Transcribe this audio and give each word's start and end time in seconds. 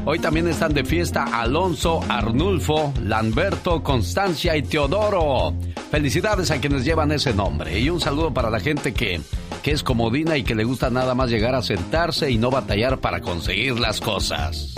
Hoy 0.07 0.19
también 0.19 0.47
están 0.47 0.71
de 0.71 0.85
fiesta 0.85 1.23
Alonso, 1.23 1.99
Arnulfo, 2.07 2.93
Lamberto, 3.01 3.81
Constancia 3.81 4.55
y 4.55 4.61
Teodoro. 4.61 5.55
Felicidades 5.89 6.51
a 6.51 6.61
quienes 6.61 6.85
llevan 6.85 7.11
ese 7.11 7.33
nombre. 7.33 7.79
Y 7.79 7.89
un 7.89 7.99
saludo 7.99 8.31
para 8.31 8.51
la 8.51 8.59
gente 8.59 8.93
que, 8.93 9.19
que 9.63 9.71
es 9.71 9.81
comodina 9.81 10.37
y 10.37 10.43
que 10.43 10.53
le 10.53 10.63
gusta 10.63 10.91
nada 10.91 11.15
más 11.15 11.31
llegar 11.31 11.55
a 11.55 11.63
sentarse 11.63 12.29
y 12.29 12.37
no 12.37 12.51
batallar 12.51 12.99
para 12.99 13.19
conseguir 13.19 13.79
las 13.79 13.99
cosas. 13.99 14.75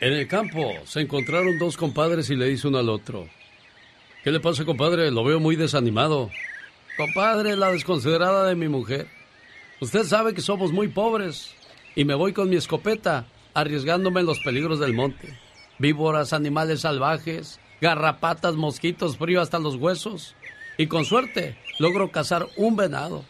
En 0.00 0.14
el 0.14 0.26
campo 0.26 0.72
se 0.84 1.02
encontraron 1.02 1.60
dos 1.60 1.76
compadres 1.76 2.28
y 2.28 2.34
le 2.34 2.46
dice 2.46 2.66
uno 2.66 2.78
al 2.78 2.88
otro. 2.88 3.28
¿Qué 4.24 4.32
le 4.32 4.40
pasa, 4.40 4.64
compadre? 4.64 5.12
Lo 5.12 5.22
veo 5.22 5.38
muy 5.38 5.54
desanimado. 5.54 6.28
Compadre, 6.96 7.54
la 7.54 7.70
desconsiderada 7.70 8.48
de 8.48 8.56
mi 8.56 8.66
mujer. 8.66 9.06
Usted 9.80 10.02
sabe 10.06 10.34
que 10.34 10.40
somos 10.40 10.72
muy 10.72 10.88
pobres 10.88 11.54
y 11.94 12.04
me 12.04 12.14
voy 12.14 12.32
con 12.32 12.48
mi 12.48 12.56
escopeta, 12.56 13.26
arriesgándome 13.54 14.20
en 14.20 14.26
los 14.26 14.40
peligros 14.40 14.80
del 14.80 14.94
monte. 14.94 15.38
Víboras, 15.78 16.32
animales 16.32 16.80
salvajes, 16.80 17.60
garrapatas, 17.80 18.54
mosquitos, 18.54 19.16
frío 19.16 19.40
hasta 19.40 19.58
los 19.58 19.76
huesos. 19.76 20.34
Y 20.78 20.86
con 20.86 21.04
suerte 21.04 21.58
logro 21.78 22.10
cazar 22.10 22.46
un 22.56 22.76
venado. 22.76 23.24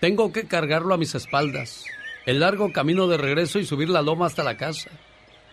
Tengo 0.00 0.32
que 0.32 0.46
cargarlo 0.46 0.94
a 0.94 0.98
mis 0.98 1.14
espaldas. 1.14 1.84
El 2.26 2.40
largo 2.40 2.72
camino 2.72 3.06
de 3.06 3.18
regreso 3.18 3.58
y 3.58 3.64
subir 3.64 3.88
la 3.88 4.02
loma 4.02 4.26
hasta 4.26 4.42
la 4.42 4.56
casa. 4.56 4.90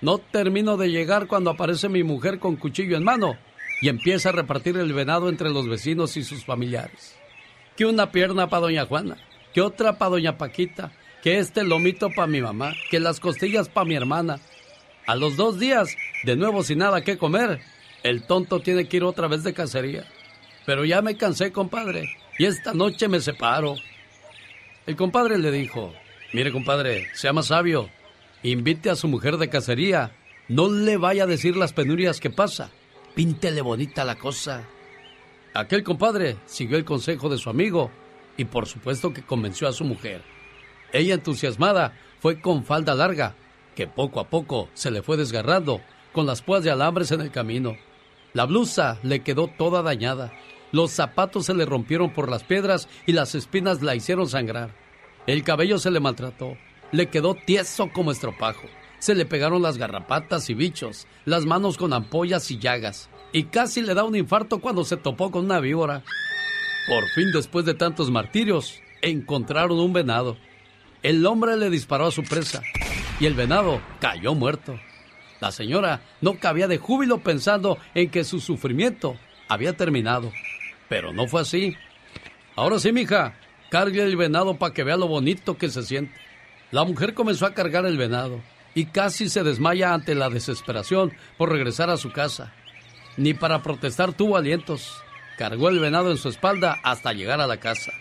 No 0.01 0.17
termino 0.17 0.77
de 0.77 0.89
llegar 0.89 1.27
cuando 1.27 1.51
aparece 1.51 1.89
mi 1.89 2.03
mujer 2.03 2.39
con 2.39 2.55
cuchillo 2.55 2.95
en 2.95 3.03
mano 3.03 3.37
y 3.81 3.89
empieza 3.89 4.29
a 4.29 4.33
repartir 4.33 4.77
el 4.77 4.93
venado 4.93 5.29
entre 5.29 5.49
los 5.49 5.67
vecinos 5.67 6.17
y 6.17 6.23
sus 6.23 6.45
familiares. 6.45 7.15
Que 7.75 7.85
una 7.85 8.11
pierna 8.11 8.49
para 8.49 8.61
doña 8.61 8.85
Juana, 8.85 9.17
que 9.53 9.61
otra 9.61 9.97
para 9.97 10.11
doña 10.11 10.37
Paquita, 10.37 10.91
que 11.21 11.39
este 11.39 11.63
lomito 11.63 12.09
para 12.09 12.27
mi 12.27 12.41
mamá, 12.41 12.73
que 12.89 12.99
las 12.99 13.19
costillas 13.19 13.69
para 13.69 13.85
mi 13.85 13.95
hermana. 13.95 14.39
A 15.05 15.15
los 15.15 15.35
dos 15.35 15.59
días, 15.59 15.95
de 16.23 16.35
nuevo 16.35 16.63
sin 16.63 16.79
nada 16.79 17.01
que 17.01 17.17
comer, 17.17 17.61
el 18.03 18.23
tonto 18.23 18.61
tiene 18.61 18.87
que 18.87 18.97
ir 18.97 19.03
otra 19.03 19.27
vez 19.27 19.43
de 19.43 19.53
cacería. 19.53 20.05
Pero 20.65 20.85
ya 20.85 21.01
me 21.01 21.17
cansé, 21.17 21.51
compadre, 21.51 22.09
y 22.37 22.45
esta 22.45 22.73
noche 22.73 23.07
me 23.07 23.19
separo. 23.19 23.75
El 24.85 24.95
compadre 24.95 25.37
le 25.37 25.51
dijo, 25.51 25.93
mire, 26.33 26.51
compadre, 26.51 27.07
sea 27.13 27.33
más 27.33 27.47
sabio, 27.47 27.89
invite 28.43 28.89
a 28.89 28.95
su 28.95 29.07
mujer 29.07 29.37
de 29.37 29.49
cacería, 29.49 30.15
no 30.47 30.71
le 30.71 30.97
vaya 30.97 31.23
a 31.23 31.27
decir 31.27 31.57
las 31.57 31.73
penurias 31.73 32.19
que 32.19 32.29
pasa, 32.29 32.71
píntele 33.15 33.61
bonita 33.61 34.05
la 34.05 34.15
cosa. 34.15 34.67
Aquel 35.53 35.83
compadre 35.83 36.37
siguió 36.45 36.77
el 36.77 36.85
consejo 36.85 37.29
de 37.29 37.37
su 37.37 37.49
amigo 37.49 37.91
y 38.37 38.45
por 38.45 38.67
supuesto 38.67 39.11
que 39.11 39.23
convenció 39.23 39.67
a 39.67 39.73
su 39.73 39.83
mujer. 39.83 40.21
Ella 40.93 41.15
entusiasmada 41.15 41.93
fue 42.19 42.41
con 42.41 42.63
falda 42.63 42.95
larga, 42.95 43.35
que 43.75 43.87
poco 43.87 44.19
a 44.19 44.29
poco 44.29 44.69
se 44.73 44.91
le 44.91 45.01
fue 45.01 45.17
desgarrando, 45.17 45.81
con 46.11 46.25
las 46.25 46.41
púas 46.41 46.63
de 46.63 46.71
alambres 46.71 47.11
en 47.11 47.21
el 47.21 47.31
camino. 47.31 47.77
La 48.33 48.45
blusa 48.45 48.99
le 49.03 49.21
quedó 49.21 49.47
toda 49.47 49.81
dañada, 49.81 50.31
los 50.71 50.91
zapatos 50.91 51.45
se 51.45 51.53
le 51.53 51.65
rompieron 51.65 52.11
por 52.11 52.29
las 52.29 52.43
piedras 52.43 52.87
y 53.05 53.13
las 53.13 53.33
espinas 53.35 53.81
la 53.81 53.95
hicieron 53.95 54.29
sangrar. 54.29 54.75
El 55.25 55.43
cabello 55.43 55.79
se 55.79 55.91
le 55.91 55.99
maltrató, 55.99 56.57
le 56.91 57.07
quedó 57.07 57.35
tieso 57.35 57.89
como 57.91 58.11
estropajo. 58.11 58.67
Se 58.99 59.15
le 59.15 59.25
pegaron 59.25 59.61
las 59.61 59.77
garrapatas 59.77 60.49
y 60.49 60.53
bichos, 60.53 61.07
las 61.25 61.45
manos 61.45 61.77
con 61.77 61.93
ampollas 61.93 62.51
y 62.51 62.59
llagas, 62.59 63.09
y 63.31 63.45
casi 63.45 63.81
le 63.81 63.93
da 63.93 64.03
un 64.03 64.15
infarto 64.15 64.59
cuando 64.59 64.83
se 64.83 64.97
topó 64.97 65.31
con 65.31 65.45
una 65.45 65.59
víbora. 65.59 66.03
Por 66.87 67.07
fin, 67.15 67.31
después 67.33 67.65
de 67.65 67.75
tantos 67.75 68.11
martirios, 68.11 68.81
encontraron 69.01 69.79
un 69.79 69.93
venado. 69.93 70.37
El 71.01 71.25
hombre 71.25 71.55
le 71.55 71.69
disparó 71.69 72.07
a 72.07 72.11
su 72.11 72.23
presa 72.23 72.61
y 73.19 73.25
el 73.25 73.33
venado 73.33 73.81
cayó 74.01 74.35
muerto. 74.35 74.79
La 75.39 75.51
señora 75.51 76.01
no 76.19 76.37
cabía 76.39 76.67
de 76.67 76.77
júbilo 76.77 77.19
pensando 77.19 77.77
en 77.95 78.09
que 78.09 78.25
su 78.25 78.41
sufrimiento 78.41 79.15
había 79.47 79.77
terminado. 79.77 80.31
Pero 80.89 81.13
no 81.13 81.27
fue 81.27 81.41
así. 81.41 81.77
Ahora 82.55 82.79
sí, 82.79 82.91
mija, 82.91 83.35
cargue 83.69 84.03
el 84.03 84.17
venado 84.17 84.57
para 84.57 84.73
que 84.73 84.83
vea 84.83 84.97
lo 84.97 85.07
bonito 85.07 85.57
que 85.57 85.69
se 85.69 85.83
siente. 85.83 86.13
La 86.71 86.83
mujer 86.83 87.13
comenzó 87.13 87.45
a 87.45 87.53
cargar 87.53 87.85
el 87.85 87.97
venado 87.97 88.41
y 88.75 88.85
casi 88.85 89.29
se 89.29 89.43
desmaya 89.43 89.93
ante 89.93 90.15
la 90.15 90.29
desesperación 90.29 91.13
por 91.37 91.49
regresar 91.49 91.89
a 91.89 91.97
su 91.97 92.11
casa. 92.11 92.53
Ni 93.15 93.33
para 93.33 93.63
protestar 93.63 94.13
tuvo 94.13 94.35
alientos. 94.35 95.01
Cargó 95.37 95.69
el 95.69 95.79
venado 95.79 96.11
en 96.11 96.17
su 96.17 96.27
espalda 96.27 96.77
hasta 96.83 97.13
llegar 97.13 97.39
a 97.39 97.47
la 97.47 97.57
casa. 97.57 97.93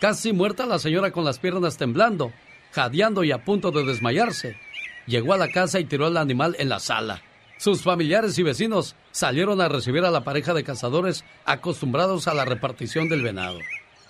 Casi 0.00 0.32
muerta 0.32 0.66
la 0.66 0.78
señora 0.78 1.10
con 1.10 1.24
las 1.24 1.38
piernas 1.38 1.78
temblando, 1.78 2.32
jadeando 2.72 3.24
y 3.24 3.32
a 3.32 3.44
punto 3.44 3.70
de 3.70 3.84
desmayarse. 3.84 4.58
Llegó 5.06 5.32
a 5.32 5.38
la 5.38 5.48
casa 5.48 5.80
y 5.80 5.84
tiró 5.84 6.06
al 6.06 6.16
animal 6.16 6.54
en 6.58 6.68
la 6.68 6.80
sala. 6.80 7.22
Sus 7.58 7.82
familiares 7.82 8.38
y 8.38 8.42
vecinos 8.42 8.94
salieron 9.12 9.60
a 9.62 9.68
recibir 9.68 10.04
a 10.04 10.10
la 10.10 10.24
pareja 10.24 10.52
de 10.52 10.64
cazadores 10.64 11.24
acostumbrados 11.46 12.28
a 12.28 12.34
la 12.34 12.44
repartición 12.44 13.08
del 13.08 13.22
venado. 13.22 13.58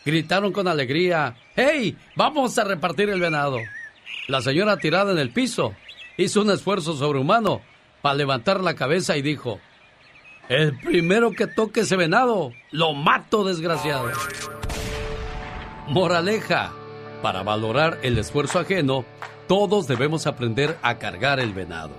Gritaron 0.04 0.52
con 0.52 0.66
alegría, 0.66 1.36
¡Hey! 1.54 1.96
¡Vamos 2.16 2.58
a 2.58 2.64
repartir 2.64 3.08
el 3.10 3.20
venado! 3.20 3.58
La 4.26 4.40
señora 4.40 4.78
tirada 4.78 5.12
en 5.12 5.18
el 5.18 5.30
piso 5.30 5.74
hizo 6.16 6.42
un 6.42 6.50
esfuerzo 6.50 6.96
sobrehumano 6.96 7.60
para 8.02 8.16
levantar 8.16 8.60
la 8.60 8.74
cabeza 8.74 9.16
y 9.16 9.22
dijo, 9.22 9.60
El 10.48 10.76
primero 10.78 11.30
que 11.30 11.46
toque 11.46 11.80
ese 11.80 11.96
venado, 11.96 12.52
lo 12.72 12.94
mato, 12.94 13.44
desgraciado. 13.44 14.10
Moraleja. 15.88 16.72
Para 17.22 17.44
valorar 17.44 17.98
el 18.02 18.18
esfuerzo 18.18 18.58
ajeno, 18.58 19.04
todos 19.46 19.86
debemos 19.86 20.26
aprender 20.26 20.76
a 20.82 20.98
cargar 20.98 21.38
el 21.38 21.52
venado. 21.52 21.92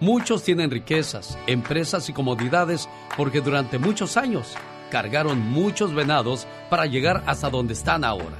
Muchos 0.00 0.42
tienen 0.42 0.70
riquezas, 0.70 1.38
empresas 1.46 2.08
y 2.08 2.14
comodidades 2.14 2.88
porque 3.18 3.42
durante 3.42 3.78
muchos 3.78 4.16
años 4.16 4.54
cargaron 4.90 5.38
muchos 5.38 5.94
venados 5.94 6.46
para 6.70 6.86
llegar 6.86 7.22
hasta 7.26 7.50
donde 7.50 7.74
están 7.74 8.04
ahora. 8.04 8.38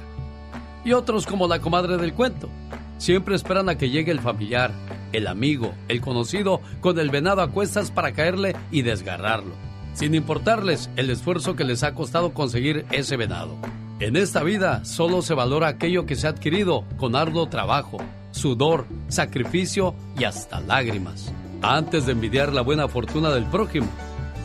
Y 0.83 0.93
otros 0.93 1.27
como 1.27 1.47
la 1.47 1.59
comadre 1.59 1.97
del 1.97 2.15
cuento, 2.15 2.49
siempre 2.97 3.35
esperan 3.35 3.69
a 3.69 3.77
que 3.77 3.91
llegue 3.91 4.11
el 4.11 4.19
familiar, 4.19 4.71
el 5.13 5.27
amigo, 5.27 5.75
el 5.89 6.01
conocido 6.01 6.59
con 6.81 6.97
el 6.97 7.11
venado 7.11 7.43
a 7.43 7.51
cuestas 7.51 7.91
para 7.91 8.13
caerle 8.13 8.55
y 8.71 8.81
desgarrarlo, 8.81 9.53
sin 9.93 10.15
importarles 10.15 10.89
el 10.95 11.11
esfuerzo 11.11 11.55
que 11.55 11.65
les 11.65 11.83
ha 11.83 11.93
costado 11.93 12.33
conseguir 12.33 12.87
ese 12.91 13.15
venado. 13.15 13.55
En 14.01 14.15
esta 14.15 14.41
vida 14.41 14.83
solo 14.83 15.21
se 15.21 15.35
valora 15.35 15.67
aquello 15.67 16.07
que 16.07 16.15
se 16.15 16.25
ha 16.25 16.31
adquirido 16.31 16.85
con 16.97 17.15
arduo 17.15 17.47
trabajo, 17.49 17.99
sudor, 18.31 18.87
sacrificio 19.09 19.93
y 20.17 20.23
hasta 20.23 20.59
lágrimas. 20.59 21.31
Antes 21.61 22.07
de 22.07 22.13
envidiar 22.13 22.51
la 22.51 22.61
buena 22.61 22.87
fortuna 22.87 23.29
del 23.29 23.45
prójimo, 23.45 23.87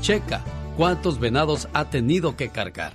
checa 0.02 0.44
cuántos 0.76 1.18
venados 1.18 1.68
ha 1.72 1.86
tenido 1.86 2.36
que 2.36 2.50
cargar. 2.50 2.92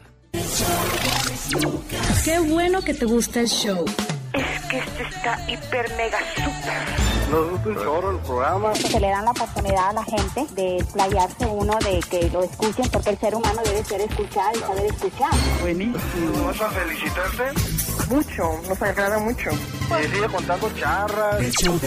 Qué 2.23 2.37
bueno 2.37 2.83
que 2.83 2.93
te 2.93 3.05
gusta 3.05 3.39
el 3.39 3.47
show. 3.47 3.83
Es 4.31 4.65
que 4.65 4.77
este 4.77 5.01
está 5.01 5.39
hiper 5.51 5.89
mega 5.97 6.19
super 6.35 7.10
Nos 7.31 7.49
gusta 7.49 7.69
un 7.69 7.75
chorro 7.75 8.11
el 8.11 8.17
programa. 8.17 8.75
Se 8.75 8.99
le 8.99 9.07
dan 9.07 9.23
la 9.23 9.31
oportunidad 9.31 9.89
a 9.89 9.93
la 9.93 10.03
gente 10.03 10.45
de 10.53 10.85
playarse 10.91 11.45
uno, 11.45 11.77
de 11.79 11.99
que 12.09 12.29
lo 12.29 12.43
escuchen, 12.43 12.89
porque 12.91 13.11
el 13.11 13.17
ser 13.19 13.35
humano 13.35 13.61
debe 13.63 13.83
ser 13.85 14.01
escuchado 14.01 14.51
y 14.53 14.59
saber 14.59 14.85
escuchar. 14.87 15.31
Buenísimo. 15.61 16.45
¿Vas 16.45 16.61
a 16.61 16.69
felicitarte? 16.71 18.13
Mucho, 18.13 18.43
nos 18.67 18.81
agrada 18.81 19.17
mucho. 19.19 19.49
Y 19.49 20.07
sigue 20.13 20.27
contando 20.27 20.69
charras. 20.77 21.39
El 21.39 21.51
show 21.53 21.79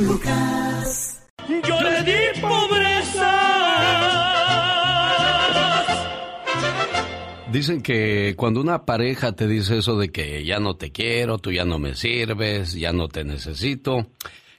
Lucas. 0.00 1.22
Yo 1.48 1.80
le 1.80 2.02
di 2.02 2.40
pobreza. 2.40 3.80
Dicen 7.50 7.80
que 7.82 8.34
cuando 8.36 8.60
una 8.60 8.84
pareja 8.84 9.32
te 9.32 9.48
dice 9.48 9.78
eso 9.78 9.96
de 9.96 10.12
que 10.12 10.44
ya 10.44 10.60
no 10.60 10.76
te 10.76 10.92
quiero, 10.92 11.38
tú 11.38 11.50
ya 11.50 11.64
no 11.64 11.78
me 11.78 11.96
sirves, 11.96 12.74
ya 12.74 12.92
no 12.92 13.08
te 13.08 13.24
necesito, 13.24 14.06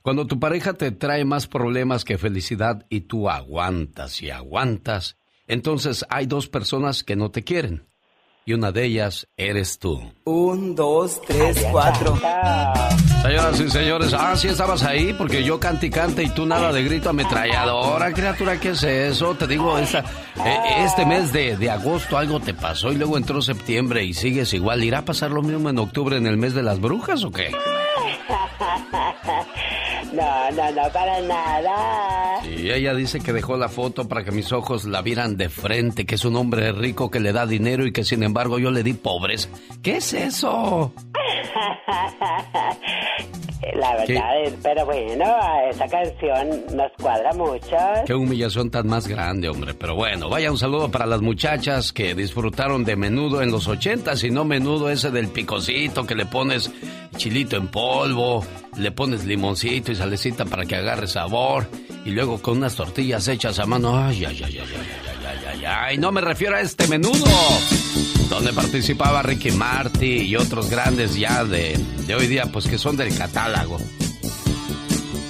cuando 0.01 0.27
tu 0.27 0.39
pareja 0.39 0.74
te 0.74 0.92
trae 0.92 1.25
más 1.25 1.48
problemas 1.48 2.03
que 2.03 2.18
felicidad 2.18 2.86
y 2.89 3.01
tú 3.01 3.30
aguantas 3.30 4.21
y 4.21 4.31
aguantas, 4.31 5.18
entonces 5.48 6.06
hay 6.09 6.25
dos 6.25 6.48
personas 6.48 7.03
que 7.03 7.15
no 7.15 7.31
te 7.31 7.44
quieren 7.44 7.86
y 8.45 8.53
una 8.53 8.71
de 8.71 8.86
ellas 8.86 9.27
eres 9.38 9.77
tú. 9.77 10.01
Un, 10.25 10.75
dos, 10.75 11.21
tres, 11.27 11.63
cuatro. 11.71 12.18
Señoras 13.21 13.59
y 13.59 13.69
señores, 13.69 14.13
ah, 14.18 14.36
sí 14.36 14.48
estabas 14.48 14.83
ahí 14.83 15.13
porque 15.13 15.44
yo 15.44 15.59
cante 15.59 15.86
y 15.86 15.89
cante 15.92 16.24
y 16.24 16.30
tú 16.30 16.45
nada 16.45 16.71
de 16.71 16.83
grito 16.83 17.09
ametralladora, 17.09 18.12
criatura, 18.13 18.59
¿qué 18.59 18.69
es 18.69 18.81
eso? 18.83 19.36
Te 19.36 19.45
digo, 19.45 19.77
esta, 19.77 20.00
eh, 20.44 20.59
este 20.80 21.06
mes 21.06 21.31
de, 21.31 21.56
de 21.56 21.69
agosto 21.69 22.18
algo 22.18 22.39
te 22.39 22.56
pasó 22.56 22.92
y 22.92 22.95
luego 22.95 23.18
entró 23.18 23.42
septiembre 23.44 24.03
y 24.03 24.15
sigues 24.15 24.53
igual. 24.53 24.83
¿Irá 24.83 25.00
a 25.00 25.06
pasar 25.06 25.30
lo 25.30 25.44
mismo 25.44 25.69
en 25.69 25.77
octubre 25.77 26.18
en 26.18 26.25
el 26.25 26.38
mes 26.38 26.56
de 26.56 26.63
las 26.63 26.80
brujas 26.80 27.24
o 27.24 27.31
qué? 27.31 27.51
No, 30.11 30.51
no, 30.51 30.71
no, 30.71 30.89
para 30.91 31.21
nada. 31.21 32.45
Y 32.45 32.69
ella 32.69 32.93
dice 32.93 33.21
que 33.21 33.31
dejó 33.31 33.55
la 33.55 33.69
foto 33.69 34.09
para 34.09 34.25
que 34.25 34.31
mis 34.31 34.51
ojos 34.51 34.83
la 34.83 35.01
vieran 35.01 35.37
de 35.37 35.47
frente, 35.47 36.05
que 36.05 36.15
es 36.15 36.25
un 36.25 36.35
hombre 36.35 36.73
rico 36.73 37.09
que 37.09 37.21
le 37.21 37.31
da 37.31 37.45
dinero 37.45 37.85
y 37.85 37.93
que 37.93 38.03
sin 38.03 38.23
embargo 38.23 38.59
yo 38.59 38.71
le 38.71 38.83
di 38.83 38.93
pobres. 38.93 39.49
¿Qué 39.81 39.97
es 39.97 40.13
eso? 40.13 40.91
La 43.75 43.95
verdad 43.95 44.41
es, 44.43 44.53
pero 44.63 44.85
bueno, 44.85 45.25
esa 45.69 45.87
canción 45.87 46.65
nos 46.75 46.91
cuadra 46.99 47.31
mucho. 47.33 47.77
Qué 48.05 48.13
humillación 48.13 48.71
tan 48.71 48.87
más 48.87 49.07
grande, 49.07 49.49
hombre. 49.49 49.73
Pero 49.75 49.95
bueno, 49.95 50.29
vaya 50.29 50.51
un 50.51 50.57
saludo 50.57 50.89
para 50.89 51.05
las 51.05 51.21
muchachas 51.21 51.93
que 51.93 52.15
disfrutaron 52.15 52.83
de 52.83 52.95
menudo 52.95 53.41
en 53.41 53.51
los 53.51 53.67
ochentas 53.67 54.23
y 54.23 54.31
no 54.31 54.45
menudo 54.45 54.89
ese 54.89 55.11
del 55.11 55.27
picocito 55.27 56.05
que 56.05 56.15
le 56.15 56.25
pones 56.25 56.71
chilito 57.17 57.55
en 57.55 57.67
polvo, 57.67 58.45
le 58.77 58.91
pones 58.91 59.25
limoncito 59.25 59.91
y 59.91 59.95
salecita 59.95 60.45
para 60.45 60.65
que 60.65 60.75
agarre 60.75 61.07
sabor, 61.07 61.69
y 62.05 62.11
luego 62.11 62.41
con 62.41 62.57
unas 62.57 62.75
tortillas 62.75 63.27
hechas 63.27 63.59
a 63.59 63.65
mano. 63.65 63.97
Ay, 63.97 64.25
ay, 64.25 64.41
ay, 64.43 64.59
ay, 64.59 64.59
ay, 64.59 65.25
ay, 65.27 65.45
ay, 65.53 65.65
ay, 65.65 65.97
no 65.97 66.11
me 66.11 66.21
refiero 66.21 66.55
a 66.55 66.61
este 66.61 66.87
menudo, 66.87 67.25
donde 68.29 68.53
participaba 68.53 69.21
Ricky 69.21 69.51
Marty 69.51 70.21
y 70.21 70.35
otros 70.35 70.69
grandes 70.69 71.15
ya 71.15 71.43
de, 71.43 71.77
de 72.07 72.15
hoy 72.15 72.27
día, 72.27 72.45
pues 72.51 72.67
que 72.67 72.77
son 72.77 72.97
del 72.97 73.15
catálogo. 73.15 73.77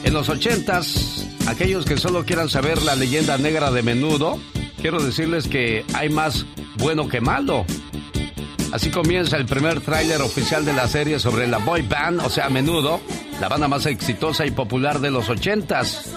En 0.03 0.13
los 0.13 0.29
ochentas, 0.29 1.27
aquellos 1.47 1.85
que 1.85 1.97
solo 1.97 2.25
quieran 2.25 2.49
saber 2.49 2.81
la 2.81 2.95
leyenda 2.95 3.37
negra 3.37 3.71
de 3.71 3.83
menudo, 3.83 4.39
quiero 4.81 5.01
decirles 5.01 5.47
que 5.47 5.85
hay 5.93 6.09
más 6.09 6.45
bueno 6.77 7.07
que 7.07 7.21
malo. 7.21 7.65
Así 8.71 8.89
comienza 8.89 9.37
el 9.37 9.45
primer 9.45 9.81
tráiler 9.81 10.21
oficial 10.21 10.63
de 10.63 10.73
la 10.73 10.87
serie 10.87 11.19
sobre 11.19 11.47
la 11.47 11.57
boy 11.57 11.81
band, 11.81 12.21
o 12.21 12.29
sea, 12.29 12.49
menudo, 12.49 13.01
la 13.39 13.49
banda 13.49 13.67
más 13.67 13.85
exitosa 13.85 14.45
y 14.45 14.51
popular 14.51 14.99
de 14.99 15.11
los 15.11 15.29
ochentas. 15.29 16.09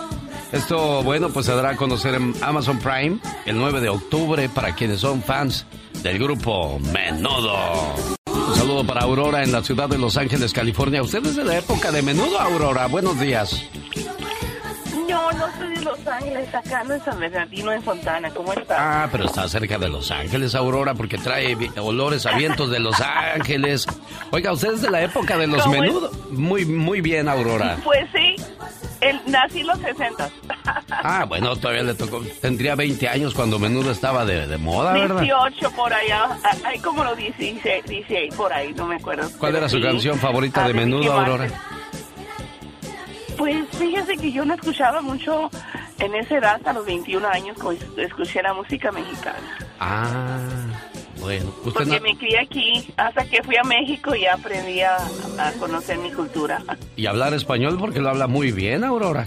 Esto, 0.53 1.03
bueno, 1.03 1.31
pues 1.31 1.47
se 1.47 1.55
dará 1.55 1.71
a 1.71 1.77
conocer 1.77 2.15
en 2.15 2.33
Amazon 2.41 2.79
Prime 2.79 3.19
el 3.45 3.56
9 3.56 3.81
de 3.81 3.89
octubre 3.89 4.49
para 4.49 4.75
quienes 4.75 5.01
son 5.01 5.21
fans 5.21 5.67
del 6.03 6.19
grupo 6.19 6.79
Menudo. 6.79 7.56
Un 8.27 8.55
saludo 8.55 8.87
para 8.87 9.01
Aurora 9.03 9.43
en 9.43 9.51
la 9.51 9.65
ciudad 9.65 9.89
de 9.89 9.99
Los 9.99 10.17
Ángeles, 10.17 10.53
California. 10.53 11.03
¿Usted 11.03 11.27
es 11.27 11.35
de 11.35 11.45
la 11.45 11.59
época 11.59 11.91
de 11.91 12.03
Menudo, 12.03 12.39
Aurora? 12.39 12.87
Buenos 12.87 13.19
días. 13.19 13.65
No, 15.09 15.33
no 15.33 15.47
soy 15.59 15.74
Los 15.84 16.06
Ángeles, 16.06 16.54
acá 16.54 16.84
no 16.84 16.94
en 16.94 17.04
San 17.04 17.20
Bernardino, 17.20 17.72
en 17.72 17.82
Fontana. 17.82 18.31
¿Cómo 18.31 18.52
está? 18.52 19.04
Ah, 19.04 19.08
pero 19.10 19.26
está 19.26 19.48
cerca 19.48 19.78
de 19.78 19.88
Los 19.88 20.10
Ángeles, 20.10 20.54
Aurora, 20.54 20.94
porque 20.94 21.19
trae 21.19 21.56
olores 21.78 22.26
a 22.26 22.36
vientos 22.36 22.70
de 22.70 22.81
Los 22.81 23.00
Ángeles. 23.00 23.86
Oiga, 24.31 24.52
¿usted 24.52 24.75
es 24.75 24.82
de 24.82 24.90
la 24.90 25.02
época 25.02 25.36
de 25.36 25.46
los 25.46 25.62
¿Cómo 25.62 25.75
es? 25.75 25.81
Menudo? 25.82 26.10
Muy, 26.31 26.64
muy 26.64 27.00
bien, 27.00 27.28
Aurora. 27.28 27.76
Pues 27.84 28.06
sí, 28.12 28.36
el, 29.00 29.20
nací 29.26 29.60
en 29.60 29.66
los 29.66 29.78
60. 29.78 30.31
Ah, 31.06 31.26
bueno, 31.26 31.54
todavía 31.56 31.82
le 31.82 31.94
tocó. 31.94 32.22
Tendría 32.40 32.75
20 32.75 33.06
años 33.08 33.34
cuando 33.34 33.58
Menudo 33.58 33.90
estaba 33.90 34.25
de, 34.25 34.46
de 34.46 34.56
moda, 34.56 34.94
¿verdad? 34.94 35.20
18 35.20 35.70
por 35.72 35.92
allá, 35.92 36.38
hay 36.64 36.78
como 36.78 37.04
los 37.04 37.14
16, 37.19 37.84
16 37.84 38.34
por 38.34 38.50
ahí, 38.50 38.72
no 38.72 38.86
me 38.86 38.96
acuerdo. 38.96 39.28
¿Cuál 39.38 39.56
era 39.56 39.69
su 39.69 39.76
sí, 39.76 39.82
canción 39.82 40.19
favorita 40.19 40.66
de 40.66 40.72
Menudo. 40.72 41.12
Aurora? 41.12 41.48
Pues 43.36 43.69
fíjese 43.72 44.16
que 44.16 44.32
yo 44.32 44.46
no 44.46 44.54
escuchaba 44.54 45.02
mucho 45.02 45.50
en 45.99 46.14
esa 46.14 46.38
edad, 46.38 46.55
hasta 46.56 46.73
los 46.73 46.85
21 46.87 47.26
años, 47.29 47.56
escuché 47.96 48.43
la 48.43 48.52
música 48.55 48.91
mexicana. 48.93 49.38
Ah, 49.81 50.38
bueno. 51.20 51.50
Porque 51.62 51.85
no- 51.87 52.00
me 52.00 52.17
crié 52.17 52.41
aquí, 52.41 52.93
hasta 52.96 53.25
que 53.25 53.43
fui 53.43 53.56
a 53.56 53.62
México 53.64 54.14
y 54.14 54.26
aprendí 54.26 54.81
a, 54.81 54.96
a 55.38 55.52
conocer 55.58 55.99
mi 55.99 56.11
cultura. 56.12 56.62
Y 56.96 57.06
hablar 57.06 57.32
español 57.35 57.76
porque 57.79 58.00
lo 58.00 58.11
habla 58.11 58.26
muy 58.26 58.52
bien, 58.52 58.85
Aurora. 58.85 59.26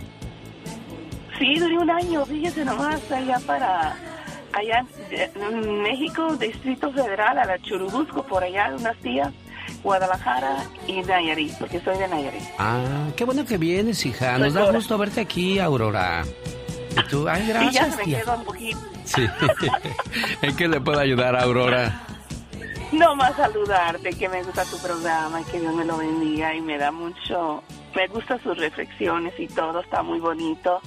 Sí, 1.40 1.60
duré 1.60 1.78
un 1.78 1.90
año, 1.90 2.26
fíjese 2.26 2.66
nomás, 2.66 3.00
allá 3.12 3.40
para, 3.46 3.96
allá 4.54 4.84
en 5.12 5.82
México, 5.84 6.36
Distrito 6.36 6.92
Federal, 6.92 7.38
a 7.38 7.46
la 7.46 7.60
Churubusco, 7.60 8.24
por 8.24 8.44
allá, 8.44 8.74
unas 8.78 8.98
tías, 8.98 9.32
Guadalajara 9.84 10.64
y 10.88 11.02
Nayarit, 11.04 11.54
porque 11.60 11.80
soy 11.82 11.98
de 12.00 12.08
Nayarit. 12.08 12.42
Ah, 12.58 13.08
qué 13.16 13.24
bueno 13.24 13.46
que 13.46 13.58
vienes, 13.60 14.04
hija. 14.08 14.38
Nos 14.40 14.54
da 14.54 14.72
gusto 14.72 14.98
verte 14.98 15.22
aquí, 15.22 15.60
Aurora. 15.60 16.24
Y 16.98 17.10
tú, 17.10 17.28
ay, 17.28 17.52
y 17.70 17.72
ya 17.72 17.90
se 17.92 17.98
me 17.98 18.04
tía. 18.04 18.22
quedó 18.22 18.36
un 18.36 18.44
poquito. 18.46 18.80
Sí. 19.06 19.26
¿En 20.42 20.56
qué 20.56 20.68
le 20.68 20.80
puedo 20.82 21.00
ayudar, 21.00 21.36
Aurora? 21.36 22.02
No 22.92 23.16
más 23.16 23.36
saludarte, 23.36 24.12
que 24.12 24.30
me 24.30 24.44
gusta 24.44 24.64
tu 24.66 24.78
programa 24.82 25.42
y 25.42 25.44
que 25.46 25.60
Dios 25.60 25.74
me 25.76 25.84
lo 25.86 25.98
bendiga 25.98 26.56
y 26.56 26.62
me 26.62 26.78
da 26.78 26.90
mucho, 26.92 27.62
me 27.94 28.08
gustan 28.08 28.42
sus 28.42 28.58
reflexiones 28.58 29.34
y 29.38 29.48
todo, 29.48 29.82
está 29.82 30.02
muy 30.04 30.20
bonito. 30.20 30.80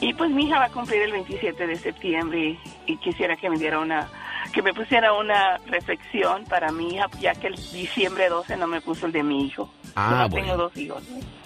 Y 0.00 0.12
pues 0.14 0.30
mi 0.32 0.46
hija 0.46 0.58
va 0.58 0.64
a 0.64 0.70
cumplir 0.70 1.02
el 1.02 1.12
27 1.12 1.66
de 1.68 1.76
septiembre 1.76 2.58
y, 2.86 2.92
y 2.92 2.96
quisiera 2.96 3.36
que 3.36 3.48
me 3.48 3.56
diera 3.56 3.78
una, 3.78 4.08
que 4.52 4.62
me 4.62 4.74
pusiera 4.74 5.12
una 5.12 5.58
reflexión 5.66 6.44
para 6.46 6.72
mi 6.72 6.94
hija, 6.96 7.06
ya 7.20 7.32
que 7.36 7.46
el 7.46 7.54
diciembre 7.54 8.28
12 8.28 8.56
no 8.56 8.66
me 8.66 8.80
puso 8.80 9.06
el 9.06 9.12
de 9.12 9.22
mi 9.22 9.46
hijo. 9.46 9.70
Ah, 9.94 10.24
Yo 10.24 10.30
bueno. 10.30 10.46
tengo 10.46 10.56
dos 10.64 10.76
hijos. 10.76 11.02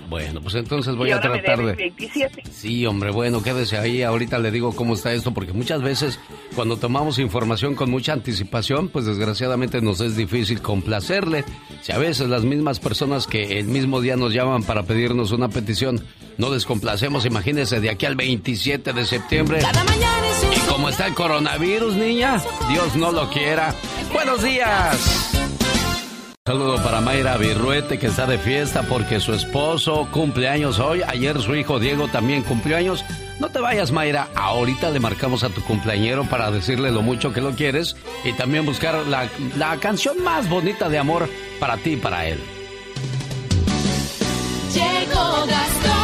Bueno, 0.09 0.41
pues 0.41 0.55
entonces 0.55 0.97
voy 0.97 1.11
y 1.11 1.13
a 1.13 1.17
ahora 1.17 1.31
me 1.31 1.39
tratar 1.41 1.61
el 1.61 1.67
de... 1.67 1.73
27. 1.75 2.43
Sí, 2.51 2.87
hombre, 2.87 3.11
bueno, 3.11 3.43
quédese 3.43 3.77
ahí. 3.77 4.03
Ahorita 4.03 4.39
le 4.39 4.51
digo 4.51 4.75
cómo 4.75 4.95
está 4.95 5.13
esto, 5.13 5.35
porque 5.35 5.53
muchas 5.53 5.83
veces 5.83 6.19
cuando 6.55 6.79
tomamos 6.79 7.19
información 7.19 7.75
con 7.75 7.91
mucha 7.91 8.15
anticipación, 8.15 8.89
pues 8.89 9.05
desgraciadamente 9.05 9.83
nos 9.83 10.01
es 10.01 10.17
difícil 10.17 10.63
complacerle. 10.63 11.45
Si 11.83 11.93
a 11.93 11.99
veces 11.99 12.29
las 12.29 12.45
mismas 12.45 12.81
personas 12.81 13.27
que 13.27 13.59
el 13.59 13.67
mismo 13.67 14.01
día 14.01 14.17
nos 14.17 14.33
llaman 14.33 14.63
para 14.63 14.85
pedirnos 14.85 15.33
una 15.33 15.49
petición, 15.49 16.03
no 16.39 16.53
les 16.53 16.65
complacemos, 16.65 17.27
imagínese 17.27 17.81
de 17.81 17.91
aquí 17.91 18.07
al 18.07 18.17
27 18.17 18.93
de 18.93 19.05
septiembre. 19.05 19.61
Y 20.57 20.61
como 20.71 20.89
está 20.89 21.07
el 21.07 21.15
coronavirus, 21.15 21.95
niña, 21.97 22.43
Dios 22.71 22.97
no 22.97 23.13
lo 23.13 23.29
quiera. 23.29 23.75
Buenos 24.13 24.43
días. 24.43 25.28
Saludo 26.49 26.83
para 26.83 27.03
Mayra 27.03 27.37
Virruete 27.37 27.99
que 27.99 28.07
está 28.07 28.25
de 28.25 28.39
fiesta 28.39 28.83
porque 28.85 29.21
su 29.21 29.35
esposo 29.35 30.09
cumple 30.11 30.49
años 30.49 30.79
hoy. 30.79 31.03
Ayer 31.07 31.39
su 31.43 31.55
hijo 31.55 31.79
Diego 31.79 32.09
también 32.09 32.43
cumplió 32.43 32.79
años. 32.79 33.05
No 33.39 33.51
te 33.51 33.59
vayas 33.59 33.93
Mayra, 33.93 34.29
ahorita 34.35 34.89
le 34.89 34.99
marcamos 34.99 35.45
a 35.45 35.51
tu 35.51 35.61
cumpleañero 35.61 36.25
para 36.25 36.51
decirle 36.51 36.91
lo 36.91 37.03
mucho 37.03 37.35
que 37.35 37.43
lo 37.43 37.51
quieres 37.51 37.97
y 38.25 38.33
también 38.33 38.65
buscar 38.65 38.95
la, 39.09 39.29
la 39.59 39.77
canción 39.77 40.25
más 40.25 40.49
bonita 40.49 40.89
de 40.89 40.97
amor 40.97 41.29
para 41.61 41.77
ti 41.77 41.91
y 41.91 41.97
para 41.97 42.25
él. 42.25 42.39
Llegó 44.73 45.45
Gastón 45.47 46.01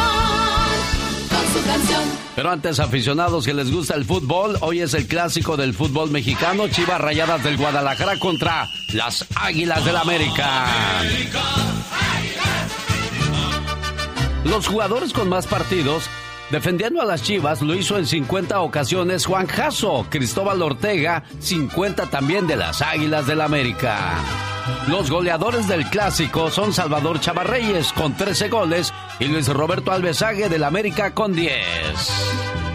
con 1.27 1.53
su 1.53 1.67
canción. 1.67 2.24
Pero 2.35 2.51
antes, 2.51 2.79
aficionados 2.79 3.45
que 3.45 3.53
les 3.53 3.71
gusta 3.71 3.95
el 3.95 4.03
fútbol, 4.03 4.57
hoy 4.59 4.81
es 4.81 4.93
el 4.93 5.07
clásico 5.07 5.55
del 5.55 5.73
fútbol 5.73 6.11
mexicano, 6.11 6.67
Chivas 6.67 6.99
Rayadas 6.99 7.43
del 7.43 7.55
Guadalajara 7.55 8.19
contra 8.19 8.67
las 8.93 9.25
Águilas 9.35 9.85
del 9.85 9.95
América. 9.95 10.65
Los 14.43 14.67
jugadores 14.67 15.13
con 15.13 15.29
más 15.29 15.47
partidos 15.47 16.09
defendiendo 16.51 17.01
a 17.01 17.05
las 17.05 17.23
Chivas 17.23 17.61
lo 17.61 17.73
hizo 17.73 17.97
en 17.97 18.05
50 18.05 18.59
ocasiones 18.59 19.25
Juan 19.25 19.47
Jasso, 19.47 20.05
Cristóbal 20.09 20.61
Ortega, 20.61 21.23
50 21.39 22.07
también 22.07 22.47
de 22.47 22.57
las 22.57 22.81
Águilas 22.81 23.27
del 23.27 23.41
América. 23.41 24.54
Los 24.87 25.09
goleadores 25.09 25.67
del 25.67 25.85
clásico 25.89 26.49
son 26.49 26.73
Salvador 26.73 27.19
Chavarreyes 27.19 27.91
con 27.93 28.15
13 28.15 28.49
goles 28.49 28.93
y 29.19 29.25
Luis 29.25 29.47
Roberto 29.47 29.91
Alvesague 29.91 30.49
del 30.49 30.63
América 30.63 31.13
con 31.13 31.33
10. 31.33 32.74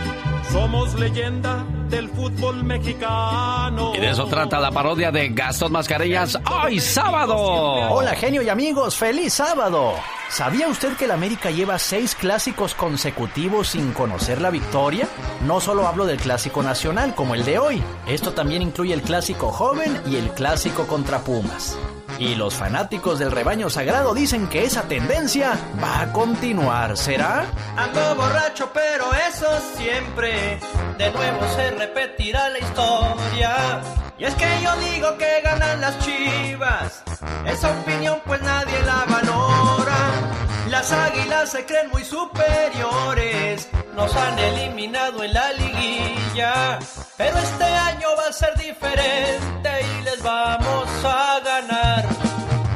Somos 0.53 0.95
leyenda 0.95 1.65
del 1.89 2.09
fútbol 2.09 2.65
mexicano. 2.65 3.93
Y 3.95 4.01
de 4.01 4.11
eso 4.11 4.27
trata 4.27 4.59
la 4.59 4.73
parodia 4.73 5.13
de 5.13 5.29
Gastón 5.29 5.71
Mascareñas 5.71 6.37
hoy 6.65 6.81
sábado. 6.81 7.37
Hola 7.37 8.17
genio 8.17 8.43
y 8.43 8.49
amigos, 8.49 8.97
feliz 8.97 9.35
sábado. 9.35 9.95
¿Sabía 10.29 10.67
usted 10.67 10.97
que 10.97 11.05
el 11.05 11.13
América 11.13 11.53
lleva 11.53 11.79
seis 11.79 12.17
clásicos 12.17 12.75
consecutivos 12.75 13.69
sin 13.69 13.93
conocer 13.93 14.41
la 14.41 14.51
victoria? 14.51 15.07
No 15.47 15.61
solo 15.61 15.87
hablo 15.87 16.05
del 16.05 16.19
clásico 16.19 16.65
nacional 16.65 17.15
como 17.15 17.37
el 17.37 17.45
de 17.45 17.59
hoy, 17.59 17.83
esto 18.09 18.33
también 18.33 18.63
incluye 18.63 18.93
el 18.93 19.03
clásico 19.03 19.53
joven 19.53 20.01
y 20.07 20.17
el 20.17 20.31
clásico 20.31 20.89
contra 20.89 21.21
Pumas. 21.21 21.79
Y 22.19 22.35
los 22.35 22.55
fanáticos 22.55 23.19
del 23.19 23.31
rebaño 23.31 23.71
sagrado 23.71 24.15
dicen 24.15 24.49
que 24.49 24.65
esa 24.65 24.83
tendencia 24.83 25.59
va 25.83 26.03
a 26.03 26.13
continuar, 26.13 26.97
¿será? 26.97 27.47
Ando 27.77 28.15
borracho, 28.17 28.71
pero 28.75 29.11
eso 29.29 29.47
siempre. 29.77 30.59
De 30.99 31.11
nuevo 31.11 31.41
se 31.57 31.71
repetirá 31.71 32.49
la 32.51 32.59
historia. 32.59 33.81
Y 34.19 34.25
es 34.25 34.35
que 34.35 34.47
yo 34.63 34.77
digo 34.77 35.17
que 35.17 35.41
ganan 35.43 35.81
las 35.81 35.99
chivas. 36.01 37.03
Esa 37.47 37.71
opinión 37.71 38.21
pues 38.27 38.43
nadie 38.43 38.79
la 38.83 39.07
valora. 39.09 39.97
Las 40.69 40.93
águilas 40.93 41.51
se 41.51 41.65
creen 41.65 41.89
muy 41.91 42.05
superiores. 42.05 43.69
Nos 43.95 44.15
han 44.15 44.39
eliminado 44.39 45.25
en 45.25 45.33
la 45.33 45.53
liguilla. 45.53 46.79
Pero 47.17 47.39
este 47.39 47.65
año 47.65 48.09
va 48.19 48.29
a 48.29 48.33
ser 48.33 48.55
diferente 48.57 49.71
y 49.99 50.03
les 50.05 50.23
a 51.05 51.41
ganar. 51.41 52.05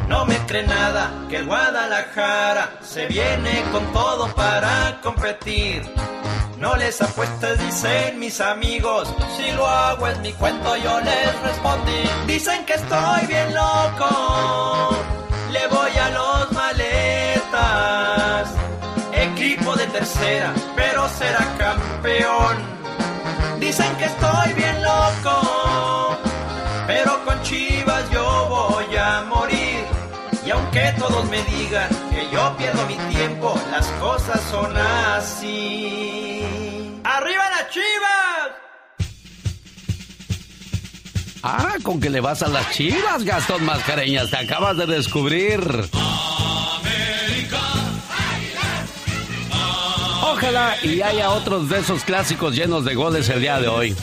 No 0.09 0.25
me 0.27 0.37
cree 0.47 0.67
nada 0.67 1.11
que 1.29 1.37
el 1.39 1.47
Guadalajara 1.47 2.79
se 2.83 3.07
viene 3.07 3.63
con 3.73 3.85
todo 3.93 4.29
para 4.35 5.01
competir. 5.03 5.83
No 6.59 6.77
les 6.77 7.01
apuestas, 7.03 7.59
dicen 7.59 8.19
mis 8.19 8.41
amigos. 8.41 9.13
Si 9.37 9.51
lo 9.53 9.67
hago 9.67 10.07
es 10.07 10.19
mi 10.21 10.33
cuento, 10.33 10.77
yo 10.77 11.01
les 11.01 11.41
respondí. 11.43 12.05
Dicen 12.27 12.65
que 12.65 12.75
estoy 12.75 13.27
bien 13.27 13.55
loco. 13.55 14.97
Le 15.51 15.67
voy 15.69 15.97
a 15.97 16.11
los 16.11 16.53
maletas. 16.53 18.49
Equipo 19.13 19.75
de 19.77 19.87
tercera, 19.89 20.53
pero 20.77 21.09
será 21.09 21.45
campeón. 21.59 22.57
Dicen 23.59 23.97
que 23.97 24.05
estoy 24.05 24.53
bien 24.55 24.83
loco. 24.83 25.54
Digan 31.45 31.89
que 32.11 32.29
yo 32.33 32.57
pierdo 32.57 32.87
mi 32.87 32.97
tiempo, 33.15 33.59
las 33.71 33.87
cosas 34.01 34.41
son 34.51 34.77
así. 34.77 36.43
¡Arriba 37.05 37.45
las 37.51 37.71
chivas! 37.71 38.65
Ah, 41.43 41.77
con 41.83 42.01
que 42.01 42.09
le 42.09 42.21
vas 42.21 42.43
a 42.43 42.49
las 42.49 42.71
chivas, 42.71 43.23
Gastón 43.23 43.65
Mascareñas, 43.65 44.31
te 44.31 44.39
acabas 44.39 44.77
de 44.79 44.87
descubrir. 44.87 45.61
Ojalá 50.23 50.77
y 50.83 51.03
haya 51.03 51.31
otros 51.31 51.69
de 51.69 51.81
esos 51.81 52.03
clásicos 52.03 52.57
llenos 52.57 52.85
de 52.85 52.95
goles 52.95 53.29
el 53.29 53.41
día 53.41 53.61
de 53.61 53.69
hoy. 53.69 53.95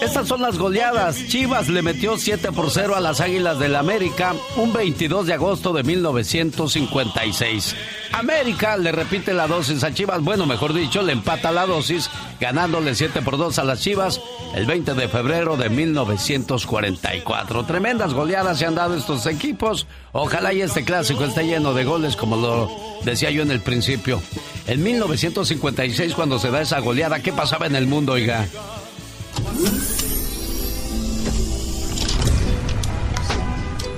Estas 0.00 0.28
son 0.28 0.42
las 0.42 0.58
goleadas. 0.58 1.26
Chivas 1.26 1.68
le 1.68 1.82
metió 1.82 2.16
7 2.16 2.52
por 2.52 2.70
0 2.70 2.94
a 2.94 3.00
las 3.00 3.20
Águilas 3.20 3.58
del 3.58 3.74
América 3.74 4.34
un 4.56 4.72
22 4.72 5.26
de 5.26 5.34
agosto 5.34 5.72
de 5.72 5.82
1956. 5.82 7.74
América 8.12 8.76
le 8.76 8.92
repite 8.92 9.34
la 9.34 9.48
dosis 9.48 9.82
a 9.82 9.92
Chivas, 9.92 10.22
bueno, 10.22 10.46
mejor 10.46 10.72
dicho, 10.72 11.02
le 11.02 11.12
empata 11.12 11.50
la 11.50 11.66
dosis, 11.66 12.08
ganándole 12.40 12.94
7 12.94 13.22
por 13.22 13.36
2 13.36 13.58
a 13.58 13.64
las 13.64 13.80
Chivas 13.80 14.20
el 14.54 14.66
20 14.66 14.94
de 14.94 15.08
febrero 15.08 15.56
de 15.56 15.68
1944. 15.68 17.64
Tremendas 17.64 18.14
goleadas 18.14 18.58
se 18.58 18.66
han 18.66 18.76
dado 18.76 18.94
estos 18.94 19.26
equipos. 19.26 19.86
Ojalá 20.12 20.52
y 20.52 20.62
este 20.62 20.84
clásico 20.84 21.24
esté 21.24 21.44
lleno 21.44 21.74
de 21.74 21.84
goles, 21.84 22.14
como 22.14 22.36
lo 22.36 22.70
decía 23.04 23.30
yo 23.30 23.42
en 23.42 23.50
el 23.50 23.60
principio. 23.60 24.22
En 24.68 24.82
1956, 24.82 26.14
cuando 26.14 26.38
se 26.38 26.50
da 26.50 26.60
esa 26.60 26.78
goleada, 26.78 27.20
¿qué 27.20 27.32
pasaba 27.32 27.66
en 27.66 27.74
el 27.74 27.86
mundo, 27.86 28.12
oiga? 28.12 28.46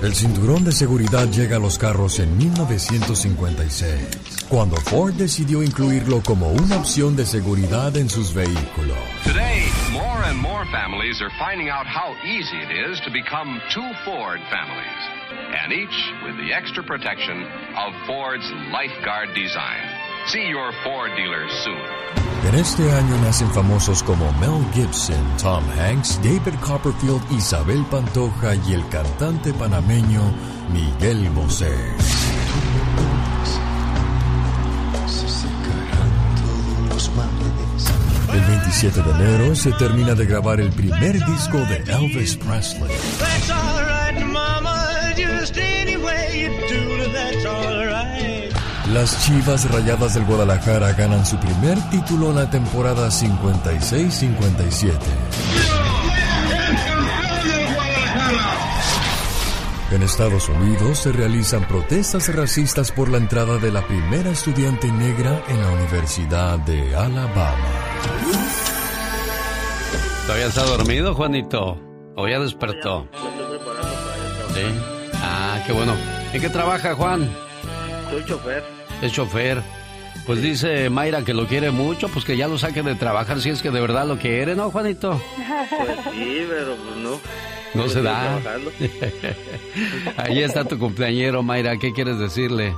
El 0.01 0.15
cinturón 0.15 0.65
de 0.65 0.71
seguridad 0.71 1.29
llega 1.29 1.57
a 1.57 1.59
los 1.59 1.77
carros 1.77 2.17
en 2.19 2.35
1956, 2.35 4.47
cuando 4.49 4.75
Ford 4.77 5.13
decidió 5.13 5.61
incluirlo 5.61 6.23
como 6.23 6.49
una 6.49 6.77
opción 6.77 7.15
de 7.15 7.27
seguridad 7.27 7.95
en 7.95 8.09
sus 8.09 8.33
vehículos. 8.33 8.97
Today, 9.23 9.67
more 9.91 10.23
and 10.25 10.41
more 10.41 10.65
families 10.71 11.21
are 11.21 11.29
finding 11.37 11.69
out 11.69 11.85
how 11.85 12.15
easy 12.25 12.57
it 12.57 12.71
is 12.91 12.99
to 13.01 13.11
become 13.11 13.61
two 13.71 13.93
Ford 14.03 14.39
families, 14.49 15.03
and 15.61 15.71
each 15.71 16.11
with 16.25 16.35
the 16.37 16.51
extra 16.51 16.81
protection 16.83 17.45
of 17.77 17.93
Ford's 18.07 18.51
Lifeguard 18.73 19.35
design. 19.35 19.90
See 20.27 20.47
your 20.47 20.71
Ford 20.83 21.11
dealer 21.15 21.49
soon. 21.63 22.01
En 22.47 22.55
este 22.55 22.91
año 22.91 23.17
nacen 23.21 23.49
famosos 23.51 24.03
como 24.03 24.31
Mel 24.33 24.65
Gibson, 24.73 25.23
Tom 25.41 25.63
Hanks, 25.79 26.19
David 26.23 26.59
Copperfield, 26.59 27.21
Isabel 27.31 27.83
Pantoja 27.89 28.55
y 28.67 28.73
el 28.73 28.87
cantante 28.89 29.53
panameño 29.53 30.21
Miguel 30.71 31.29
Bosé. 31.29 31.73
El 38.33 38.41
27 38.41 39.01
de 39.01 39.11
enero 39.11 39.55
se 39.55 39.71
termina 39.73 40.13
de 40.13 40.25
grabar 40.25 40.59
el 40.59 40.71
primer 40.71 41.23
disco 41.25 41.57
de 41.57 41.77
Elvis 41.91 42.37
Presley. 42.37 42.91
Las 48.93 49.25
Chivas 49.25 49.71
Rayadas 49.71 50.15
del 50.15 50.25
Guadalajara 50.25 50.91
ganan 50.91 51.25
su 51.25 51.37
primer 51.37 51.79
título 51.89 52.31
en 52.31 52.35
la 52.35 52.49
temporada 52.49 53.07
56-57. 53.07 54.91
En 59.91 60.03
Estados 60.03 60.49
Unidos 60.49 60.99
se 60.99 61.13
realizan 61.13 61.65
protestas 61.69 62.35
racistas 62.35 62.91
por 62.91 63.07
la 63.07 63.17
entrada 63.17 63.59
de 63.59 63.71
la 63.71 63.87
primera 63.87 64.29
estudiante 64.29 64.91
negra 64.91 65.41
en 65.47 65.61
la 65.61 65.71
Universidad 65.71 66.59
de 66.59 66.93
Alabama. 66.93 67.69
¿Todavía 70.27 70.47
está 70.47 70.65
dormido, 70.65 71.15
Juanito? 71.15 71.79
¿O 72.17 72.27
ya 72.27 72.41
despertó? 72.41 73.07
Sí. 74.53 74.63
Ah, 75.15 75.63
qué 75.65 75.71
bueno. 75.71 75.95
¿En 76.33 76.41
qué 76.41 76.49
trabaja, 76.49 76.93
Juan? 76.93 77.29
Soy 78.09 78.25
chofer. 78.25 78.80
Es 79.01 79.11
chofer. 79.13 79.61
Pues 80.25 80.41
dice 80.41 80.89
Mayra 80.89 81.23
que 81.23 81.33
lo 81.33 81.47
quiere 81.47 81.71
mucho, 81.71 82.07
pues 82.09 82.25
que 82.25 82.37
ya 82.37 82.47
lo 82.47 82.57
saque 82.57 82.83
de 82.83 82.95
trabajar 82.95 83.39
si 83.41 83.49
es 83.49 83.61
que 83.61 83.71
de 83.71 83.81
verdad 83.81 84.05
lo 84.05 84.17
quiere, 84.17 84.55
¿no, 84.55 84.69
Juanito? 84.69 85.19
Pues 85.69 85.97
sí, 86.13 86.45
pero 86.47 86.75
pues 86.75 86.97
no. 86.97 87.19
No 87.73 87.83
se 87.83 87.99
Estoy 87.99 88.03
da. 88.03 88.39
trabajando. 88.41 88.71
Ahí 90.17 90.43
está 90.43 90.65
tu 90.65 90.77
cumpleañero, 90.77 91.41
Mayra. 91.41 91.77
¿Qué 91.77 91.93
quieres 91.93 92.19
decirle? 92.19 92.75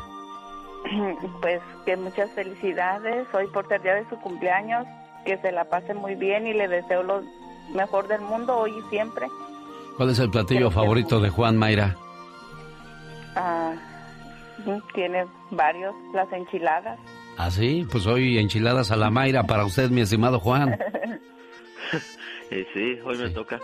Pues 1.41 1.59
que 1.85 1.97
muchas 1.97 2.29
felicidades 2.31 3.25
hoy 3.33 3.47
por 3.47 3.67
ser 3.67 3.81
día 3.81 3.95
de 3.95 4.07
su 4.09 4.17
cumpleaños, 4.19 4.85
que 5.25 5.37
se 5.39 5.51
la 5.51 5.65
pase 5.65 5.93
muy 5.93 6.15
bien 6.15 6.45
y 6.47 6.53
le 6.53 6.67
deseo 6.67 7.03
lo 7.03 7.23
mejor 7.73 8.07
del 8.07 8.21
mundo 8.21 8.55
hoy 8.57 8.71
y 8.71 8.89
siempre. 8.89 9.27
¿Cuál 9.97 10.09
es 10.11 10.19
el 10.19 10.29
platillo 10.29 10.71
favorito 10.71 11.19
de 11.19 11.29
Juan, 11.29 11.57
Mayra? 11.57 11.95
Ah, 13.35 13.73
tiene 14.93 15.25
varios, 15.51 15.93
las 16.13 16.31
enchiladas. 16.33 16.99
¿Ah, 17.37 17.49
sí? 17.51 17.85
Pues 17.91 18.05
hoy 18.05 18.37
enchiladas 18.37 18.91
a 18.91 18.95
la 18.95 19.09
Mayra 19.09 19.43
para 19.43 19.65
usted, 19.65 19.89
mi 19.89 20.01
estimado 20.01 20.39
Juan. 20.39 20.77
Sí, 22.73 22.99
hoy 23.03 23.17
me 23.17 23.29
toca. 23.31 23.59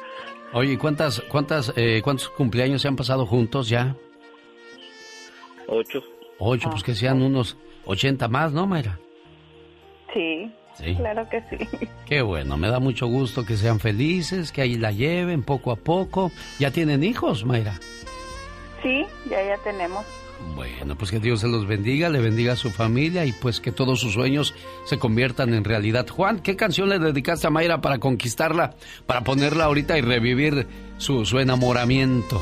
Oye, 0.51 0.73
¿y 0.73 0.77
¿cuántas, 0.77 1.21
cuántas, 1.29 1.71
eh, 1.75 2.01
¿cuántos 2.03 2.29
cumpleaños 2.29 2.81
se 2.81 2.87
han 2.87 2.95
pasado 2.95 3.25
juntos 3.27 3.69
ya? 3.69 3.95
Ocho. 5.67 6.01
Ocho, 6.39 6.71
pues 6.71 6.81
que 6.81 6.95
sean 6.95 7.21
unos 7.21 7.55
80 7.85 8.27
más, 8.29 8.51
¿no, 8.51 8.65
Mayra? 8.65 8.97
Sí, 10.13 10.51
Sí. 10.73 10.95
claro 10.95 11.27
que 11.29 11.41
sí. 11.51 11.87
Qué 12.07 12.21
bueno, 12.23 12.57
me 12.57 12.69
da 12.69 12.79
mucho 12.79 13.05
gusto 13.05 13.45
que 13.45 13.57
sean 13.57 13.79
felices, 13.79 14.51
que 14.51 14.61
ahí 14.63 14.75
la 14.75 14.91
lleven 14.91 15.43
poco 15.43 15.71
a 15.71 15.75
poco. 15.75 16.31
¿Ya 16.57 16.71
tienen 16.71 17.03
hijos, 17.03 17.45
Mayra? 17.45 17.73
Sí, 18.81 19.05
ya 19.29 19.43
ya 19.43 19.57
tenemos. 19.57 20.03
Bueno, 20.55 20.95
pues 20.97 21.11
que 21.11 21.19
Dios 21.19 21.41
se 21.41 21.47
los 21.47 21.67
bendiga, 21.67 22.09
le 22.09 22.19
bendiga 22.19 22.53
a 22.53 22.55
su 22.55 22.69
familia 22.69 23.25
y 23.25 23.31
pues 23.31 23.59
que 23.59 23.71
todos 23.71 23.99
sus 23.99 24.13
sueños 24.13 24.53
se 24.85 24.97
conviertan 24.97 25.53
en 25.53 25.63
realidad. 25.63 26.07
Juan, 26.07 26.39
¿qué 26.39 26.55
canción 26.55 26.89
le 26.89 26.99
dedicaste 26.99 27.47
a 27.47 27.49
Mayra 27.49 27.81
para 27.81 27.99
conquistarla, 27.99 28.75
para 29.05 29.23
ponerla 29.23 29.65
ahorita 29.65 29.97
y 29.97 30.01
revivir 30.01 30.67
su, 30.97 31.25
su 31.25 31.39
enamoramiento? 31.39 32.41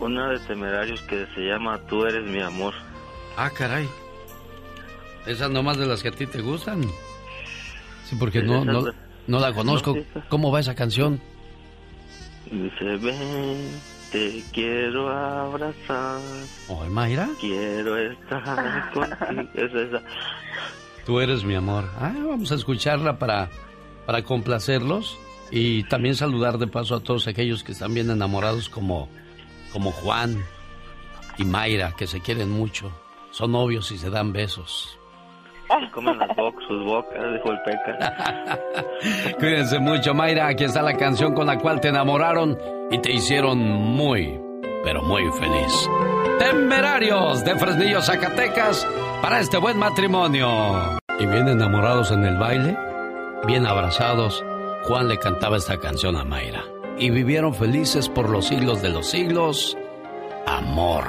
Una 0.00 0.30
de 0.30 0.38
temerarios 0.40 1.00
que 1.02 1.26
se 1.34 1.42
llama 1.42 1.78
Tú 1.88 2.04
eres 2.04 2.24
mi 2.28 2.40
amor. 2.40 2.74
Ah, 3.36 3.50
caray. 3.50 3.88
Esas 5.26 5.50
nomás 5.50 5.78
de 5.78 5.86
las 5.86 6.02
que 6.02 6.08
a 6.08 6.12
ti 6.12 6.26
te 6.26 6.40
gustan. 6.40 6.82
Sí, 8.04 8.16
porque 8.18 8.42
no, 8.42 8.64
no, 8.64 8.84
no 9.26 9.38
la 9.38 9.52
conozco. 9.52 9.96
¿Cómo 10.28 10.50
va 10.50 10.60
esa 10.60 10.74
canción? 10.74 11.20
Dice, 12.50 12.84
ven, 12.96 13.70
te 14.12 14.44
quiero 14.52 15.08
abrazar. 15.08 16.20
¿Oye, 16.68 16.90
Mayra? 16.90 17.28
Quiero 17.40 17.96
estar 17.96 18.90
contigo. 18.94 19.48
Es 19.54 19.74
esa. 19.74 20.02
Tú 21.06 21.18
eres 21.18 21.42
mi 21.42 21.54
amor. 21.54 21.84
Ah, 21.98 22.12
vamos 22.14 22.52
a 22.52 22.54
escucharla 22.54 23.18
para, 23.18 23.48
para 24.06 24.22
complacerlos 24.22 25.18
y 25.50 25.82
también 25.84 26.14
saludar 26.14 26.58
de 26.58 26.66
paso 26.66 26.94
a 26.94 27.00
todos 27.00 27.26
aquellos 27.26 27.64
que 27.64 27.72
están 27.72 27.94
bien 27.94 28.10
enamorados 28.10 28.68
como, 28.68 29.08
como 29.72 29.90
Juan 29.90 30.36
y 31.38 31.44
Mayra, 31.44 31.92
que 31.96 32.06
se 32.06 32.20
quieren 32.20 32.50
mucho. 32.50 32.92
Son 33.30 33.50
novios 33.50 33.90
y 33.90 33.98
se 33.98 34.10
dan 34.10 34.32
besos. 34.32 34.98
Comen 35.94 36.18
las 36.18 36.28
bocas, 36.36 36.62
sus 36.68 36.84
bocas, 36.84 37.18
dijo 37.32 37.50
el 37.50 37.58
peca. 37.62 38.58
Cuídense 39.38 39.78
mucho, 39.78 40.12
Mayra. 40.12 40.48
Aquí 40.48 40.64
está 40.64 40.82
la 40.82 40.96
canción 40.96 41.34
con 41.34 41.46
la 41.46 41.58
cual 41.58 41.80
te 41.80 41.88
enamoraron 41.88 42.58
y 42.92 42.98
te 42.98 43.10
hicieron 43.10 43.58
muy, 43.58 44.38
pero 44.84 45.02
muy 45.02 45.24
feliz. 45.32 45.88
Temerarios 46.38 47.42
de 47.42 47.56
Fresnillo, 47.56 48.02
Zacatecas, 48.02 48.86
para 49.22 49.40
este 49.40 49.56
buen 49.56 49.78
matrimonio. 49.78 50.98
Y 51.18 51.26
bien 51.26 51.48
enamorados 51.48 52.10
en 52.10 52.24
el 52.24 52.36
baile, 52.36 52.76
bien 53.46 53.66
abrazados, 53.66 54.44
Juan 54.84 55.08
le 55.08 55.18
cantaba 55.18 55.56
esta 55.56 55.78
canción 55.78 56.16
a 56.16 56.24
Mayra. 56.24 56.64
Y 56.98 57.10
vivieron 57.10 57.54
felices 57.54 58.10
por 58.10 58.28
los 58.28 58.46
siglos 58.46 58.82
de 58.82 58.90
los 58.90 59.06
siglos. 59.06 59.76
Amor. 60.46 61.04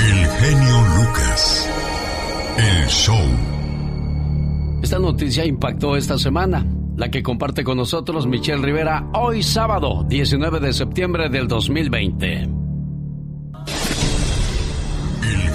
El 0.00 0.26
genio 0.26 0.82
Lucas. 0.96 1.70
El 2.58 2.86
show. 2.88 3.24
Esta 4.82 4.98
noticia 4.98 5.44
impactó 5.44 5.96
esta 5.96 6.18
semana, 6.18 6.66
la 6.96 7.10
que 7.10 7.22
comparte 7.22 7.64
con 7.64 7.76
nosotros 7.76 8.26
Michelle 8.26 8.62
Rivera 8.62 9.08
hoy 9.14 9.42
sábado 9.42 10.04
19 10.08 10.60
de 10.60 10.72
septiembre 10.72 11.28
del 11.28 11.48
2020. 11.48 12.32
El 12.32 12.50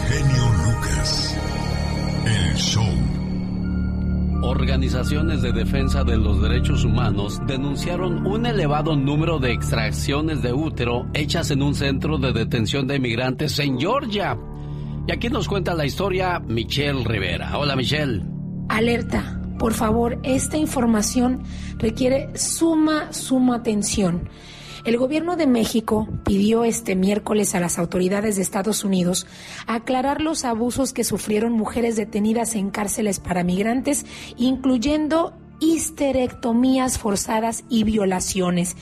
genio 0.07 0.43
Lucas. 0.65 1.37
El 2.25 2.55
show. 2.55 2.83
Organizaciones 4.41 5.41
de 5.41 5.51
defensa 5.51 6.03
de 6.03 6.17
los 6.17 6.41
derechos 6.41 6.83
humanos 6.83 7.39
denunciaron 7.45 8.25
un 8.25 8.45
elevado 8.45 8.95
número 8.95 9.39
de 9.39 9.53
extracciones 9.53 10.41
de 10.41 10.53
útero 10.53 11.07
hechas 11.13 11.51
en 11.51 11.61
un 11.61 11.75
centro 11.75 12.17
de 12.17 12.33
detención 12.33 12.87
de 12.87 12.97
inmigrantes 12.97 13.59
en 13.59 13.79
Georgia. 13.79 14.37
Y 15.07 15.11
aquí 15.11 15.29
nos 15.29 15.47
cuenta 15.47 15.73
la 15.73 15.85
historia 15.85 16.39
Michelle 16.39 17.03
Rivera. 17.03 17.57
Hola 17.57 17.75
Michelle. 17.75 18.23
Alerta, 18.69 19.38
por 19.59 19.73
favor, 19.73 20.17
esta 20.23 20.57
información 20.57 21.43
requiere 21.77 22.35
suma, 22.35 23.13
suma 23.13 23.57
atención. 23.57 24.29
El 24.85 24.97
gobierno 24.97 25.35
de 25.35 25.45
México 25.45 26.07
pidió 26.23 26.63
este 26.63 26.95
miércoles 26.95 27.53
a 27.53 27.59
las 27.59 27.77
autoridades 27.77 28.37
de 28.37 28.41
Estados 28.41 28.85
Unidos 28.85 29.27
aclarar 29.67 30.21
los 30.21 30.45
abusos 30.45 30.93
que 30.93 31.03
sufrieron 31.03 31.51
mujeres 31.51 31.97
detenidas 31.97 32.55
en 32.55 32.69
cárceles 32.69 33.19
para 33.19 33.43
migrantes, 33.43 34.05
incluyendo 34.37 35.33
histerectomías 35.59 36.97
forzadas 36.97 37.65
y 37.69 37.83
violaciones. 37.83 38.77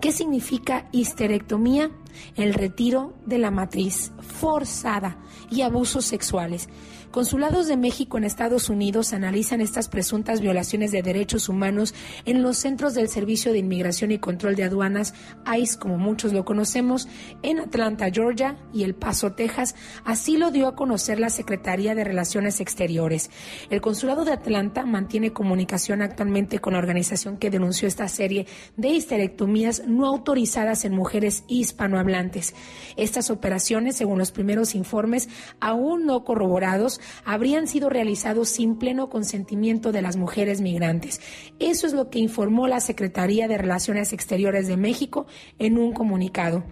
¿Qué 0.00 0.12
significa 0.12 0.88
histerectomía? 0.92 1.90
El 2.34 2.52
retiro 2.52 3.14
de 3.24 3.38
la 3.38 3.50
matriz 3.50 4.12
forzada 4.20 5.18
y 5.50 5.62
abusos 5.62 6.04
sexuales. 6.04 6.68
Consulados 7.16 7.66
de 7.66 7.78
México 7.78 8.18
en 8.18 8.24
Estados 8.24 8.68
Unidos 8.68 9.14
analizan 9.14 9.62
estas 9.62 9.88
presuntas 9.88 10.42
violaciones 10.42 10.92
de 10.92 11.00
derechos 11.00 11.48
humanos 11.48 11.94
en 12.26 12.42
los 12.42 12.58
centros 12.58 12.92
del 12.92 13.08
Servicio 13.08 13.52
de 13.52 13.58
Inmigración 13.58 14.10
y 14.10 14.18
Control 14.18 14.54
de 14.54 14.64
Aduanas, 14.64 15.14
ICE, 15.46 15.78
como 15.78 15.96
muchos 15.96 16.34
lo 16.34 16.44
conocemos, 16.44 17.08
en 17.42 17.58
Atlanta, 17.58 18.10
Georgia 18.12 18.58
y 18.70 18.82
El 18.82 18.94
Paso, 18.94 19.32
Texas. 19.32 19.76
Así 20.04 20.36
lo 20.36 20.50
dio 20.50 20.68
a 20.68 20.76
conocer 20.76 21.18
la 21.18 21.30
Secretaría 21.30 21.94
de 21.94 22.04
Relaciones 22.04 22.60
Exteriores. 22.60 23.30
El 23.70 23.80
Consulado 23.80 24.26
de 24.26 24.32
Atlanta 24.32 24.84
mantiene 24.84 25.32
comunicación 25.32 26.02
actualmente 26.02 26.58
con 26.58 26.74
la 26.74 26.80
organización 26.80 27.38
que 27.38 27.48
denunció 27.48 27.88
esta 27.88 28.08
serie 28.08 28.46
de 28.76 28.88
histerectomías 28.88 29.84
no 29.86 30.06
autorizadas 30.06 30.84
en 30.84 30.92
mujeres 30.92 31.44
hispanohablantes. 31.48 32.54
Estas 32.98 33.30
operaciones, 33.30 33.96
según 33.96 34.18
los 34.18 34.32
primeros 34.32 34.74
informes, 34.74 35.30
aún 35.60 36.04
no 36.04 36.22
corroborados, 36.22 37.00
habrían 37.24 37.66
sido 37.66 37.88
realizados 37.88 38.48
sin 38.48 38.76
pleno 38.76 39.08
consentimiento 39.08 39.92
de 39.92 40.02
las 40.02 40.16
mujeres 40.16 40.60
migrantes. 40.60 41.20
Eso 41.58 41.86
es 41.86 41.92
lo 41.92 42.10
que 42.10 42.18
informó 42.18 42.66
la 42.66 42.80
Secretaría 42.80 43.48
de 43.48 43.58
Relaciones 43.58 44.12
Exteriores 44.12 44.66
de 44.68 44.76
México 44.76 45.26
en 45.58 45.78
un 45.78 45.92
comunicado. 45.92 46.64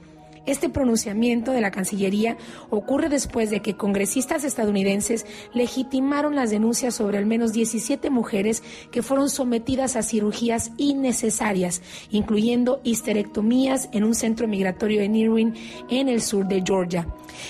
Este 0.47 0.69
pronunciamiento 0.69 1.53
de 1.53 1.63
la 1.63 1.71
Cancillería 1.71 2.37
ocurre 2.69 3.09
después 3.09 3.49
de 3.49 3.63
que 3.63 3.77
congresistas 3.77 4.45
estadounidenses 4.45 5.25
legitimaron 5.55 6.35
las 6.35 6.51
denuncias 6.51 6.95
sobre 6.95 7.17
al 7.17 7.25
menos 7.25 7.55
17 7.55 8.11
mujeres 8.11 8.63
que 8.91 9.03
fueron 9.03 9.31
sometidas 9.31 9.97
a 9.97 10.03
cirugías 10.03 10.73
innecesarias, 10.77 11.81
incluyendo 12.11 12.81
histerectomías 12.85 13.89
en 13.93 14.05
un 14.05 14.15
centro 14.15 14.47
migratorio 14.47 15.01
en 15.01 15.17
Irwin, 15.17 15.55
en 15.89 16.11
el 16.11 16.21
sur 16.21 16.47
de 16.47 16.63
Georgia. 16.63 17.07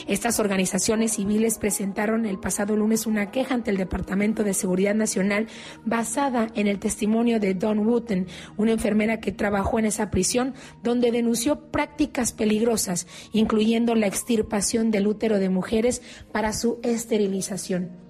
Estas 0.06 0.38
organizaciones 0.38 1.14
civiles 1.14 1.58
presentaron 1.58 2.26
el 2.26 2.38
pasado 2.38 2.76
lunes 2.76 3.06
una 3.06 3.30
queja 3.32 3.54
ante 3.54 3.72
el 3.72 3.76
Departamento 3.76 4.44
de 4.44 4.54
Seguridad 4.54 4.94
Nacional 4.94 5.48
basada 5.84 6.48
en 6.54 6.68
el 6.68 6.78
testimonio 6.78 7.40
de 7.40 7.54
Dawn 7.54 7.80
Wooten, 7.80 8.28
una 8.56 8.72
enfermera 8.72 9.18
que 9.18 9.32
trabajó 9.32 9.80
en 9.80 9.86
esa 9.86 10.10
prisión, 10.10 10.54
donde 10.82 11.10
denunció 11.10 11.70
prácticas 11.70 12.32
peligrosas, 12.32 12.83
incluyendo 13.32 13.94
la 13.94 14.06
extirpación 14.06 14.90
del 14.90 15.06
útero 15.06 15.38
de 15.38 15.48
mujeres 15.48 16.02
para 16.32 16.52
su 16.52 16.78
esterilización. 16.82 18.04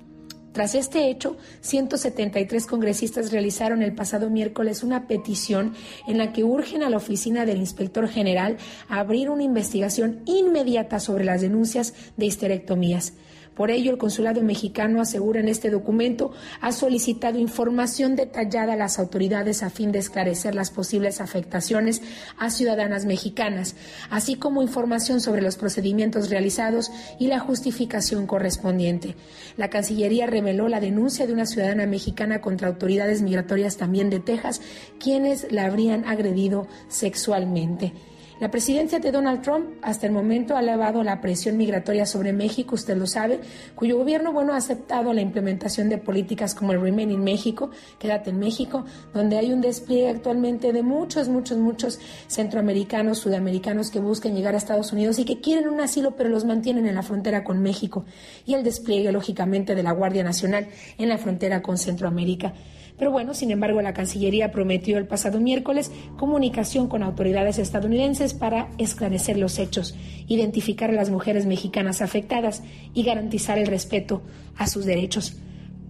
Tras 0.55 0.77
este 0.77 1.11
hecho, 1.11 1.37
173 1.63 2.67
congresistas 2.67 3.33
realizaron 3.33 3.83
el 3.83 3.93
pasado 3.93 4.31
miércoles 4.31 4.85
una 4.85 5.09
petición 5.09 5.75
en 6.07 6.17
la 6.17 6.33
que 6.33 6.45
urgen 6.45 6.85
a 6.85 6.91
la 6.91 6.97
oficina 6.97 7.45
del 7.45 7.59
inspector 7.59 8.07
general 8.07 8.57
a 8.89 9.01
abrir 9.01 9.31
una 9.31 9.43
investigación 9.43 10.23
inmediata 10.27 11.01
sobre 11.01 11.25
las 11.25 11.41
denuncias 11.41 11.93
de 12.17 12.27
histerectomías. 12.27 13.15
Por 13.55 13.71
ello, 13.71 13.93
el 13.93 13.99
consulado 13.99 14.43
mexicano 14.43 15.01
asegura 15.01 15.41
en 15.41 15.49
este 15.49 15.71
documento 15.71 16.33
ha 16.61 16.73
solicitado 16.73 17.39
información 17.39 18.17
detallada 18.17 18.73
a 18.73 18.77
las 18.77 18.99
autoridades 18.99 19.63
a 19.63 19.71
fin 19.71 19.93
de 19.93 20.01
esclarecer 20.01 20.55
las 20.55 20.71
posibles 20.71 21.21
afectaciones 21.21 22.03
a 22.37 22.51
ciudadanas 22.51 23.05
mexicanas, 23.05 23.77
así 24.11 24.35
como 24.35 24.63
información 24.63 25.21
sobre 25.21 25.43
los 25.43 25.57
procedimientos 25.57 26.31
realizados 26.31 26.91
y 27.19 27.29
la 27.29 27.39
justificación 27.39 28.27
correspondiente. 28.27 29.15
La 29.57 29.71
Cancillería 29.71 30.27
reveló 30.27 30.69
la 30.69 30.81
denuncia 30.81 31.27
de 31.27 31.33
una 31.33 31.47
ciudadana 31.47 31.87
mexicana 31.87 32.41
contra 32.41 32.69
autoridades 32.69 33.23
migratorias 33.23 33.77
también 33.77 34.11
de 34.11 34.19
Texas, 34.19 34.61
quienes 34.99 35.53
la 35.53 35.67
habrían 35.67 36.05
agredido 36.07 36.67
sexualmente. 36.89 37.93
La 38.41 38.51
presidencia 38.51 38.99
de 38.99 39.13
Donald 39.13 39.43
Trump 39.43 39.77
hasta 39.81 40.09
el 40.09 40.13
momento 40.13 40.57
ha 40.57 40.61
elevado 40.61 41.05
la 41.05 41.21
presión 41.21 41.57
migratoria 41.57 42.05
sobre 42.05 42.33
México, 42.33 42.75
usted 42.75 42.97
lo 42.97 43.07
sabe, 43.07 43.39
cuyo 43.77 43.97
gobierno 43.97 44.33
bueno 44.33 44.55
ha 44.55 44.57
aceptado 44.57 45.13
la 45.13 45.21
implementación 45.21 45.89
de 45.89 45.99
políticas 45.99 46.53
como 46.57 46.73
el 46.73 46.81
Remain 46.81 47.13
in 47.13 47.23
México, 47.23 47.71
quédate 48.01 48.31
en 48.31 48.41
México, 48.41 48.87
donde 49.13 49.39
hay 49.39 49.53
un 49.53 49.61
despliegue 49.61 50.09
actualmente 50.09 50.73
de 50.73 50.83
muchos, 50.83 51.29
muchos, 51.29 51.59
muchos 51.59 52.01
centroamericanos, 52.27 53.19
sudamericanos 53.19 53.93
que 53.93 54.01
buscan 54.01 54.35
llegar 54.35 54.55
a 54.55 54.59
Estados 54.59 54.93
Unidos 54.93 55.21
y 55.21 55.25
que 55.25 55.41
quieren 55.41 55.69
un 55.69 55.81
asilo 55.81 56.17
pero 56.17 56.29
los 56.29 56.45
mantienen 56.45 56.89
en 56.89 56.97
la 56.97 57.03
frontera 57.03 57.45
con 57.45 57.63
México 57.63 58.05
y 58.47 58.55
el 58.55 58.65
despliegue 58.65 59.13
lógicamente 59.13 59.77
de 59.77 59.85
la 59.85 59.93
Guardia 59.93 60.25
Nacional 60.25 60.67
en 60.99 61.09
la 61.09 61.19
frontera 61.19 61.63
con 61.63 61.79
Centroamérica. 61.79 62.53
Pero 62.97 63.11
bueno, 63.11 63.35
sin 63.35 63.51
embargo, 63.51 63.83
la 63.83 63.93
Cancillería 63.93 64.53
prometió 64.53 64.99
el 64.99 65.07
pasado 65.07 65.41
miércoles 65.41 65.91
comunicación 66.17 66.89
con 66.89 67.03
autoridades 67.03 67.59
estadounidenses 67.59 68.24
para 68.33 68.71
esclarecer 68.79 69.37
los 69.37 69.59
hechos, 69.59 69.95
identificar 70.27 70.89
a 70.89 70.95
las 70.95 71.11
mujeres 71.11 71.45
mexicanas 71.45 72.01
afectadas 72.01 72.63
y 72.95 73.03
garantizar 73.03 73.59
el 73.59 73.67
respeto 73.67 74.23
a 74.57 74.67
sus 74.67 74.87
derechos. 74.87 75.37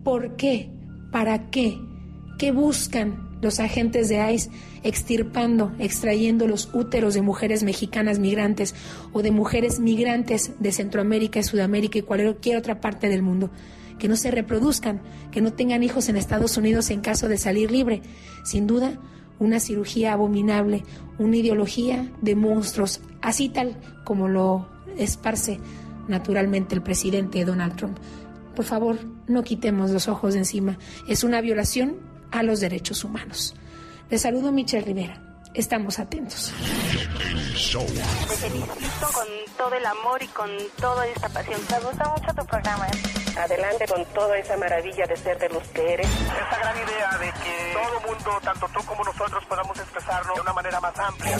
¿Por 0.02 0.36
qué? 0.36 0.70
¿Para 1.12 1.50
qué? 1.50 1.78
¿Qué 2.38 2.50
buscan 2.50 3.38
los 3.40 3.60
agentes 3.60 4.08
de 4.08 4.32
ICE 4.32 4.50
extirpando, 4.82 5.72
extrayendo 5.78 6.48
los 6.48 6.74
úteros 6.74 7.14
de 7.14 7.22
mujeres 7.22 7.62
mexicanas 7.62 8.18
migrantes 8.18 8.74
o 9.12 9.22
de 9.22 9.30
mujeres 9.30 9.78
migrantes 9.78 10.52
de 10.58 10.72
Centroamérica, 10.72 11.42
Sudamérica 11.42 11.98
y 11.98 12.02
cualquier 12.02 12.56
otra 12.56 12.80
parte 12.80 13.08
del 13.08 13.22
mundo? 13.22 13.50
que 13.98 14.08
no 14.08 14.16
se 14.16 14.30
reproduzcan, 14.30 15.02
que 15.30 15.40
no 15.40 15.52
tengan 15.52 15.82
hijos 15.82 16.08
en 16.08 16.16
Estados 16.16 16.56
Unidos 16.56 16.90
en 16.90 17.00
caso 17.00 17.28
de 17.28 17.38
salir 17.38 17.70
libre. 17.70 18.02
Sin 18.44 18.66
duda, 18.66 18.98
una 19.38 19.60
cirugía 19.60 20.12
abominable, 20.12 20.84
una 21.18 21.36
ideología 21.36 22.10
de 22.20 22.34
monstruos, 22.34 23.00
así 23.20 23.48
tal 23.48 23.76
como 24.04 24.28
lo 24.28 24.68
esparce 24.96 25.58
naturalmente 26.08 26.74
el 26.74 26.82
presidente 26.82 27.44
Donald 27.44 27.76
Trump. 27.76 27.98
Por 28.54 28.64
favor, 28.64 28.98
no 29.26 29.42
quitemos 29.42 29.90
los 29.90 30.08
ojos 30.08 30.34
de 30.34 30.40
encima. 30.40 30.78
Es 31.08 31.24
una 31.24 31.40
violación 31.40 31.96
a 32.30 32.42
los 32.42 32.60
derechos 32.60 33.04
humanos. 33.04 33.54
Les 34.10 34.20
saludo 34.20 34.52
Michelle 34.52 34.84
Rivera. 34.84 35.33
Estamos 35.54 36.00
atentos. 36.00 36.52
Te 36.52 38.36
felicito 38.36 39.06
con 39.12 39.26
todo 39.56 39.72
el 39.74 39.86
amor 39.86 40.20
y 40.20 40.26
con 40.26 40.50
toda 40.80 41.06
esta 41.06 41.28
pasión. 41.28 41.60
Me 41.70 41.78
gusta 41.78 42.08
mucho 42.08 42.34
tu 42.34 42.44
programa. 42.44 42.88
Adelante 43.38 43.86
con 43.86 44.04
toda 44.06 44.36
esa 44.36 44.56
maravilla 44.56 45.06
de 45.06 45.16
ser 45.16 45.38
de 45.38 45.48
los 45.50 45.62
que 45.68 45.92
eres. 45.94 46.08
Esa 46.08 46.58
gran 46.58 46.76
idea 46.76 47.18
de 47.18 47.32
que 47.40 47.72
todo 47.72 48.00
mundo, 48.00 48.40
tanto 48.42 48.66
tú 48.74 48.84
como 48.84 49.04
nosotros, 49.04 49.44
podamos 49.48 49.78
expresarlo 49.78 50.34
de 50.34 50.40
una 50.40 50.52
manera 50.52 50.80
más 50.80 50.98
amplia. 50.98 51.38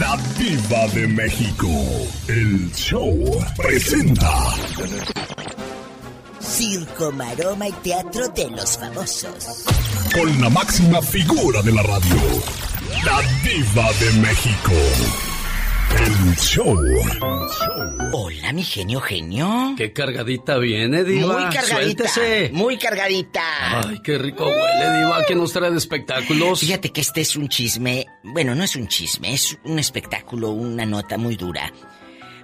La 0.00 0.16
Diva 0.36 0.86
de 0.88 1.06
México. 1.06 1.68
El 2.26 2.72
show 2.72 3.44
presenta. 3.56 4.28
Circo, 6.42 7.12
maroma 7.12 7.68
y 7.68 7.72
teatro 7.72 8.28
de 8.28 8.50
los 8.50 8.76
famosos. 8.76 9.64
Con 10.12 10.40
la 10.40 10.50
máxima 10.50 11.00
figura 11.00 11.62
de 11.62 11.72
la 11.72 11.82
radio. 11.82 12.16
La 13.04 13.20
Diva 13.42 13.92
de 14.00 14.10
México. 14.20 14.72
El 15.98 16.36
show. 16.36 16.78
Hola, 18.12 18.52
mi 18.52 18.64
genio 18.64 19.00
genio. 19.00 19.74
Qué 19.76 19.92
cargadita 19.92 20.58
viene, 20.58 21.04
Diva. 21.04 21.34
Muy 21.34 21.54
cargadita. 21.54 22.08
Suéltese. 22.08 22.50
Muy 22.52 22.76
cargadita. 22.76 23.42
Ay, 23.88 24.00
qué 24.02 24.18
rico 24.18 24.46
huele, 24.46 24.98
Diva. 24.98 25.24
¿Qué 25.26 25.34
nos 25.34 25.52
trae 25.52 25.70
de 25.70 25.78
espectáculos? 25.78 26.60
Fíjate 26.60 26.90
que 26.90 27.02
este 27.02 27.20
es 27.20 27.36
un 27.36 27.48
chisme. 27.48 28.06
Bueno, 28.24 28.54
no 28.54 28.64
es 28.64 28.74
un 28.74 28.88
chisme, 28.88 29.32
es 29.32 29.56
un 29.64 29.78
espectáculo, 29.78 30.50
una 30.50 30.84
nota 30.86 31.16
muy 31.18 31.36
dura. 31.36 31.72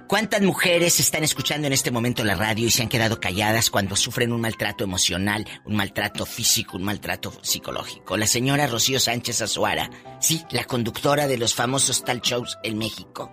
¿Cuántas 0.09 0.41
mujeres 0.41 0.99
están 0.99 1.23
escuchando 1.23 1.67
en 1.67 1.73
este 1.73 1.91
momento 1.91 2.23
la 2.23 2.33
radio 2.33 2.65
y 2.65 2.71
se 2.71 2.81
han 2.81 2.89
quedado 2.89 3.19
calladas 3.19 3.69
cuando 3.69 3.95
sufren 3.95 4.33
un 4.33 4.41
maltrato 4.41 4.83
emocional, 4.83 5.47
un 5.65 5.75
maltrato 5.75 6.25
físico, 6.25 6.77
un 6.77 6.83
maltrato 6.83 7.31
psicológico? 7.43 8.17
La 8.17 8.25
señora 8.25 8.65
Rocío 8.65 8.99
Sánchez 8.99 9.43
Azuara, 9.43 9.91
sí, 10.19 10.43
la 10.49 10.63
conductora 10.63 11.27
de 11.27 11.37
los 11.37 11.53
famosos 11.53 12.03
tal 12.03 12.21
shows 12.21 12.57
en 12.63 12.79
México, 12.79 13.31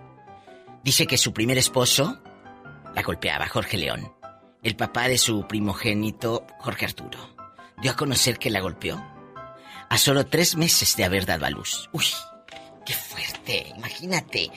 dice 0.83 1.07
que 1.07 1.17
su 1.17 1.33
primer 1.33 1.57
esposo 1.57 2.21
la 2.93 3.01
golpeaba, 3.01 3.47
Jorge 3.47 3.79
León, 3.79 4.13
el 4.61 4.75
papá 4.75 5.07
de 5.07 5.17
su 5.17 5.47
primogénito, 5.47 6.45
Jorge 6.59 6.85
Arturo. 6.85 7.35
Dio 7.81 7.89
a 7.89 7.95
conocer 7.95 8.37
que 8.37 8.51
la 8.51 8.61
golpeó 8.61 9.03
a 9.89 9.97
solo 9.97 10.27
tres 10.27 10.55
meses 10.55 10.95
de 10.95 11.05
haber 11.05 11.25
dado 11.25 11.47
a 11.47 11.49
luz. 11.49 11.89
Uy, 11.91 12.05
qué 12.85 12.93
fuerte, 12.93 13.73
imagínate. 13.75 14.51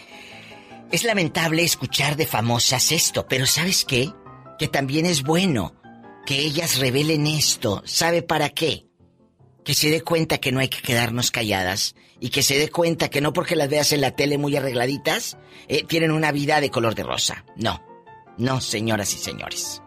Es 0.91 1.05
lamentable 1.05 1.63
escuchar 1.63 2.17
de 2.17 2.27
famosas 2.27 2.91
esto, 2.91 3.27
pero 3.29 3.47
¿sabes 3.47 3.85
qué? 3.85 4.13
Que 4.59 4.67
también 4.67 5.07
es 5.07 5.23
bueno 5.23 5.77
que 6.27 6.41
ellas 6.41 6.79
revelen 6.79 7.29
esto. 7.29 7.83
¿Sabe 7.87 8.23
para 8.23 8.49
qué? 8.49 8.87
Que 9.65 9.75
se 9.75 9.89
dé 9.89 10.01
cuenta 10.01 10.39
que 10.39 10.51
no 10.51 10.59
hay 10.59 10.69
que 10.69 10.83
quedarnos 10.83 11.31
calladas 11.31 11.95
y 12.19 12.31
que 12.31 12.43
se 12.43 12.59
dé 12.59 12.71
cuenta 12.71 13.09
que 13.09 13.21
no 13.21 13.33
porque 13.33 13.55
las 13.55 13.69
veas 13.69 13.93
en 13.93 14.01
la 14.01 14.17
tele 14.17 14.37
muy 14.37 14.57
arregladitas, 14.57 15.39
eh, 15.69 15.85
tienen 15.85 16.11
una 16.11 16.33
vida 16.33 16.61
de 16.61 16.71
color 16.71 16.97
de 16.97 17.05
rosa. 17.05 17.45
No, 17.55 17.81
no, 18.37 18.61
señoras 18.61 19.15
y 19.15 19.19
señores. 19.19 19.83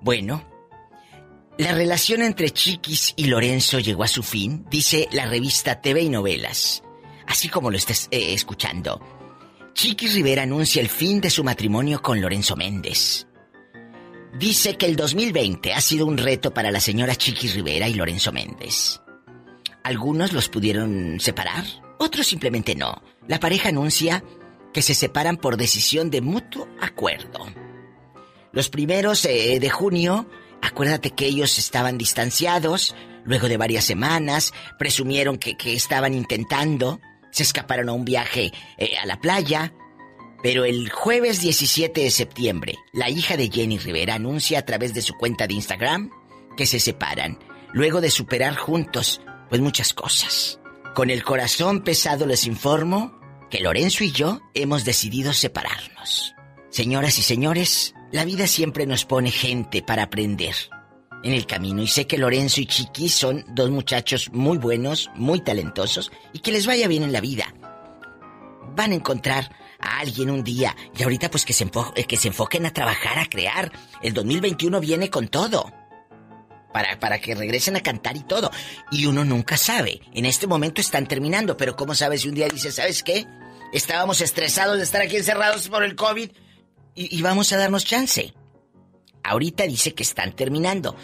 Bueno, 0.00 0.44
la 1.58 1.72
relación 1.72 2.22
entre 2.22 2.50
Chiquis 2.50 3.12
y 3.16 3.24
Lorenzo 3.24 3.80
llegó 3.80 4.04
a 4.04 4.08
su 4.08 4.22
fin, 4.22 4.64
dice 4.70 5.08
la 5.10 5.26
revista 5.26 5.80
TV 5.80 6.02
y 6.02 6.08
Novelas. 6.10 6.84
Así 7.26 7.48
como 7.48 7.72
lo 7.72 7.76
estés 7.76 8.06
eh, 8.12 8.34
escuchando. 8.34 9.17
Chiquis 9.78 10.12
Rivera 10.12 10.42
anuncia 10.42 10.82
el 10.82 10.88
fin 10.88 11.20
de 11.20 11.30
su 11.30 11.44
matrimonio 11.44 12.02
con 12.02 12.20
Lorenzo 12.20 12.56
Méndez. 12.56 13.28
Dice 14.36 14.76
que 14.76 14.86
el 14.86 14.96
2020 14.96 15.72
ha 15.72 15.80
sido 15.80 16.04
un 16.04 16.18
reto 16.18 16.52
para 16.52 16.72
la 16.72 16.80
señora 16.80 17.14
Chiquis 17.14 17.54
Rivera 17.54 17.86
y 17.86 17.94
Lorenzo 17.94 18.32
Méndez. 18.32 19.00
Algunos 19.84 20.32
los 20.32 20.48
pudieron 20.48 21.20
separar, 21.20 21.64
otros 22.00 22.26
simplemente 22.26 22.74
no. 22.74 23.04
La 23.28 23.38
pareja 23.38 23.68
anuncia 23.68 24.24
que 24.74 24.82
se 24.82 24.94
separan 24.94 25.36
por 25.36 25.56
decisión 25.56 26.10
de 26.10 26.22
mutuo 26.22 26.66
acuerdo. 26.80 27.46
Los 28.50 28.70
primeros 28.70 29.24
eh, 29.26 29.60
de 29.60 29.70
junio, 29.70 30.28
acuérdate 30.60 31.12
que 31.12 31.26
ellos 31.26 31.56
estaban 31.56 31.98
distanciados, 31.98 32.96
luego 33.22 33.46
de 33.46 33.58
varias 33.58 33.84
semanas, 33.84 34.52
presumieron 34.76 35.38
que, 35.38 35.56
que 35.56 35.74
estaban 35.74 36.14
intentando, 36.14 36.98
se 37.38 37.44
escaparon 37.44 37.88
a 37.88 37.92
un 37.92 38.04
viaje 38.04 38.52
eh, 38.78 38.96
a 39.00 39.06
la 39.06 39.20
playa, 39.20 39.72
pero 40.42 40.64
el 40.64 40.90
jueves 40.90 41.40
17 41.40 42.00
de 42.00 42.10
septiembre, 42.10 42.74
la 42.92 43.10
hija 43.10 43.36
de 43.36 43.48
Jenny 43.48 43.78
Rivera 43.78 44.14
anuncia 44.14 44.58
a 44.58 44.64
través 44.64 44.92
de 44.92 45.02
su 45.02 45.14
cuenta 45.14 45.46
de 45.46 45.54
Instagram 45.54 46.10
que 46.56 46.66
se 46.66 46.80
separan, 46.80 47.38
luego 47.72 48.00
de 48.00 48.10
superar 48.10 48.56
juntos, 48.56 49.20
pues 49.48 49.60
muchas 49.60 49.94
cosas. 49.94 50.58
Con 50.96 51.10
el 51.10 51.22
corazón 51.22 51.84
pesado 51.84 52.26
les 52.26 52.44
informo 52.44 53.20
que 53.50 53.60
Lorenzo 53.60 54.02
y 54.02 54.10
yo 54.10 54.40
hemos 54.54 54.84
decidido 54.84 55.32
separarnos. 55.32 56.34
Señoras 56.70 57.20
y 57.20 57.22
señores, 57.22 57.94
la 58.10 58.24
vida 58.24 58.48
siempre 58.48 58.84
nos 58.84 59.04
pone 59.04 59.30
gente 59.30 59.80
para 59.80 60.02
aprender 60.02 60.56
en 61.22 61.32
el 61.32 61.46
camino 61.46 61.82
y 61.82 61.86
sé 61.86 62.06
que 62.06 62.18
Lorenzo 62.18 62.60
y 62.60 62.66
Chiqui 62.66 63.08
son 63.08 63.44
dos 63.48 63.70
muchachos 63.70 64.30
muy 64.32 64.58
buenos, 64.58 65.10
muy 65.14 65.40
talentosos 65.40 66.12
y 66.32 66.40
que 66.40 66.52
les 66.52 66.66
vaya 66.66 66.88
bien 66.88 67.02
en 67.02 67.12
la 67.12 67.20
vida. 67.20 67.54
Van 68.76 68.92
a 68.92 68.94
encontrar 68.94 69.50
a 69.80 70.00
alguien 70.00 70.30
un 70.30 70.44
día 70.44 70.76
y 70.96 71.02
ahorita 71.02 71.30
pues 71.30 71.44
que 71.44 71.52
se, 71.52 71.68
eh, 71.96 72.04
que 72.04 72.16
se 72.16 72.28
enfoquen 72.28 72.66
a 72.66 72.72
trabajar, 72.72 73.18
a 73.18 73.26
crear. 73.26 73.72
El 74.02 74.14
2021 74.14 74.80
viene 74.80 75.10
con 75.10 75.28
todo. 75.28 75.72
Para, 76.72 77.00
para 77.00 77.18
que 77.18 77.34
regresen 77.34 77.76
a 77.76 77.80
cantar 77.80 78.16
y 78.16 78.24
todo. 78.24 78.50
Y 78.90 79.06
uno 79.06 79.24
nunca 79.24 79.56
sabe. 79.56 80.02
En 80.12 80.26
este 80.26 80.46
momento 80.46 80.80
están 80.80 81.06
terminando, 81.06 81.56
pero 81.56 81.74
¿cómo 81.74 81.94
sabes 81.94 82.20
si 82.20 82.28
un 82.28 82.34
día 82.34 82.46
dices, 82.46 82.74
¿sabes 82.74 83.02
qué? 83.02 83.26
Estábamos 83.72 84.20
estresados 84.20 84.76
de 84.76 84.84
estar 84.84 85.00
aquí 85.00 85.16
encerrados 85.16 85.68
por 85.68 85.82
el 85.82 85.96
COVID 85.96 86.30
y 86.94 87.22
vamos 87.22 87.52
a 87.52 87.56
darnos 87.56 87.84
chance. 87.84 88.34
Ahorita 89.28 89.64
dice 89.64 89.94
que 89.94 90.02
están 90.02 90.34
terminando. 90.34 90.96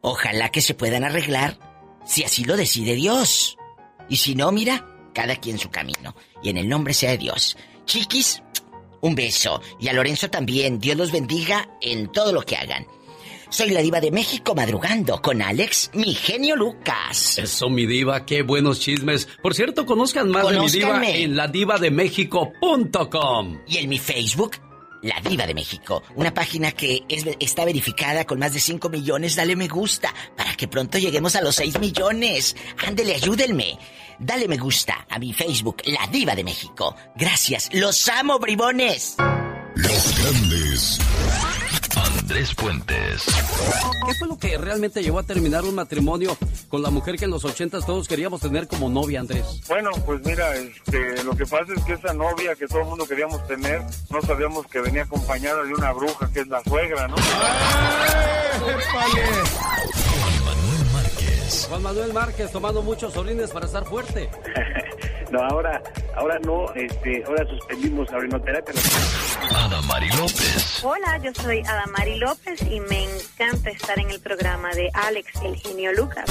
Ojalá 0.00 0.50
que 0.50 0.60
se 0.60 0.74
puedan 0.74 1.04
arreglar 1.04 1.58
si 2.04 2.24
así 2.24 2.44
lo 2.44 2.56
decide 2.56 2.94
Dios. 2.94 3.58
Y 4.08 4.16
si 4.16 4.34
no, 4.34 4.52
mira, 4.52 4.86
cada 5.12 5.36
quien 5.36 5.58
su 5.58 5.70
camino. 5.70 6.14
Y 6.42 6.50
en 6.50 6.56
el 6.56 6.68
nombre 6.68 6.94
sea 6.94 7.10
de 7.10 7.18
Dios. 7.18 7.56
Chiquis, 7.84 8.42
un 9.00 9.14
beso. 9.14 9.60
Y 9.80 9.88
a 9.88 9.92
Lorenzo 9.92 10.30
también. 10.30 10.78
Dios 10.78 10.96
los 10.96 11.12
bendiga 11.12 11.68
en 11.80 12.10
todo 12.10 12.32
lo 12.32 12.42
que 12.42 12.56
hagan. 12.56 12.86
Soy 13.52 13.70
la 13.70 13.82
diva 13.82 14.00
de 14.00 14.10
México 14.10 14.54
madrugando 14.54 15.20
con 15.20 15.42
Alex, 15.42 15.90
mi 15.92 16.14
genio 16.14 16.56
Lucas. 16.56 17.38
Eso, 17.38 17.68
mi 17.68 17.84
diva, 17.84 18.24
qué 18.24 18.40
buenos 18.40 18.80
chismes. 18.80 19.28
Por 19.42 19.54
cierto, 19.54 19.84
conozcan 19.84 20.30
más 20.30 20.48
de 20.48 20.58
mi 20.58 20.70
diva 20.70 21.06
en 21.06 21.36
ladivademexico.com. 21.36 23.58
Y 23.66 23.76
en 23.76 23.90
mi 23.90 23.98
Facebook, 23.98 24.52
La 25.02 25.20
Diva 25.20 25.46
de 25.46 25.54
México, 25.54 26.02
una 26.14 26.32
página 26.32 26.72
que 26.72 27.02
es- 27.08 27.24
está 27.40 27.64
verificada 27.64 28.24
con 28.24 28.38
más 28.38 28.54
de 28.54 28.60
5 28.60 28.88
millones. 28.88 29.36
Dale 29.36 29.56
me 29.56 29.68
gusta 29.68 30.14
para 30.36 30.54
que 30.54 30.68
pronto 30.68 30.98
lleguemos 30.98 31.34
a 31.36 31.42
los 31.42 31.56
6 31.56 31.78
millones. 31.80 32.54
Ándele, 32.86 33.14
ayúdenme. 33.16 33.78
Dale 34.18 34.46
me 34.48 34.56
gusta 34.56 35.06
a 35.10 35.18
mi 35.18 35.32
Facebook, 35.32 35.78
La 35.86 36.06
Diva 36.06 36.34
de 36.34 36.44
México. 36.44 36.94
Gracias, 37.16 37.68
los 37.72 38.08
amo, 38.08 38.38
bribones. 38.38 39.16
Los 39.74 40.18
grandes. 40.18 40.98
Andrés 41.96 42.54
Puentes. 42.54 43.24
¿Qué 44.06 44.14
fue 44.14 44.28
lo 44.28 44.38
que 44.38 44.58
realmente 44.58 45.02
llevó 45.02 45.18
a 45.18 45.22
terminar 45.22 45.64
un 45.64 45.74
matrimonio 45.74 46.36
con 46.68 46.82
la 46.82 46.90
mujer 46.90 47.16
que 47.16 47.24
en 47.26 47.30
los 47.30 47.44
ochentas 47.44 47.84
todos 47.86 48.08
queríamos 48.08 48.40
tener 48.40 48.66
como 48.68 48.88
novia, 48.88 49.20
Andrés? 49.20 49.60
Bueno, 49.68 49.90
pues 50.04 50.24
mira, 50.24 50.54
este, 50.56 51.22
lo 51.24 51.36
que 51.36 51.44
pasa 51.44 51.72
es 51.76 51.84
que 51.84 51.92
esa 51.94 52.12
novia 52.14 52.54
que 52.54 52.66
todo 52.66 52.80
el 52.80 52.86
mundo 52.86 53.06
queríamos 53.06 53.46
tener, 53.46 53.82
no 54.10 54.22
sabíamos 54.22 54.66
que 54.66 54.80
venía 54.80 55.02
acompañada 55.02 55.62
de 55.64 55.74
una 55.74 55.92
bruja 55.92 56.30
que 56.32 56.40
es 56.40 56.48
la 56.48 56.62
suegra, 56.62 57.08
¿no? 57.08 57.16
Juan 61.68 61.82
Manuel 61.82 62.12
Márquez 62.12 62.50
tomando 62.50 62.82
muchos 62.82 63.16
orines 63.16 63.50
para 63.50 63.66
estar 63.66 63.84
fuerte. 63.84 64.28
No, 65.32 65.40
ahora, 65.40 65.82
ahora 66.14 66.38
no, 66.40 66.70
este, 66.74 67.24
ahora 67.24 67.46
suspendimos 67.46 68.10
la 68.10 68.18
orinoterapia. 68.18 68.74
Adamari 69.56 70.10
López. 70.10 70.84
Hola, 70.84 71.18
yo 71.24 71.32
soy 71.32 71.60
Adamari 71.60 72.18
López 72.18 72.60
y 72.70 72.78
me 72.80 73.04
encanta 73.04 73.70
estar 73.70 73.98
en 73.98 74.10
el 74.10 74.20
programa 74.20 74.68
de 74.72 74.90
Alex, 74.92 75.40
el 75.42 75.56
genio 75.56 75.90
Lucas. 75.94 76.26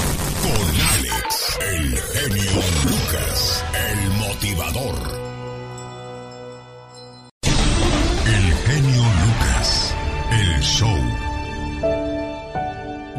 El 1.68 1.98
genio 1.98 2.62
Lucas. 2.84 3.64
El 3.90 4.08
motivador. 4.20 4.94
El 8.24 8.54
genio 8.54 9.02
Lucas. 9.02 9.96
El 10.30 10.60
show. 10.60 10.98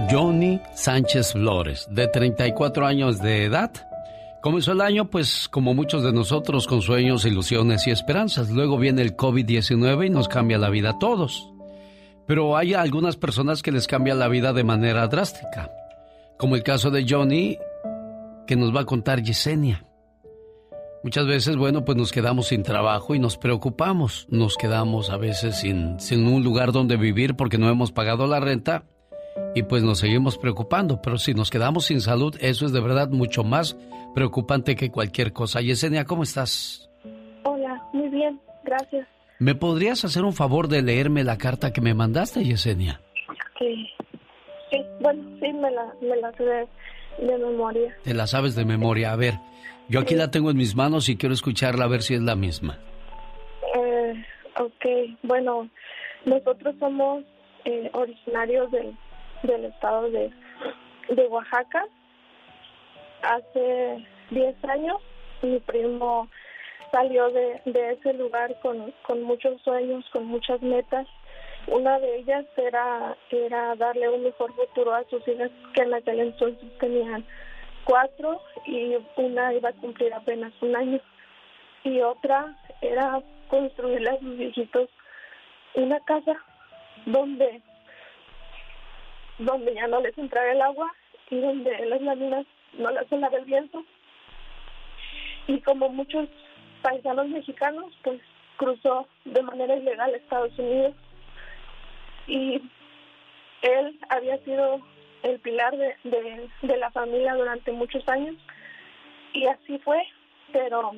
Johnny 0.09 0.61
Sánchez 0.75 1.33
Flores, 1.33 1.87
de 1.89 2.07
34 2.07 2.85
años 2.85 3.19
de 3.19 3.43
edad, 3.45 3.71
Comenzó 4.43 4.73
el 4.73 4.81
año, 4.81 5.09
pues, 5.09 5.47
como 5.47 5.73
muchos 5.73 6.03
de 6.03 6.11
nosotros, 6.11 6.67
con 6.67 6.81
sueños, 6.81 7.23
ilusiones 7.23 7.87
y 7.87 7.91
esperanzas. 7.91 8.49
Luego 8.49 8.77
viene 8.77 9.01
el 9.01 9.15
COVID-19 9.15 10.07
y 10.07 10.09
nos 10.09 10.27
cambia 10.27 10.57
la 10.57 10.69
vida 10.69 10.89
a 10.89 10.99
todos. 10.99 11.49
Pero 12.27 12.57
hay 12.57 12.73
algunas 12.73 13.15
personas 13.15 13.61
que 13.61 13.71
les 13.71 13.87
cambia 13.87 14.15
la 14.15 14.27
vida 14.27 14.51
de 14.51 14.65
manera 14.65 15.07
drástica. 15.07 15.71
Como 16.37 16.57
el 16.57 16.63
caso 16.63 16.91
de 16.91 17.05
Johnny, 17.07 17.57
que 18.45 18.57
nos 18.57 18.75
va 18.75 18.81
a 18.81 18.85
contar 18.85 19.23
Yesenia. 19.23 19.85
Muchas 21.05 21.25
veces, 21.25 21.55
bueno, 21.55 21.85
pues 21.85 21.97
nos 21.97 22.11
quedamos 22.11 22.47
sin 22.47 22.63
trabajo 22.63 23.15
y 23.15 23.19
nos 23.19 23.37
preocupamos. 23.37 24.27
Nos 24.29 24.57
quedamos 24.57 25.09
a 25.09 25.15
veces 25.15 25.55
sin, 25.55 26.01
sin 26.01 26.27
un 26.27 26.43
lugar 26.43 26.73
donde 26.73 26.97
vivir 26.97 27.37
porque 27.37 27.57
no 27.57 27.69
hemos 27.69 27.93
pagado 27.93 28.27
la 28.27 28.41
renta 28.41 28.83
y 29.55 29.63
pues 29.63 29.83
nos 29.83 29.99
seguimos 29.99 30.37
preocupando. 30.37 31.01
Pero 31.01 31.17
si 31.17 31.33
nos 31.33 31.49
quedamos 31.49 31.85
sin 31.85 32.01
salud, 32.01 32.35
eso 32.39 32.65
es 32.65 32.71
de 32.71 32.81
verdad 32.81 33.09
mucho 33.09 33.43
más 33.43 33.77
preocupante 34.13 34.75
que 34.75 34.91
cualquier 34.91 35.33
cosa. 35.33 35.61
Yesenia, 35.61 36.05
¿cómo 36.05 36.23
estás? 36.23 36.89
Hola, 37.43 37.81
muy 37.93 38.09
bien, 38.09 38.39
gracias. 38.63 39.07
¿Me 39.39 39.55
podrías 39.55 40.05
hacer 40.05 40.23
un 40.23 40.33
favor 40.33 40.67
de 40.67 40.81
leerme 40.81 41.23
la 41.23 41.37
carta 41.37 41.73
que 41.73 41.81
me 41.81 41.93
mandaste, 41.93 42.43
Yesenia? 42.43 43.01
Sí, 43.59 43.89
sí 44.71 44.77
bueno, 44.99 45.23
sí, 45.39 45.51
me 45.53 45.71
la, 45.71 45.93
me 46.01 46.15
la 46.17 46.31
sé 46.33 46.43
de, 46.43 46.67
de 47.25 47.37
memoria. 47.37 47.97
Te 48.03 48.13
la 48.13 48.27
sabes 48.27 48.55
de 48.55 48.65
memoria. 48.65 49.11
A 49.11 49.15
ver, 49.15 49.35
yo 49.89 49.99
aquí 49.99 50.15
la 50.15 50.31
tengo 50.31 50.51
en 50.51 50.57
mis 50.57 50.75
manos 50.75 51.09
y 51.09 51.17
quiero 51.17 51.33
escucharla 51.33 51.85
a 51.85 51.89
ver 51.89 52.01
si 52.01 52.13
es 52.13 52.21
la 52.21 52.35
misma. 52.35 52.79
Eh, 53.75 54.13
ok, 54.59 55.17
bueno, 55.23 55.69
nosotros 56.25 56.75
somos 56.79 57.23
eh, 57.65 57.89
originarios 57.93 58.71
del, 58.71 58.95
del 59.43 59.65
estado 59.65 60.09
de, 60.09 60.31
de 61.09 61.27
Oaxaca. 61.27 61.85
Hace 63.21 64.05
10 64.31 64.65
años 64.65 64.97
mi 65.41 65.59
primo 65.59 66.27
salió 66.91 67.29
de, 67.31 67.61
de 67.65 67.91
ese 67.93 68.13
lugar 68.13 68.55
con, 68.61 68.93
con 69.03 69.23
muchos 69.23 69.61
sueños, 69.61 70.05
con 70.11 70.25
muchas 70.25 70.61
metas. 70.61 71.07
Una 71.67 71.97
de 71.99 72.17
ellas 72.17 72.45
era, 72.57 73.15
era 73.29 73.75
darle 73.75 74.09
un 74.09 74.23
mejor 74.23 74.53
futuro 74.53 74.93
a 74.93 75.03
sus 75.09 75.25
hijas 75.27 75.49
que 75.73 75.81
en 75.83 75.93
aquel 75.93 76.19
entonces 76.19 76.77
tenían 76.79 77.25
cuatro 77.85 78.41
y 78.65 78.95
una 79.15 79.53
iba 79.53 79.69
a 79.69 79.73
cumplir 79.73 80.13
apenas 80.13 80.51
un 80.61 80.75
año. 80.75 80.99
Y 81.83 82.01
otra 82.01 82.55
era 82.81 83.21
construirle 83.49 84.09
a 84.09 84.19
sus 84.19 84.37
viejitos 84.37 84.89
una 85.75 85.99
casa 86.01 86.37
donde 87.05 87.61
donde 89.39 89.73
ya 89.73 89.87
no 89.87 90.01
les 90.01 90.17
entrara 90.17 90.51
el 90.51 90.61
agua 90.61 90.93
y 91.29 91.39
donde 91.39 91.85
las 91.85 92.01
láminas 92.01 92.45
no 92.73 92.91
las 92.91 93.07
solara 93.07 93.37
el 93.37 93.45
viento. 93.45 93.83
Y 95.47 95.59
como 95.61 95.89
muchos 95.89 96.29
paisanos 96.81 97.27
mexicanos, 97.29 97.93
pues 98.03 98.21
cruzó 98.57 99.07
de 99.25 99.41
manera 99.41 99.75
ilegal 99.75 100.13
a 100.13 100.17
Estados 100.17 100.57
Unidos. 100.57 100.93
Y 102.27 102.61
él 103.61 103.99
había 104.09 104.37
sido 104.39 104.79
el 105.23 105.39
pilar 105.39 105.75
de, 105.75 105.95
de, 106.03 106.49
de 106.61 106.77
la 106.77 106.91
familia 106.91 107.33
durante 107.35 107.71
muchos 107.71 108.07
años. 108.07 108.35
Y 109.33 109.47
así 109.47 109.79
fue, 109.79 110.01
pero 110.51 110.91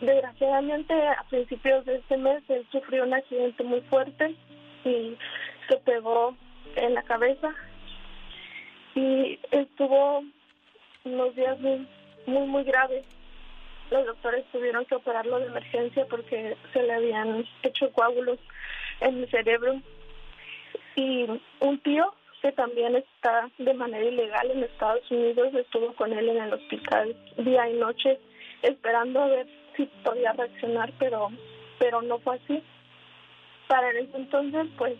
desgraciadamente 0.00 0.94
a 0.94 1.24
principios 1.28 1.84
de 1.84 1.96
este 1.96 2.16
mes 2.16 2.42
él 2.48 2.66
sufrió 2.70 3.04
un 3.04 3.14
accidente 3.14 3.62
muy 3.64 3.80
fuerte 3.82 4.34
y 4.84 5.16
se 5.68 5.76
pegó 5.78 6.36
en 6.76 6.94
la 6.94 7.02
cabeza 7.02 7.54
y 8.94 9.38
estuvo 9.50 10.24
unos 11.04 11.34
días 11.34 11.58
muy, 11.60 11.86
muy, 12.26 12.46
muy 12.46 12.64
graves. 12.64 13.04
Los 13.90 14.06
doctores 14.06 14.44
tuvieron 14.52 14.84
que 14.86 14.94
operarlo 14.94 15.38
de 15.38 15.46
emergencia 15.46 16.06
porque 16.08 16.56
se 16.72 16.82
le 16.82 16.92
habían 16.92 17.44
hecho 17.62 17.92
coágulos 17.92 18.38
en 19.00 19.18
el 19.18 19.30
cerebro. 19.30 19.80
Y 20.96 21.26
un 21.60 21.78
tío 21.80 22.14
que 22.40 22.52
también 22.52 22.96
está 22.96 23.50
de 23.58 23.74
manera 23.74 24.04
ilegal 24.04 24.50
en 24.50 24.64
Estados 24.64 25.10
Unidos 25.10 25.54
estuvo 25.54 25.94
con 25.94 26.12
él 26.12 26.28
en 26.28 26.42
el 26.42 26.52
hospital 26.52 27.16
día 27.38 27.68
y 27.68 27.74
noche 27.74 28.20
esperando 28.62 29.22
a 29.22 29.28
ver 29.28 29.46
si 29.76 29.86
podía 30.04 30.32
reaccionar, 30.32 30.92
pero 30.98 31.30
pero 31.78 32.02
no 32.02 32.18
fue 32.18 32.36
así. 32.36 32.62
Para 33.66 33.90
ese 33.90 34.16
entonces, 34.16 34.66
pues 34.76 34.94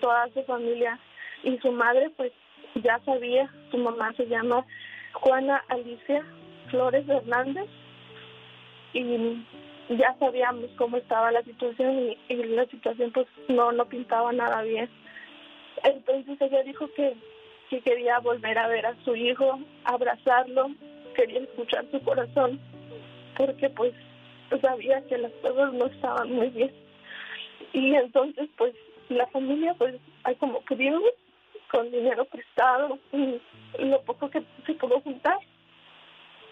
toda 0.00 0.28
su 0.34 0.42
familia 0.44 0.98
y 1.42 1.58
su 1.58 1.72
madre 1.72 2.10
pues 2.16 2.32
ya 2.76 2.98
sabía, 3.04 3.50
su 3.70 3.78
mamá 3.78 4.12
se 4.16 4.26
llama 4.26 4.64
Juana 5.12 5.62
Alicia 5.68 6.24
Flores 6.70 7.08
Hernández 7.08 7.68
y 8.94 9.44
ya 9.90 10.14
sabíamos 10.18 10.70
cómo 10.76 10.96
estaba 10.96 11.32
la 11.32 11.42
situación 11.42 12.16
y, 12.28 12.34
la 12.34 12.66
situación 12.66 13.10
pues 13.12 13.26
no 13.48 13.72
no 13.72 13.86
pintaba 13.86 14.32
nada 14.32 14.62
bien. 14.62 14.88
Entonces 15.84 16.40
ella 16.40 16.62
dijo 16.62 16.88
que, 16.94 17.14
que 17.68 17.80
quería 17.80 18.18
volver 18.20 18.58
a 18.58 18.68
ver 18.68 18.86
a 18.86 18.96
su 19.04 19.16
hijo, 19.16 19.58
abrazarlo, 19.84 20.70
quería 21.14 21.40
escuchar 21.40 21.84
su 21.90 22.00
corazón, 22.02 22.60
porque 23.36 23.68
pues 23.70 23.92
sabía 24.60 25.02
que 25.08 25.18
las 25.18 25.32
cosas 25.42 25.72
no 25.72 25.86
estaban 25.86 26.30
muy 26.32 26.48
bien. 26.50 26.72
Y 27.72 27.94
entonces 27.94 28.48
pues 28.56 28.74
la 29.08 29.26
familia 29.28 29.74
pues 29.74 29.96
como 30.38 30.60
pudimos 30.62 31.02
con 31.72 31.90
dinero 31.90 32.24
prestado 32.26 32.98
y 33.12 33.40
lo 33.78 34.00
poco 34.02 34.30
que 34.30 34.42
se 34.66 34.74
pudo 34.74 35.00
juntar. 35.00 35.38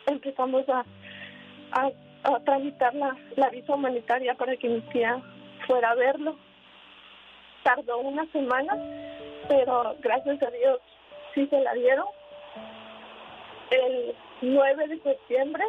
Empezamos 0.06 0.68
a, 0.68 0.84
a, 1.72 1.90
a 2.24 2.40
tramitar 2.40 2.94
la, 2.94 3.16
la 3.36 3.50
visa 3.50 3.74
humanitaria 3.74 4.34
para 4.34 4.56
que 4.56 4.68
mi 4.68 4.80
tía 4.92 5.20
fuera 5.66 5.90
a 5.90 5.94
verlo. 5.94 6.36
Tardó 7.62 7.98
una 7.98 8.26
semana 8.32 8.76
pero 9.50 9.96
gracias 10.00 10.40
a 10.42 10.50
Dios 10.50 10.80
sí 11.34 11.46
se 11.48 11.60
la 11.60 11.74
dieron. 11.74 12.06
El 13.70 14.14
9 14.42 14.88
de 14.88 15.00
septiembre 15.00 15.64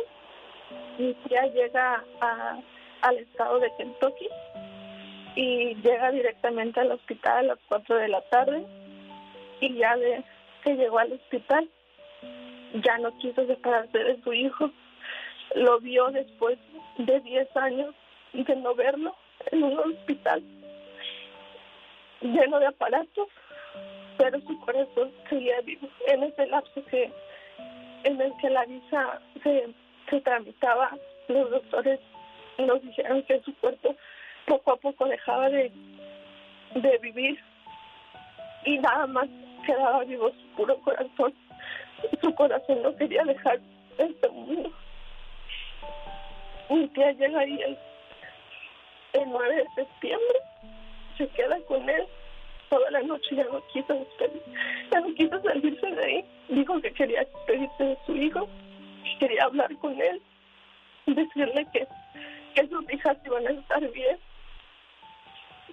mi 0.99 1.13
tía 1.15 1.47
llega 1.47 2.03
a, 2.21 2.59
al 3.01 3.17
estado 3.17 3.59
de 3.59 3.71
Kentucky 3.77 4.29
y 5.35 5.75
llega 5.75 6.11
directamente 6.11 6.79
al 6.79 6.91
hospital 6.91 7.37
a 7.37 7.41
las 7.55 7.59
4 7.67 7.95
de 7.95 8.07
la 8.07 8.21
tarde 8.29 8.65
y 9.61 9.75
ya 9.75 9.95
de 9.95 10.23
que 10.63 10.75
llegó 10.75 10.99
al 10.99 11.13
hospital 11.13 11.69
ya 12.73 12.97
no 12.97 13.17
quiso 13.19 13.45
separarse 13.47 13.97
de 13.97 14.21
su 14.21 14.33
hijo. 14.33 14.69
Lo 15.55 15.79
vio 15.79 16.07
después 16.11 16.57
de 16.97 17.19
10 17.19 17.57
años 17.57 17.95
de 18.33 18.55
no 18.57 18.75
verlo 18.75 19.15
en 19.51 19.63
un 19.63 19.79
hospital 19.79 20.43
lleno 22.21 22.59
de 22.59 22.67
aparatos, 22.67 23.27
pero 24.17 24.39
su 24.41 24.59
corazón 24.59 25.11
seguía 25.29 25.59
vivo. 25.61 25.87
En 26.07 26.23
ese 26.23 26.45
lapso 26.47 26.85
que 26.85 27.11
en 28.03 28.21
el 28.21 28.33
que 28.37 28.49
la 28.49 28.65
visa 28.65 29.21
se, 29.43 29.73
tramitaba, 30.21 30.91
los 31.27 31.49
doctores 31.49 31.99
nos 32.57 32.81
dijeron 32.81 33.23
que 33.23 33.41
su 33.41 33.55
cuerpo 33.57 33.95
poco 34.45 34.73
a 34.73 34.77
poco 34.77 35.05
dejaba 35.05 35.49
de, 35.49 35.71
de 36.75 36.97
vivir 37.01 37.39
y 38.65 38.77
nada 38.79 39.07
más 39.07 39.27
quedaba 39.61 40.03
vivo 40.03 40.29
su 40.29 40.47
puro 40.55 40.77
corazón. 40.79 41.33
Su 42.21 42.33
corazón 42.35 42.81
no 42.81 42.95
quería 42.95 43.23
dejar 43.23 43.59
este 43.97 44.29
mundo. 44.29 44.71
Mi 46.69 46.87
tía 46.89 47.11
llega 47.11 47.39
ahí 47.39 47.59
el, 47.61 47.77
el 49.13 49.29
9 49.29 49.55
de 49.55 49.65
septiembre, 49.75 50.37
se 51.17 51.27
queda 51.29 51.59
con 51.67 51.87
él 51.89 52.07
toda 52.69 52.89
la 52.91 53.01
noche, 53.01 53.35
ya 53.35 53.43
no 53.43 53.61
quiso 53.67 53.93
despedir, 53.93 54.41
ya 54.91 55.01
no 55.01 55.13
quiso 55.13 55.41
salirse 55.41 55.85
de 55.85 56.05
ahí. 56.05 56.25
Dijo 56.47 56.81
que 56.81 56.93
quería 56.93 57.19
despedirse 57.19 57.83
de 57.83 57.97
su 58.05 58.15
hijo, 58.15 58.47
que 59.03 59.17
quería 59.19 59.43
hablar 59.43 59.75
con 59.77 60.01
él, 60.01 60.21
decirle 61.05 61.67
que, 61.73 61.87
que 62.55 62.67
sus 62.67 62.93
hijas 62.93 63.17
iban 63.25 63.47
a 63.47 63.51
estar 63.51 63.91
bien 63.91 64.17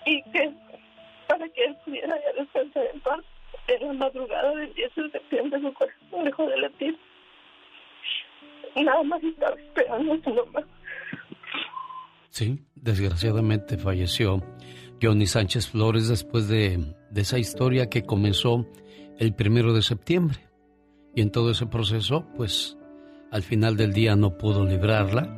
y 0.05 0.22
que 0.31 0.51
para 1.29 1.48
que 1.48 1.64
él 1.64 1.77
pudiera 1.85 2.16
ya 2.20 2.42
descansar 2.42 2.87
en 2.92 3.01
paz 3.01 3.20
en 3.68 3.87
la 3.87 3.92
madrugada 3.92 4.54
del 4.54 4.72
10 4.74 4.94
de 4.96 5.11
septiembre 5.11 5.61
su 5.61 5.72
corazón 5.74 6.24
dejó 6.24 6.46
de 6.46 6.57
latir. 6.59 6.98
Nada 8.76 9.02
más 9.02 9.22
estaba 9.22 9.57
esperando 9.57 10.12
a 10.14 10.16
su 10.22 10.31
mamá. 10.31 10.66
Sí, 12.31 12.59
desgraciadamente 12.74 13.78
falleció 13.78 14.42
Johnny 15.02 15.26
Sánchez 15.26 15.68
Flores 15.70 16.09
después 16.09 16.48
de, 16.48 16.94
de 17.11 17.20
esa 17.20 17.38
historia 17.38 17.88
que 17.88 18.04
comenzó 18.04 18.66
el 19.18 19.35
primero 19.35 19.72
de 19.72 19.83
septiembre. 19.83 20.38
Y 21.14 21.22
en 21.22 21.33
todo 21.33 21.50
ese 21.50 21.66
proceso, 21.66 22.26
pues 22.37 22.78
al 23.31 23.42
final 23.42 23.76
del 23.76 23.92
día 23.92 24.14
no 24.14 24.38
pudo 24.38 24.64
librarla 24.64 25.35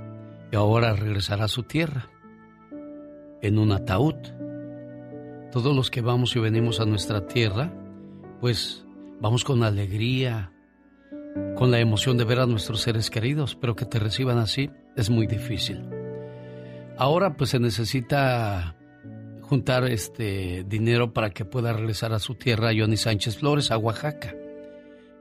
y 0.52 0.56
ahora 0.56 0.94
regresará 0.94 1.44
a 1.44 1.48
su 1.48 1.62
tierra 1.62 2.08
en 3.40 3.58
un 3.58 3.72
ataúd. 3.72 4.16
Todos 5.52 5.74
los 5.74 5.90
que 5.90 6.00
vamos 6.00 6.36
y 6.36 6.40
venimos 6.40 6.80
a 6.80 6.84
nuestra 6.84 7.26
tierra 7.26 7.72
pues 8.40 8.84
vamos 9.20 9.44
con 9.44 9.62
alegría 9.62 10.52
con 11.56 11.70
la 11.70 11.78
emoción 11.78 12.16
de 12.16 12.24
ver 12.24 12.40
a 12.40 12.46
nuestros 12.46 12.80
seres 12.80 13.10
queridos, 13.10 13.54
pero 13.54 13.76
que 13.76 13.84
te 13.84 13.98
reciban 13.98 14.38
así 14.38 14.70
es 14.96 15.10
muy 15.10 15.26
difícil. 15.26 15.88
Ahora 16.96 17.36
pues 17.36 17.50
se 17.50 17.60
necesita 17.60 18.76
juntar 19.42 19.84
este 19.84 20.64
dinero 20.64 21.12
para 21.12 21.30
que 21.30 21.44
pueda 21.44 21.72
regresar 21.72 22.12
a 22.12 22.18
su 22.18 22.34
tierra 22.34 22.70
Johnny 22.76 22.96
Sánchez 22.96 23.38
Flores, 23.38 23.70
a 23.70 23.78
Oaxaca. 23.78 24.34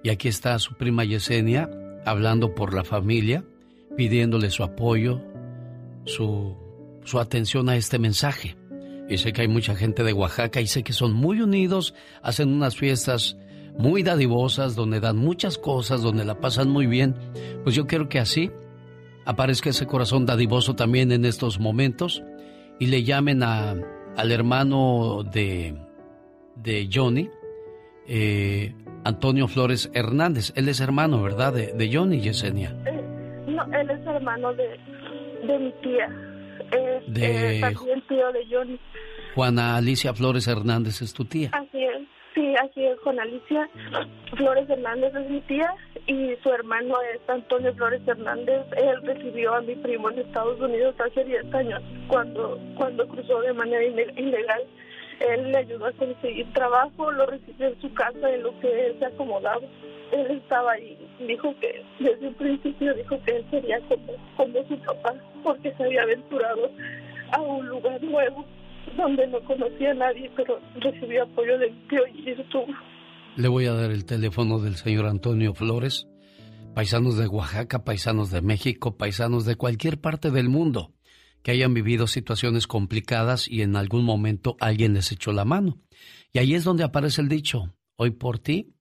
Y 0.03 0.09
aquí 0.09 0.27
está 0.27 0.57
su 0.59 0.75
prima 0.75 1.03
Yesenia 1.03 1.69
hablando 2.05 2.55
por 2.55 2.73
la 2.73 2.83
familia, 2.83 3.43
pidiéndole 3.97 4.49
su 4.49 4.63
apoyo, 4.63 5.21
su, 6.05 6.55
su 7.03 7.19
atención 7.19 7.69
a 7.69 7.75
este 7.75 7.99
mensaje. 7.99 8.55
Y 9.09 9.17
sé 9.17 9.33
que 9.33 9.41
hay 9.41 9.47
mucha 9.47 9.75
gente 9.75 10.03
de 10.03 10.13
Oaxaca 10.13 10.61
y 10.61 10.67
sé 10.67 10.83
que 10.83 10.93
son 10.93 11.13
muy 11.13 11.41
unidos, 11.41 11.95
hacen 12.21 12.53
unas 12.53 12.75
fiestas 12.77 13.37
muy 13.77 14.03
dadivosas, 14.03 14.75
donde 14.75 14.99
dan 14.99 15.17
muchas 15.17 15.57
cosas, 15.57 16.01
donde 16.03 16.25
la 16.25 16.39
pasan 16.39 16.69
muy 16.69 16.85
bien. 16.85 17.15
Pues 17.63 17.75
yo 17.75 17.87
quiero 17.87 18.07
que 18.07 18.19
así 18.19 18.51
aparezca 19.25 19.69
ese 19.71 19.87
corazón 19.87 20.25
dadivoso 20.25 20.75
también 20.75 21.11
en 21.11 21.25
estos 21.25 21.59
momentos 21.59 22.21
y 22.79 22.85
le 22.87 23.03
llamen 23.03 23.41
a, 23.43 23.75
al 24.15 24.31
hermano 24.31 25.23
de, 25.23 25.75
de 26.57 26.89
Johnny, 26.93 27.29
eh, 28.07 28.73
Antonio 29.05 29.47
Flores 29.47 29.89
Hernández. 29.93 30.51
Él 30.55 30.69
es 30.69 30.79
hermano, 30.81 31.21
¿verdad? 31.23 31.53
De, 31.53 31.73
de 31.73 31.93
Johnny 31.95 32.19
Yesenia. 32.21 32.75
Eh, 32.85 33.01
no, 33.47 33.63
él 33.75 33.89
es 33.89 34.05
hermano 34.05 34.53
de, 34.53 34.67
de 35.47 35.59
mi 35.59 35.71
tía. 35.81 36.07
Es, 36.71 37.13
De- 37.13 37.57
eh, 37.57 37.61
también 37.61 38.03
tío 38.07 38.31
de 38.31 38.39
Johnny. 38.49 38.79
Juana 39.35 39.77
Alicia 39.77 40.13
Flores 40.13 40.47
Hernández 40.47 41.01
es 41.01 41.13
tu 41.13 41.25
tía. 41.25 41.51
Así 41.53 41.83
es, 41.83 42.01
sí, 42.33 42.53
así 42.55 42.83
es, 42.83 42.99
con 43.01 43.19
Alicia 43.19 43.69
Flores 44.35 44.69
Hernández 44.69 45.13
es 45.15 45.29
mi 45.29 45.41
tía 45.41 45.73
y 46.07 46.35
su 46.41 46.49
hermano 46.49 46.95
es 47.13 47.21
Antonio 47.29 47.73
Flores 47.75 48.01
Hernández. 48.07 48.65
Él 48.77 49.01
recibió 49.03 49.53
a 49.53 49.61
mi 49.61 49.75
primo 49.75 50.09
en 50.09 50.19
Estados 50.19 50.59
Unidos 50.59 50.95
hace 50.99 51.23
10 51.23 51.53
años 51.53 51.81
cuando, 52.07 52.59
cuando 52.75 53.07
cruzó 53.07 53.41
de 53.41 53.53
manera 53.53 53.83
ilegal. 53.83 54.63
Él 55.19 55.51
le 55.51 55.57
ayudó 55.57 55.85
a 55.85 55.91
conseguir 55.91 56.51
trabajo, 56.53 57.11
lo 57.11 57.25
recibió 57.25 57.67
en 57.67 57.81
su 57.81 57.93
casa 57.93 58.33
en 58.33 58.41
lo 58.41 58.57
que 58.61 58.87
él 58.87 58.95
se 58.99 59.05
acomodaba. 59.05 59.61
Él 60.11 60.31
estaba 60.31 60.71
ahí, 60.71 60.97
dijo 61.19 61.53
que 61.59 61.83
desde 61.99 62.27
un 62.27 62.33
principio 62.33 62.93
dijo 62.95 63.21
que 63.23 63.35
él 63.35 63.45
sería 63.51 63.79
como, 63.81 64.13
como 64.37 64.67
su 64.67 64.79
papá 64.79 65.13
porque 65.43 65.71
se 65.75 65.83
había 65.83 66.01
aventurado 66.01 66.71
a 67.31 67.41
un 67.41 67.67
lugar 67.67 68.01
nuevo 68.01 68.45
donde 68.97 69.27
no 69.27 69.43
conocía 69.45 69.91
a 69.91 69.93
nadie, 69.93 70.31
pero 70.35 70.59
recibió 70.75 71.23
apoyo 71.23 71.57
de 71.57 71.69
tío 71.89 72.07
y 72.07 72.29
estuvo. 72.29 72.67
Le 73.35 73.47
voy 73.47 73.65
a 73.65 73.73
dar 73.73 73.91
el 73.91 74.05
teléfono 74.05 74.59
del 74.59 74.75
señor 74.75 75.05
Antonio 75.05 75.53
Flores. 75.53 76.07
Paisanos 76.73 77.17
de 77.17 77.27
Oaxaca, 77.27 77.83
paisanos 77.83 78.31
de 78.31 78.41
México, 78.41 78.97
paisanos 78.97 79.45
de 79.45 79.55
cualquier 79.55 79.99
parte 79.99 80.31
del 80.31 80.49
mundo 80.49 80.93
que 81.41 81.51
hayan 81.51 81.73
vivido 81.73 82.07
situaciones 82.07 82.67
complicadas 82.67 83.47
y 83.47 83.61
en 83.61 83.75
algún 83.75 84.03
momento 84.03 84.57
alguien 84.59 84.93
les 84.93 85.11
echó 85.11 85.31
la 85.31 85.45
mano. 85.45 85.79
Y 86.31 86.39
ahí 86.39 86.53
es 86.53 86.63
donde 86.63 86.83
aparece 86.83 87.21
el 87.21 87.29
dicho, 87.29 87.73
hoy 87.95 88.11
por 88.11 88.39
ti, 88.39 88.75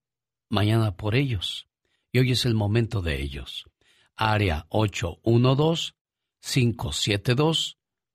mañana 0.49 0.97
por 0.97 1.15
ellos. 1.15 1.69
Y 2.13 2.19
hoy 2.19 2.33
es 2.33 2.45
el 2.47 2.55
momento 2.55 3.01
de 3.01 3.21
ellos. 3.21 3.65
Área 4.17 4.67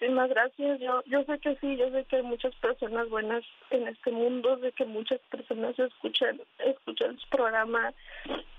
Muchísimas 0.03 0.29
gracias. 0.31 0.79
Yo, 0.81 1.01
yo 1.05 1.23
sé 1.23 1.39
que 1.39 1.55
sí, 1.61 1.77
yo 1.77 1.89
sé 1.91 2.03
que 2.03 2.17
hay 2.17 2.23
muchas 2.23 2.53
personas 2.55 3.09
buenas 3.09 3.41
en 3.69 3.87
este 3.87 4.11
mundo, 4.11 4.59
sé 4.59 4.73
que 4.73 4.83
muchas 4.83 5.21
personas 5.31 5.79
escuchan, 5.79 6.41
escuchan 6.59 7.17
su 7.17 7.29
programa 7.29 7.93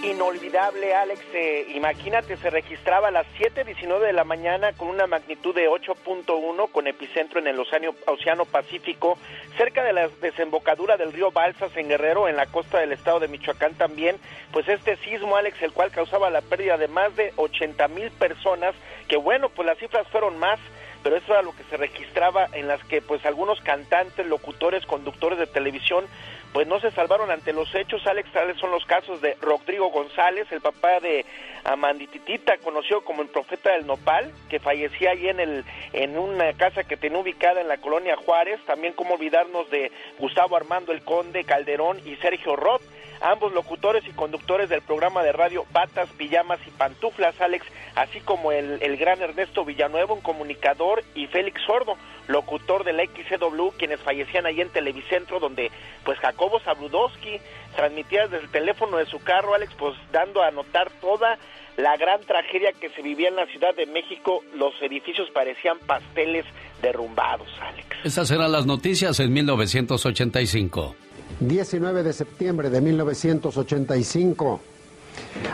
Inolvidable, 0.03 0.93
Alex. 0.93 1.21
Eh, 1.33 1.67
imagínate, 1.75 2.35
se 2.35 2.49
registraba 2.49 3.07
a 3.07 3.11
las 3.11 3.25
7.19 3.39 3.99
de 3.99 4.11
la 4.11 4.25
mañana 4.25 4.73
con 4.73 4.89
una 4.89 5.07
magnitud 5.07 5.55
de 5.55 5.69
8.1 5.69 6.71
con 6.71 6.87
epicentro 6.87 7.39
en 7.39 7.47
el 7.47 7.57
Océano, 7.57 7.95
Océano 8.07 8.43
Pacífico, 8.43 9.17
cerca 9.55 9.81
de 9.81 9.93
la 9.93 10.09
desembocadura 10.21 10.97
del 10.97 11.13
río 11.13 11.31
Balsas 11.31 11.75
en 11.77 11.87
Guerrero, 11.87 12.27
en 12.27 12.35
la 12.35 12.47
costa 12.47 12.79
del 12.79 12.91
estado 12.91 13.21
de 13.21 13.29
Michoacán 13.29 13.75
también. 13.75 14.17
Pues 14.51 14.67
este 14.67 14.97
sismo, 14.97 15.37
Alex, 15.37 15.61
el 15.61 15.71
cual 15.71 15.91
causaba 15.91 16.29
la 16.29 16.41
pérdida 16.41 16.77
de 16.77 16.89
más 16.89 17.15
de 17.15 17.31
80 17.37 17.87
mil 17.87 18.11
personas, 18.11 18.75
que 19.07 19.15
bueno, 19.15 19.47
pues 19.47 19.65
las 19.65 19.77
cifras 19.77 20.05
fueron 20.09 20.37
más 20.37 20.59
pero 21.03 21.17
eso 21.17 21.33
era 21.33 21.41
lo 21.41 21.53
que 21.53 21.63
se 21.65 21.75
registraba 21.75 22.47
en 22.53 22.67
las 22.67 22.81
que 22.85 23.01
pues 23.01 23.25
algunos 23.25 23.59
cantantes, 23.59 24.25
locutores, 24.25 24.85
conductores 24.85 25.37
de 25.37 25.47
televisión 25.47 26.05
pues 26.53 26.67
no 26.67 26.79
se 26.79 26.91
salvaron 26.91 27.31
ante 27.31 27.51
los 27.51 27.73
hechos. 27.73 28.05
Alex, 28.05 28.31
tales 28.31 28.57
son 28.57 28.71
los 28.71 28.85
casos 28.85 29.19
de 29.21 29.35
Rodrigo 29.41 29.89
González, 29.89 30.49
el 30.51 30.61
papá 30.61 30.99
de 30.99 31.25
Amandititita, 31.63 32.57
conocido 32.59 33.01
como 33.03 33.23
el 33.23 33.29
profeta 33.29 33.73
del 33.73 33.87
Nopal, 33.87 34.31
que 34.49 34.59
fallecía 34.59 35.11
allí 35.11 35.29
en, 35.29 35.39
el, 35.39 35.65
en 35.93 36.17
una 36.17 36.53
casa 36.53 36.83
que 36.83 36.95
tenía 36.95 37.17
ubicada 37.17 37.59
en 37.59 37.67
la 37.67 37.77
colonia 37.77 38.15
Juárez. 38.17 38.59
También 38.65 38.93
como 38.93 39.15
olvidarnos 39.15 39.69
de 39.71 39.91
Gustavo 40.19 40.55
Armando 40.55 40.91
el 40.91 41.03
Conde 41.03 41.43
Calderón 41.43 41.99
y 42.05 42.15
Sergio 42.17 42.55
Roth, 42.55 42.83
ambos 43.23 43.53
locutores 43.53 44.03
y 44.05 44.11
conductores 44.11 44.69
del 44.69 44.81
programa 44.81 45.23
de 45.23 45.31
radio 45.31 45.65
Batas, 45.71 46.09
Pijamas 46.17 46.59
y 46.67 46.71
Pantuflas, 46.71 47.39
Alex, 47.39 47.65
así 47.95 48.19
como 48.19 48.51
el, 48.51 48.81
el 48.81 48.97
gran 48.97 49.21
Ernesto 49.21 49.63
Villanueva, 49.63 50.13
un 50.13 50.21
comunicador, 50.21 51.03
y 51.15 51.27
Félix 51.27 51.61
Sordo, 51.65 51.95
locutor 52.27 52.83
de 52.83 52.93
la 52.93 53.03
XCW, 53.05 53.69
quienes 53.77 54.01
fallecían 54.01 54.45
allí 54.45 54.61
en 54.61 54.69
Televicentro, 54.69 55.39
donde 55.39 55.71
pues 56.03 56.19
Jacobo 56.19 56.59
Zabludowski 56.59 57.39
transmitía 57.75 58.27
desde 58.27 58.43
el 58.45 58.51
teléfono 58.51 58.97
de 58.97 59.05
su 59.05 59.19
carro, 59.19 59.53
Alex, 59.53 59.73
pues 59.77 59.95
dando 60.11 60.43
a 60.43 60.51
notar 60.51 60.91
toda 61.01 61.37
la 61.77 61.95
gran 61.97 62.21
tragedia 62.21 62.71
que 62.73 62.89
se 62.89 63.01
vivía 63.01 63.29
en 63.29 63.35
la 63.35 63.45
Ciudad 63.47 63.73
de 63.75 63.85
México, 63.85 64.43
los 64.53 64.73
edificios 64.81 65.29
parecían 65.31 65.79
pasteles 65.79 66.45
derrumbados, 66.81 67.47
Alex. 67.61 67.87
Estas 68.03 68.29
eran 68.31 68.51
las 68.51 68.65
noticias 68.65 69.19
en 69.19 69.33
1985. 69.33 70.95
19 71.39 72.03
de 72.03 72.13
septiembre 72.13 72.69
de 72.69 72.81
1985. 72.81 74.59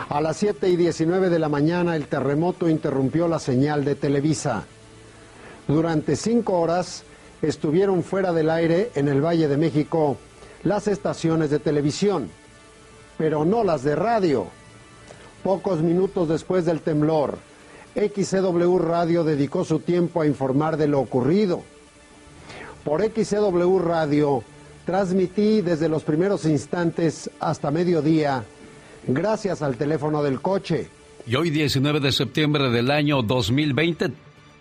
A 0.08 0.20
las 0.20 0.36
7 0.36 0.68
y 0.68 0.76
19 0.76 1.30
de 1.30 1.38
la 1.38 1.48
mañana 1.48 1.96
el 1.96 2.06
terremoto 2.06 2.68
interrumpió 2.68 3.28
la 3.28 3.38
señal 3.38 3.84
de 3.84 3.94
Televisa. 3.94 4.64
Durante 5.68 6.16
cinco 6.16 6.60
horas 6.60 7.04
estuvieron 7.42 8.02
fuera 8.02 8.32
del 8.32 8.50
aire 8.50 8.90
en 8.94 9.08
el 9.08 9.24
Valle 9.24 9.48
de 9.48 9.56
México 9.56 10.16
las 10.64 10.88
estaciones 10.88 11.50
de 11.50 11.58
televisión, 11.58 12.28
pero 13.16 13.44
no 13.44 13.64
las 13.64 13.82
de 13.82 13.96
radio. 13.96 14.46
Pocos 15.42 15.80
minutos 15.80 16.28
después 16.28 16.66
del 16.66 16.80
temblor, 16.80 17.38
XCW 17.94 18.78
Radio 18.78 19.24
dedicó 19.24 19.64
su 19.64 19.78
tiempo 19.78 20.20
a 20.20 20.26
informar 20.26 20.76
de 20.76 20.88
lo 20.88 21.00
ocurrido. 21.00 21.62
Por 22.84 23.02
XCW 23.02 23.78
Radio 23.78 24.42
transmití 24.84 25.60
desde 25.60 25.88
los 25.88 26.02
primeros 26.02 26.44
instantes 26.44 27.30
hasta 27.40 27.70
mediodía, 27.70 28.44
gracias 29.06 29.62
al 29.62 29.76
teléfono 29.76 30.22
del 30.22 30.40
coche. 30.40 30.88
Y 31.26 31.36
hoy 31.36 31.50
19 31.50 32.00
de 32.00 32.12
septiembre 32.12 32.70
del 32.70 32.90
año 32.90 33.22
2020 33.22 34.08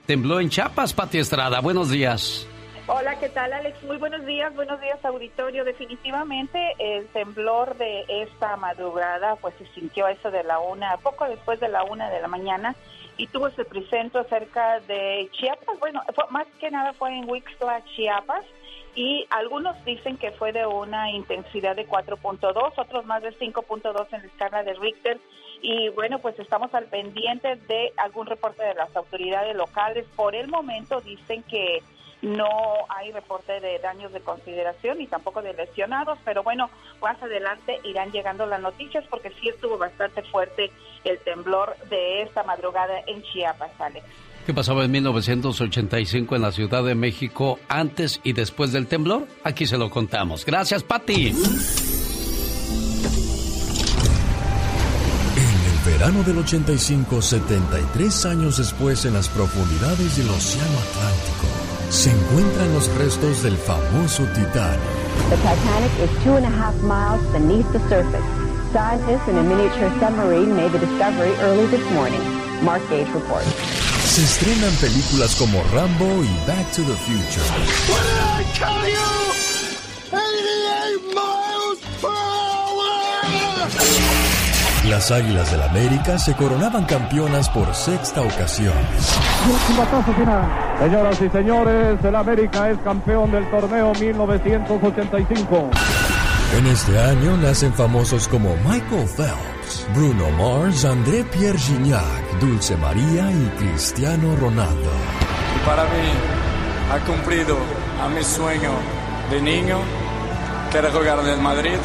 tembló 0.06 0.40
en 0.40 0.50
Chiapas, 0.50 0.94
Pati 0.94 1.20
Estrada. 1.20 1.62
Buenos 1.62 1.90
días. 1.90 2.46
Hola, 2.88 3.20
¿qué 3.20 3.30
tal 3.30 3.54
Alex? 3.54 3.82
Muy 3.84 3.98
buenos 3.98 4.26
días, 4.26 4.54
buenos 4.56 4.82
días 4.82 4.98
auditorio. 5.06 5.64
Definitivamente 5.64 6.60
el 6.80 7.06
temblor 7.08 7.78
de 7.78 8.04
esta 8.24 8.58
madrugada 8.58 9.36
pues 9.36 9.54
se 9.60 9.66
sintió 9.80 10.08
a 10.08 10.12
eso 10.12 10.32
de 10.32 10.44
la 10.44 10.60
una, 10.60 10.98
poco 10.98 11.26
después 11.26 11.60
de 11.60 11.70
la 11.70 11.84
una 11.84 12.10
de 12.10 12.20
la 12.20 12.28
mañana 12.28 12.76
y 13.18 13.28
tuvo 13.28 13.48
ese 13.48 13.62
epicentro 13.62 14.24
cerca 14.28 14.80
de 14.88 15.30
Chiapas. 15.34 15.78
Bueno, 15.80 16.02
fue- 16.16 16.26
más 16.32 16.48
que 16.60 16.72
nada 16.72 16.94
fue 16.94 17.16
en 17.16 17.30
Wixla, 17.30 17.84
Chiapas 17.96 18.44
y 18.96 19.26
algunos 19.30 19.84
dicen 19.86 20.18
que 20.18 20.32
fue 20.32 20.52
de 20.52 20.66
una 20.66 21.12
intensidad 21.12 21.76
de 21.76 21.88
4.2, 21.88 22.74
otros 22.78 23.06
más 23.06 23.22
de 23.22 23.38
5.2 23.38 24.08
en 24.12 24.22
la 24.22 24.28
escala 24.28 24.64
de 24.64 24.74
Richter. 24.74 25.20
Y 25.62 25.90
bueno, 25.90 26.20
pues 26.20 26.38
estamos 26.40 26.74
al 26.74 26.86
pendiente 26.86 27.56
de 27.68 27.94
algún 27.98 28.26
reporte 28.28 28.64
de 28.64 28.74
las 28.76 28.96
autoridades 28.96 29.56
locales. 29.56 30.06
Por 30.16 30.36
el 30.36 30.48
momento 30.48 31.02
dicen 31.02 31.44
que 31.44 31.82
no 32.22 32.50
hay 32.90 33.12
reporte 33.12 33.60
de 33.62 33.80
daños 33.80 34.12
de 34.12 34.20
consideración 34.20 34.98
ni 34.98 35.08
tampoco 35.08 35.42
de 35.42 35.54
lesionados, 35.54 36.18
pero 36.26 36.44
bueno, 36.44 36.70
más 37.02 37.22
adelante 37.22 37.80
irán 37.84 38.12
llegando 38.12 38.46
las 38.46 38.62
noticias 38.62 39.06
porque 39.10 39.32
sí 39.40 39.50
estuvo 39.50 39.78
bastante 39.78 40.22
fuerte 40.24 40.72
el 41.06 41.18
temblor 41.20 41.78
de 41.90 42.24
esta 42.24 42.44
madrugada 42.44 43.02
en 43.08 43.22
Chiapas, 43.24 43.72
Alex. 43.80 44.06
¿Qué 44.46 44.54
pasaba 44.54 44.84
en 44.86 44.92
1985 44.92 46.36
en 46.36 46.42
la 46.42 46.52
Ciudad 46.52 46.84
de 46.84 46.96
México 46.96 47.60
antes 47.68 48.20
y 48.24 48.34
después 48.34 48.72
del 48.72 48.88
temblor? 48.88 49.28
Aquí 49.44 49.68
se 49.68 49.78
lo 49.78 49.90
contamos. 49.90 50.46
Gracias, 50.46 50.82
Pati. 50.84 51.28
En 55.36 55.46
el 55.46 55.92
verano 55.94 56.24
del 56.24 56.40
85, 56.40 57.22
73 57.22 58.26
años 58.26 58.58
después, 58.58 59.06
en 59.06 59.14
las 59.14 59.30
profundidades 59.30 60.18
del 60.18 60.30
Océano 60.30 60.80
Atlántico, 60.80 61.48
se 61.90 62.12
encuentran 62.12 62.74
los 62.74 62.88
restos 62.96 63.44
del 63.44 63.56
famoso 63.56 64.24
Titanic. 64.34 64.80
The 65.30 65.36
Titanic 65.38 65.92
is 66.02 66.24
two 66.24 66.36
and 66.36 66.46
a 66.46 66.50
half 66.50 66.76
miles 66.82 67.22
beneath 67.34 67.72
the 67.72 67.80
surface. 67.90 68.24
Scientists 68.72 69.28
in 69.28 69.38
a 69.38 69.44
miniature 69.44 69.92
submarine 70.00 70.56
made 70.56 70.72
the 70.72 70.80
discovery 70.80 71.34
early 71.42 71.68
this 71.68 71.88
morning. 71.92 72.22
Mark 72.64 72.82
Gage 72.90 73.10
reports. 73.14 73.89
Se 74.10 74.24
estrenan 74.24 74.74
películas 74.82 75.36
como 75.36 75.62
Rambo 75.72 76.24
y 76.24 76.30
Back 76.48 76.72
to 76.72 76.82
the 76.82 76.96
Future. 77.06 77.46
What 77.88 78.02
did 78.02 78.18
I 78.26 78.44
tell 78.58 78.90
you? 78.90 78.98
88 80.12 81.02
miles 81.14 81.80
per 82.02 82.10
hour! 82.10 82.90
Las 84.90 85.12
Águilas 85.12 85.52
del 85.52 85.62
América 85.62 86.18
se 86.18 86.34
coronaban 86.36 86.86
campeonas 86.86 87.50
por 87.50 87.72
sexta 87.76 88.22
ocasión. 88.22 88.74
Señoras 90.80 91.22
y 91.22 91.30
señores, 91.30 92.04
el 92.04 92.16
América 92.16 92.72
es 92.72 92.80
campeón 92.80 93.32
del 93.32 93.48
torneo 93.52 93.94
1985. 93.94 95.70
En 96.58 96.66
este 96.66 97.00
año 97.00 97.38
nacen 97.38 97.72
famosos 97.74 98.28
como 98.28 98.56
Michael 98.66 99.08
Phelps, 99.16 99.59
Bruno 99.94 100.30
Mars, 100.32 100.86
André 100.86 101.24
Pierre 101.26 101.58
Gignac, 101.58 102.40
Dulce 102.40 102.76
María 102.78 103.32
y 103.32 103.46
Cristiano 103.58 104.36
Ronaldo. 104.36 104.92
Y 105.56 105.66
para 105.66 105.84
mí 105.84 106.10
ha 106.92 107.00
cumplido 107.06 107.58
a 108.02 108.08
mi 108.10 108.24
sueño 108.24 108.72
de 109.30 109.42
niño, 109.42 109.80
que 110.72 110.78
era 110.78 110.92
jugar 110.92 111.20
en 111.20 111.28
el 111.28 111.40
Madrid. 111.40 111.78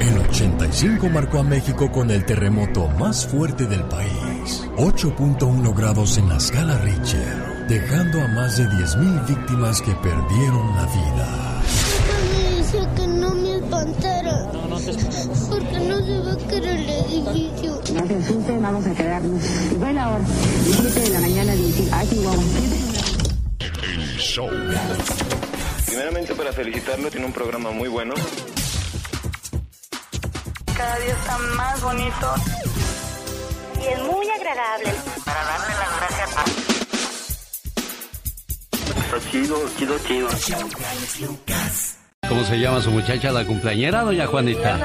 El 0.00 0.18
85 0.18 1.08
marcó 1.08 1.38
a 1.38 1.42
México 1.42 1.90
con 1.90 2.10
el 2.10 2.24
terremoto 2.24 2.88
más 2.88 3.26
fuerte 3.26 3.66
del 3.66 3.84
país, 3.84 4.68
8.1 4.76 5.74
grados 5.74 6.18
en 6.18 6.28
la 6.28 6.36
escala 6.36 6.78
Richter, 6.78 7.66
dejando 7.68 8.22
a 8.22 8.28
más 8.28 8.58
de 8.58 8.64
10.000 8.64 9.26
víctimas 9.26 9.80
que 9.80 9.94
perdieron 9.94 10.76
la 10.76 10.86
vida. 10.86 11.53
No 17.24 18.06
se 18.06 18.14
asusten, 18.16 18.62
vamos 18.62 18.86
a 18.86 18.94
quedarnos. 18.94 19.42
Fue 19.78 19.92
la 19.94 20.10
hora, 20.10 20.24
7 20.64 21.00
de 21.00 21.08
la 21.08 21.20
mañana, 21.20 21.52
de 21.54 21.88
Ay, 21.92 22.08
Chihuahua. 22.08 22.42
El 23.82 24.18
show. 24.18 24.50
Primeramente 25.86 26.34
para 26.34 26.52
felicitarlo, 26.52 27.10
tiene 27.10 27.26
un 27.26 27.32
programa 27.32 27.70
muy 27.70 27.88
bueno. 27.88 28.12
Cada 30.76 30.98
día 30.98 31.14
está 31.14 31.38
más 31.56 31.80
bonito. 31.80 32.34
Y 33.80 33.86
es 33.86 34.02
muy 34.02 34.28
agradable. 34.28 34.92
Para 35.24 35.44
darle 35.44 35.74
las 35.80 35.96
gracias 35.98 36.30
Está 38.96 39.30
chido, 39.30 39.56
chido, 39.78 39.98
chido. 40.00 40.28
¿Cómo 42.28 42.44
se 42.44 42.58
llama 42.58 42.82
su 42.82 42.90
muchacha, 42.90 43.30
la 43.30 43.46
cumpleañera, 43.46 44.02
doña 44.02 44.26
Juanita? 44.26 44.78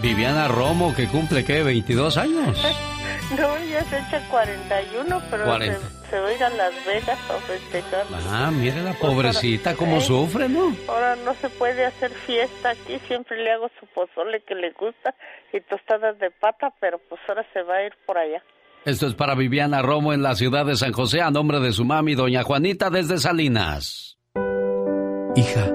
Viviana 0.00 0.48
Romo, 0.48 0.94
que 0.94 1.06
cumple, 1.08 1.44
¿qué? 1.44 1.64
¿22 1.64 2.16
años? 2.16 2.64
No, 3.36 3.56
ella 3.58 3.84
se 3.84 3.98
echa 3.98 4.26
41, 4.30 5.22
pero 5.30 5.44
40. 5.44 5.78
Se, 5.78 6.10
se 6.10 6.18
va 6.18 6.28
a 6.28 6.32
ir 6.32 6.44
a 6.44 6.48
Las 6.48 6.86
Vegas 6.86 7.18
a 7.28 7.34
festejar. 7.40 8.06
Ah, 8.30 8.50
mire 8.50 8.82
la 8.82 8.94
pobrecita, 8.94 9.74
cómo 9.74 9.98
¿Eh? 9.98 10.00
sufre, 10.00 10.48
¿no? 10.48 10.74
Ahora 10.88 11.14
no 11.16 11.34
se 11.34 11.50
puede 11.50 11.84
hacer 11.84 12.10
fiesta 12.10 12.70
aquí, 12.70 12.98
siempre 13.06 13.36
le 13.42 13.52
hago 13.52 13.68
su 13.78 13.86
pozole 13.88 14.40
que 14.48 14.54
le 14.54 14.70
gusta 14.70 15.14
y 15.52 15.60
tostadas 15.60 16.18
de 16.18 16.30
pata, 16.30 16.72
pero 16.80 16.98
pues 17.06 17.20
ahora 17.28 17.44
se 17.52 17.62
va 17.62 17.74
a 17.76 17.84
ir 17.84 17.92
por 18.06 18.16
allá. 18.16 18.42
Esto 18.86 19.06
es 19.06 19.14
para 19.14 19.34
Viviana 19.34 19.82
Romo 19.82 20.14
en 20.14 20.22
la 20.22 20.34
ciudad 20.34 20.64
de 20.64 20.76
San 20.76 20.92
José, 20.92 21.20
a 21.20 21.30
nombre 21.30 21.60
de 21.60 21.72
su 21.72 21.84
mami, 21.84 22.14
doña 22.14 22.44
Juanita, 22.44 22.88
desde 22.88 23.18
Salinas. 23.18 24.16
Hija, 25.36 25.70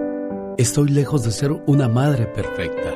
estoy 0.58 0.90
lejos 0.90 1.24
de 1.24 1.32
ser 1.32 1.52
una 1.68 1.88
madre 1.88 2.26
perfecta, 2.26 2.96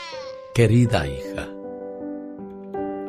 querida 0.53 1.07
hija. 1.07 1.47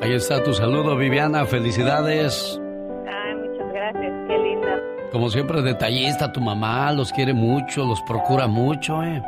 Ahí 0.00 0.14
está 0.14 0.42
tu 0.42 0.52
saludo, 0.52 0.96
Viviana. 0.96 1.44
Felicidades. 1.46 2.60
Ay, 3.06 3.34
muchas 3.36 3.72
gracias, 3.72 4.12
qué 4.26 4.38
linda. 4.38 4.80
Como 5.12 5.28
siempre, 5.30 5.62
detallista, 5.62 6.32
tu 6.32 6.40
mamá 6.40 6.92
los 6.92 7.12
quiere 7.12 7.32
mucho, 7.32 7.84
los 7.84 8.00
procura 8.02 8.46
mucho, 8.46 9.02
¿eh? 9.02 9.22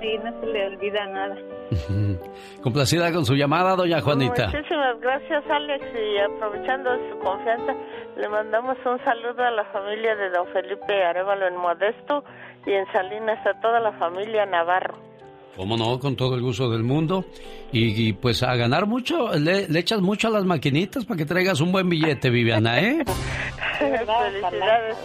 Sí, 0.00 0.18
no 0.22 0.40
se 0.40 0.46
le 0.46 0.66
olvida 0.66 1.06
nada. 1.06 1.36
Complacida 2.62 3.12
con 3.12 3.24
su 3.24 3.34
llamada, 3.34 3.74
doña 3.74 4.00
Juanita. 4.00 4.46
Muchísimas 4.46 5.00
gracias, 5.00 5.44
Alex, 5.50 5.84
y 5.94 6.18
aprovechando 6.18 6.90
su 7.10 7.18
confianza, 7.18 7.74
le 8.16 8.28
mandamos 8.28 8.76
un 8.84 9.02
saludo 9.04 9.42
a 9.42 9.50
la 9.50 9.64
familia 9.66 10.14
de 10.14 10.30
don 10.30 10.46
Felipe 10.48 11.04
Arevalo 11.04 11.48
en 11.48 11.56
Modesto 11.56 12.22
y 12.66 12.72
en 12.72 12.86
Salinas 12.92 13.44
a 13.46 13.60
toda 13.60 13.80
la 13.80 13.92
familia 13.92 14.46
Navarro. 14.46 15.13
¿Cómo 15.56 15.76
no? 15.76 15.98
Con 16.00 16.16
todo 16.16 16.34
el 16.34 16.40
gusto 16.42 16.68
del 16.70 16.82
mundo. 16.82 17.24
Y, 17.72 18.08
y, 18.08 18.12
pues 18.12 18.42
a 18.42 18.54
ganar 18.56 18.86
mucho, 18.86 19.32
le, 19.38 19.68
le 19.68 19.78
echas 19.80 20.00
mucho 20.00 20.28
a 20.28 20.30
las 20.30 20.44
maquinitas 20.44 21.04
para 21.04 21.18
que 21.18 21.24
traigas 21.26 21.60
un 21.60 21.72
buen 21.72 21.88
billete, 21.88 22.30
Viviana, 22.30 22.80
¿eh? 22.80 23.04
Felicidades. 23.78 24.96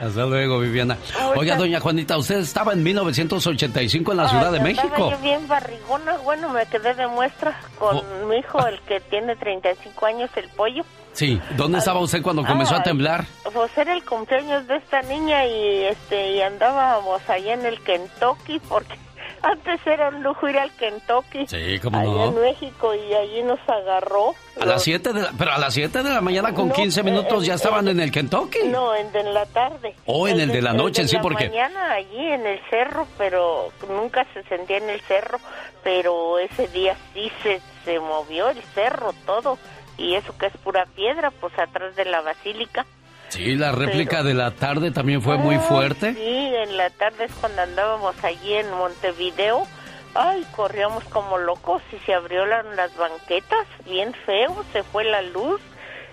Hasta 0.00 0.26
luego, 0.26 0.58
Viviana. 0.58 0.96
Oiga, 1.36 1.56
doña 1.56 1.78
Juanita, 1.78 2.16
usted 2.18 2.38
estaba 2.38 2.72
en 2.72 2.82
1985 2.82 4.10
en 4.12 4.16
la 4.18 4.28
Ciudad 4.28 4.50
de 4.50 4.58
México. 4.60 5.10
yo 5.10 5.18
bien 5.18 5.46
barrigona, 5.46 6.16
bueno, 6.24 6.48
me 6.50 6.66
quedé 6.66 6.94
de 6.94 7.06
muestra 7.06 7.58
con 7.78 7.98
Oh. 7.98 8.26
mi 8.26 8.36
hijo, 8.38 8.66
el 8.66 8.80
que 8.80 9.00
tiene 9.00 9.36
35 9.36 10.06
años, 10.06 10.30
el 10.36 10.48
pollo. 10.50 10.82
Sí, 11.12 11.40
¿dónde 11.56 11.78
estaba 11.78 12.00
usted 12.00 12.20
cuando 12.22 12.44
comenzó 12.44 12.74
a 12.74 12.78
Ay, 12.78 12.84
temblar? 12.84 13.24
Pues 13.52 13.70
era 13.78 13.94
el 13.94 14.02
cumpleaños 14.04 14.66
de 14.66 14.76
esta 14.76 15.02
niña 15.02 15.46
y 15.46 15.84
este 15.84 16.32
y 16.32 16.40
andábamos 16.40 17.20
allá 17.28 17.52
en 17.54 17.66
el 17.66 17.78
Kentucky 17.80 18.58
porque 18.68 18.94
antes 19.42 19.80
era 19.86 20.08
un 20.08 20.22
lujo 20.22 20.48
ir 20.48 20.58
al 20.58 20.70
Kentucky. 20.72 21.46
Sí, 21.46 21.56
allá 21.56 21.90
no. 21.90 22.28
en 22.28 22.40
México 22.40 22.94
y 22.94 23.14
allí 23.14 23.42
nos 23.42 23.58
agarró. 23.68 24.34
A 24.60 24.64
las 24.66 24.82
7 24.82 25.12
de 25.12 25.22
la, 25.22 25.32
pero 25.36 25.52
a 25.52 25.58
las 25.58 25.74
7 25.74 26.02
de 26.02 26.10
la 26.10 26.20
mañana 26.20 26.52
con 26.54 26.68
No, 26.68 26.74
15 26.74 27.02
minutos 27.02 27.42
eh, 27.42 27.46
ya 27.46 27.52
eh, 27.54 27.56
estaban 27.56 27.88
en 27.88 28.00
el 28.00 28.10
Kentucky. 28.10 28.68
No, 28.68 28.94
en, 28.94 29.14
en 29.14 29.34
la 29.34 29.46
tarde. 29.46 29.94
Oh, 30.06 30.28
en 30.28 30.38
el 30.40 30.50
de 30.50 30.62
la 30.62 30.72
noche, 30.72 31.02
de 31.02 31.08
sí, 31.08 31.16
la 31.16 31.22
porque- 31.22 31.48
mañana 31.48 31.92
allí 31.92 32.24
en 32.26 32.46
el 32.46 32.60
cerro, 32.70 33.06
pero 33.18 33.70
nunca 33.88 34.26
se 34.34 34.42
sentía 34.44 34.78
en 34.78 34.90
el 34.90 35.00
cerro, 35.02 35.38
pero 35.82 36.38
ese 36.38 36.68
día 36.68 36.96
sí 37.14 37.30
se, 37.42 37.60
se 37.84 37.98
movió 37.98 38.48
el 38.50 38.62
cerro 38.74 39.12
todo, 39.26 39.58
y 39.98 40.14
eso 40.14 40.36
que 40.38 40.46
es 40.46 40.56
pura 40.58 40.86
piedra, 40.94 41.30
pues 41.30 41.52
atrás 41.58 41.94
de 41.96 42.04
la 42.04 42.20
basílica. 42.20 42.86
Sí, 43.32 43.56
la 43.56 43.72
réplica 43.72 44.22
de 44.22 44.34
la 44.34 44.50
tarde 44.50 44.90
también 44.90 45.22
fue 45.22 45.38
muy 45.38 45.56
fuerte. 45.56 46.12
Sí, 46.12 46.54
en 46.54 46.76
la 46.76 46.90
tarde 46.90 47.24
es 47.24 47.32
cuando 47.40 47.62
andábamos 47.62 48.14
allí 48.22 48.52
en 48.52 48.70
Montevideo. 48.72 49.66
Ay, 50.14 50.46
corríamos 50.54 51.02
como 51.04 51.38
locos 51.38 51.80
y 51.92 51.98
se 52.04 52.12
abrieron 52.12 52.76
las 52.76 52.94
banquetas, 52.94 53.66
bien 53.86 54.12
feo, 54.26 54.62
se 54.74 54.82
fue 54.82 55.04
la 55.04 55.22
luz, 55.22 55.62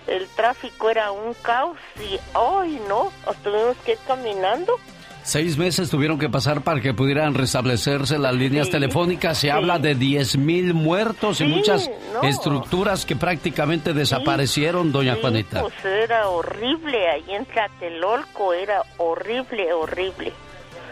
el 0.06 0.26
tráfico 0.28 0.88
era 0.88 1.12
un 1.12 1.34
caos 1.34 1.76
y, 1.98 2.18
ay, 2.32 2.80
no, 2.88 3.12
nos 3.26 3.36
tuvimos 3.42 3.76
que 3.84 3.92
ir 3.92 3.98
caminando. 4.06 4.80
Seis 5.22 5.58
meses 5.58 5.90
tuvieron 5.90 6.18
que 6.18 6.28
pasar 6.28 6.62
para 6.62 6.80
que 6.80 6.94
pudieran 6.94 7.34
restablecerse 7.34 8.18
las 8.18 8.34
líneas 8.34 8.70
telefónicas. 8.70 9.38
Se 9.38 9.50
habla 9.50 9.78
de 9.78 9.94
10 9.94 10.38
mil 10.38 10.74
muertos 10.74 11.40
y 11.40 11.44
muchas 11.44 11.90
estructuras 12.22 13.04
que 13.04 13.16
prácticamente 13.16 13.92
desaparecieron, 13.92 14.92
doña 14.92 15.16
Juanita. 15.20 15.62
Pues 15.62 15.84
era 15.84 16.28
horrible, 16.28 17.08
ahí 17.08 17.34
en 17.34 17.44
Tlatelolco 17.44 18.54
era 18.54 18.82
horrible, 18.96 19.72
horrible. 19.72 20.32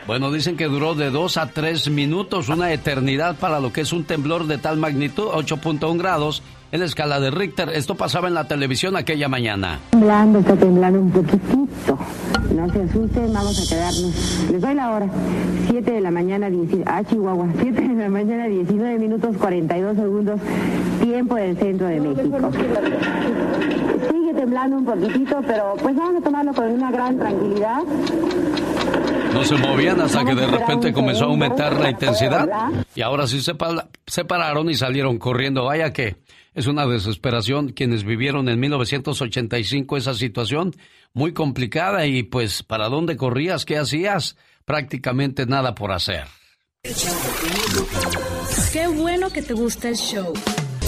Bueno, 0.06 0.30
dicen 0.32 0.56
que 0.56 0.64
duró 0.64 0.94
de 0.94 1.10
dos 1.10 1.36
a 1.36 1.50
tres 1.50 1.90
minutos, 1.90 2.48
una 2.48 2.72
eternidad 2.72 3.36
para 3.36 3.60
lo 3.60 3.74
que 3.74 3.82
es 3.82 3.92
un 3.92 4.04
temblor 4.04 4.46
de 4.46 4.56
tal 4.56 4.78
magnitud, 4.78 5.26
8.1 5.26 5.98
grados, 5.98 6.42
en 6.70 6.80
la 6.80 6.86
escala 6.86 7.20
de 7.20 7.30
Richter. 7.30 7.70
Esto 7.70 7.94
pasaba 7.94 8.28
en 8.28 8.34
la 8.34 8.46
televisión 8.46 8.96
aquella 8.96 9.28
mañana. 9.28 9.80
Temblando, 9.90 10.40
está 10.40 10.56
temblando 10.56 11.00
un 11.00 11.10
poquitito. 11.10 11.98
No 12.54 12.72
se 12.72 12.82
asusten, 12.82 13.32
vamos 13.32 13.60
a 13.60 13.74
quedarnos. 13.74 14.48
Les 14.50 14.60
doy 14.60 14.74
la 14.74 14.90
hora. 14.90 15.06
7 15.70 15.90
de 15.90 16.00
la 16.00 16.10
mañana, 16.10 16.50
19, 16.50 16.84
ah, 16.86 17.02
Chihuahua. 17.04 17.46
7 17.60 17.80
de 17.80 17.94
la 17.94 18.08
mañana, 18.08 18.46
19 18.46 18.98
minutos 18.98 19.36
42 19.36 19.96
segundos, 19.96 20.40
tiempo 21.02 21.36
del 21.36 21.56
centro 21.56 21.86
de 21.86 22.00
México. 22.00 22.50
Sigue 24.10 24.34
temblando 24.34 24.76
un 24.76 24.84
poquitito, 24.84 25.40
pero 25.46 25.74
pues 25.80 25.96
vamos 25.96 26.20
a 26.20 26.24
tomarlo 26.24 26.52
con 26.52 26.70
una 26.70 26.90
gran 26.90 27.18
tranquilidad. 27.18 27.82
No 29.32 29.44
se 29.44 29.56
movían 29.56 30.00
hasta 30.00 30.24
que 30.24 30.34
de 30.34 30.46
repente 30.46 30.92
comenzó 30.92 31.24
a 31.24 31.28
aumentar 31.28 31.78
la 31.78 31.90
intensidad 31.90 32.48
y 32.94 33.02
ahora 33.02 33.26
sí 33.26 33.40
se, 33.40 33.52
se 34.06 34.24
pararon 34.24 34.70
y 34.70 34.74
salieron 34.74 35.18
corriendo. 35.18 35.64
Vaya 35.64 35.92
que 35.92 36.16
es 36.58 36.66
una 36.66 36.86
desesperación 36.86 37.68
quienes 37.68 38.02
vivieron 38.02 38.48
en 38.48 38.58
1985 38.58 39.96
esa 39.96 40.12
situación 40.12 40.74
muy 41.12 41.32
complicada 41.32 42.04
y 42.06 42.24
pues 42.24 42.64
¿para 42.64 42.88
dónde 42.88 43.16
corrías? 43.16 43.64
¿Qué 43.64 43.78
hacías? 43.78 44.36
Prácticamente 44.64 45.46
nada 45.46 45.76
por 45.76 45.92
hacer. 45.92 46.24
Qué 48.72 48.88
bueno 48.88 49.30
que 49.30 49.42
te 49.42 49.54
gusta 49.54 49.88
el 49.88 49.96
show 49.96 50.34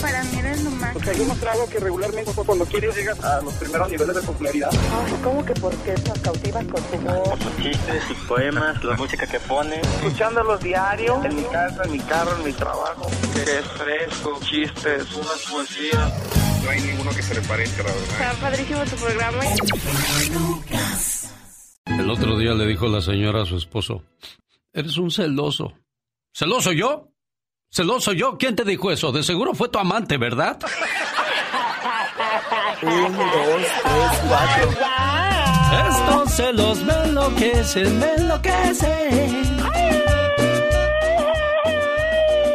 para 0.01 0.23
mí 0.25 0.39
eres 0.39 0.65
lo 0.65 0.71
más. 0.71 0.93
Porque 0.93 1.11
hay 1.11 1.21
un 1.21 1.39
trago 1.39 1.69
que 1.69 1.79
regularmente 1.79 2.33
cuando 2.35 2.65
quieres 2.67 2.97
llegas 2.97 3.23
a 3.23 3.41
los 3.43 3.55
primeros 3.55 3.91
niveles 3.91 4.17
de 4.17 4.23
popularidad. 4.23 4.71
Ay, 4.73 5.15
¿cómo 5.23 5.45
que 5.45 5.55
porque 5.55 5.95
nos 6.09 6.19
cautivas 6.21 6.65
con 6.67 6.83
tu 6.83 6.97
voz? 6.99 7.29
Por 7.29 7.39
sus 7.43 7.57
chistes, 7.57 8.05
sus 8.05 8.19
poemas, 8.27 8.85
la 8.85 8.97
música 8.97 9.27
que 9.27 9.41
pone. 9.41 9.81
Escuchándolos 9.81 10.61
diario, 10.61 11.25
en 11.25 11.37
mi 11.37 11.45
casa, 11.45 11.83
en 11.85 11.93
mi 11.93 11.99
carro, 12.01 12.37
en 12.37 12.45
mi 12.45 12.53
trabajo. 12.53 13.11
Que 13.35 13.43
es 13.43 13.67
fresco, 13.67 14.39
chistes, 14.43 15.15
unas 15.15 15.47
poesías. 15.51 16.13
No 16.65 16.71
hay 16.71 16.81
ninguno 16.83 17.11
que 17.11 17.23
se 17.23 17.35
le 17.35 17.43
parezca, 17.43 17.83
la 17.83 17.93
verdad. 17.93 18.11
Está 18.11 18.33
padrísimo 18.41 18.85
tu 18.85 18.97
programa. 18.97 19.41
El 21.87 22.11
otro 22.11 22.39
día 22.39 22.55
le 22.55 22.67
dijo 22.67 22.87
la 22.87 23.01
señora 23.01 23.43
a 23.43 23.47
su 23.47 23.57
esposo, 23.57 24.03
eres 24.73 24.97
un 24.99 25.11
celoso. 25.11 25.73
¿Celoso 26.33 26.73
yo? 26.73 27.10
¿Celoso 27.73 28.13
yo? 28.13 28.37
¿Quién 28.37 28.57
te 28.57 28.65
dijo 28.65 28.91
eso? 28.91 29.13
De 29.13 29.23
seguro 29.23 29.55
fue 29.55 29.69
tu 29.69 29.79
amante, 29.79 30.17
¿verdad? 30.17 30.59
Un, 32.83 33.17
dos, 33.17 33.63
tres, 33.83 34.21
cuatro. 34.29 34.71
Estos 35.89 36.33
celos 36.33 36.83
me 36.83 36.95
enloquecen, 37.05 37.99
me 38.01 38.15
enloquecen. 38.15 39.61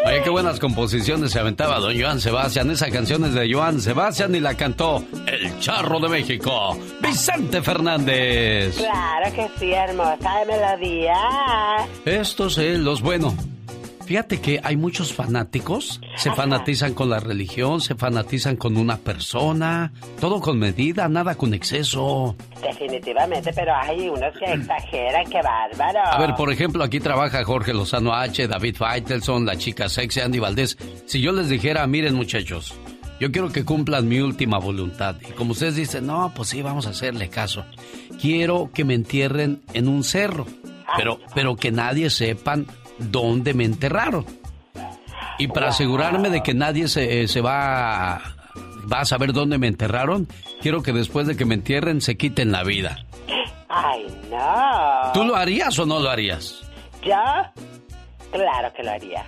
Oye, 0.06 0.22
qué 0.22 0.30
buenas 0.30 0.60
composiciones 0.60 1.32
se 1.32 1.40
aventaba 1.40 1.80
don 1.80 1.98
Joan 1.98 2.20
Sebastián. 2.20 2.70
Esa 2.72 2.92
canción 2.92 3.24
es 3.24 3.34
de 3.34 3.54
Joan 3.54 3.80
Sebastián 3.80 4.36
y 4.36 4.42
la 4.42 4.56
cantó 4.58 5.02
El 5.26 5.58
Charro 5.62 6.02
de 6.02 6.10
México, 6.10 6.78
Vicente 7.02 7.62
Fernández. 7.62 8.76
Claro 8.76 9.34
que 9.34 9.50
sí, 9.60 9.72
hermosa 9.72 10.40
de 10.40 10.46
melodía. 10.46 11.16
Estos 12.04 12.56
celos, 12.56 13.02
bueno, 13.02 13.34
Fíjate 14.06 14.40
que 14.40 14.60
hay 14.64 14.78
muchos 14.78 15.14
fanáticos, 15.14 16.00
se 16.16 16.32
fanatizan 16.32 16.94
con 16.94 17.10
la 17.10 17.20
religión, 17.20 17.82
se 17.82 17.96
fanatizan 17.96 18.56
con 18.56 18.78
una 18.78 18.98
persona, 18.98 19.92
todo 20.20 20.40
con 20.40 20.60
medida, 20.60 21.10
nada 21.10 21.34
con 21.34 21.56
exceso. 21.56 22.36
Definitivamente, 22.62 23.52
pero 23.54 23.74
hay 23.76 24.08
unos 24.08 24.32
que 24.38 24.54
exageran, 24.54 25.26
qué 25.30 25.42
bárbaro. 25.42 26.00
A 26.06 26.20
ver, 26.20 26.36
por 26.36 26.52
ejemplo, 26.52 26.84
aquí 26.84 27.00
trabaja 27.00 27.44
Jorge 27.44 27.74
Lozano 27.74 28.14
H, 28.14 28.48
David 28.48 28.76
Faitelson, 28.76 29.44
la 29.44 29.58
chica 29.58 29.90
sexy 29.90 30.20
Andy 30.20 30.38
Valdés. 30.38 30.78
Si 31.08 31.20
yo 31.20 31.32
les 31.32 31.50
dijera, 31.50 31.88
miren 31.88 32.14
muchachos, 32.14 32.76
yo 33.20 33.32
quiero 33.32 33.52
que 33.52 33.66
cumplan 33.66 34.08
mi 34.08 34.20
última 34.20 34.60
voluntad. 34.60 35.16
Y 35.28 35.32
como 35.32 35.54
ustedes 35.54 35.76
dicen, 35.76 36.06
no, 36.06 36.32
pues 36.36 36.50
sí, 36.50 36.62
vamos 36.62 36.86
a 36.86 36.92
hacerle 36.92 37.30
caso. 37.30 37.66
Quiero 38.22 38.70
que 38.72 38.84
me 38.84 38.94
entierren 38.94 39.64
en 39.74 39.88
un 39.88 40.04
cerro, 40.04 40.46
pero, 40.96 41.20
pero 41.34 41.56
que 41.56 41.72
nadie 41.72 42.12
sepan 42.12 42.68
dónde 43.00 43.54
me 43.54 43.66
enterraron. 43.66 44.26
Y 45.38 45.48
para 45.48 45.70
asegurarme 45.70 46.30
de 46.30 46.42
que 46.42 46.54
nadie 46.54 46.88
se, 46.88 47.24
eh, 47.24 47.28
se 47.28 47.42
va, 47.42 48.16
a, 48.16 48.22
va 48.92 49.02
a 49.02 49.06
saber 49.06 49.34
dónde 49.34 49.58
me 49.58 49.68
enterraron, 49.68 50.28
quiero 50.62 50.82
que 50.82 50.94
después 50.94 51.28
de 51.28 51.36
que 51.36 51.46
me 51.46 51.56
entierren 51.56 52.02
se 52.02 52.16
quiten 52.16 52.52
la 52.52 52.64
vida. 52.64 53.06
Ay, 53.68 54.06
no. 54.30 55.12
¿Tú 55.14 55.26
lo 55.26 55.36
harías 55.36 55.78
o 55.80 55.86
no 55.86 56.00
lo 56.00 56.10
harías? 56.10 56.62
¿Yo? 57.04 57.14
Claro 58.36 58.74
que 58.74 58.84
lo 58.84 58.92
haría. 58.92 59.26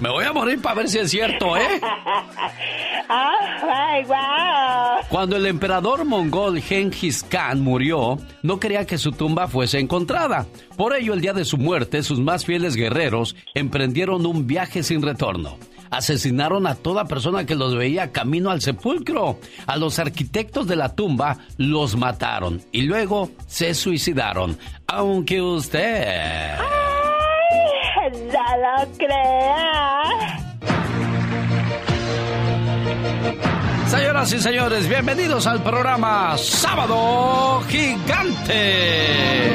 Me 0.00 0.10
voy 0.10 0.24
a 0.26 0.32
morir 0.32 0.60
para 0.60 0.74
ver 0.74 0.88
si 0.90 0.98
es 0.98 1.10
cierto, 1.10 1.56
¿eh? 1.56 1.80
Ay, 3.08 4.04
wow. 4.04 5.06
Cuando 5.08 5.36
el 5.36 5.46
emperador 5.46 6.04
mongol 6.04 6.60
Genghis 6.60 7.22
Khan 7.22 7.60
murió, 7.62 8.18
no 8.42 8.60
quería 8.60 8.84
que 8.86 8.98
su 8.98 9.12
tumba 9.12 9.48
fuese 9.48 9.78
encontrada. 9.78 10.46
Por 10.76 10.94
ello, 10.94 11.14
el 11.14 11.22
día 11.22 11.32
de 11.32 11.46
su 11.46 11.56
muerte, 11.56 12.02
sus 12.02 12.20
más 12.20 12.44
fieles 12.44 12.76
guerreros 12.76 13.34
emprendieron 13.54 14.26
un 14.26 14.46
viaje 14.46 14.82
sin 14.82 15.00
retorno 15.00 15.56
asesinaron 15.92 16.66
a 16.66 16.74
toda 16.74 17.04
persona 17.04 17.44
que 17.44 17.54
los 17.54 17.76
veía 17.76 18.10
camino 18.10 18.50
al 18.50 18.60
sepulcro. 18.62 19.38
A 19.66 19.76
los 19.76 19.98
arquitectos 19.98 20.66
de 20.66 20.74
la 20.74 20.94
tumba 20.94 21.36
los 21.58 21.96
mataron 21.96 22.62
y 22.72 22.82
luego 22.82 23.30
se 23.46 23.74
suicidaron. 23.74 24.58
Aunque 24.86 25.40
usted... 25.40 26.56
¡Ay! 26.58 26.62
¡Ya 28.32 28.56
lo 28.56 28.92
crea! 28.96 30.02
Señoras 33.86 34.32
y 34.32 34.40
señores, 34.40 34.88
bienvenidos 34.88 35.46
al 35.46 35.62
programa 35.62 36.38
Sábado 36.38 37.60
Gigante. 37.68 39.52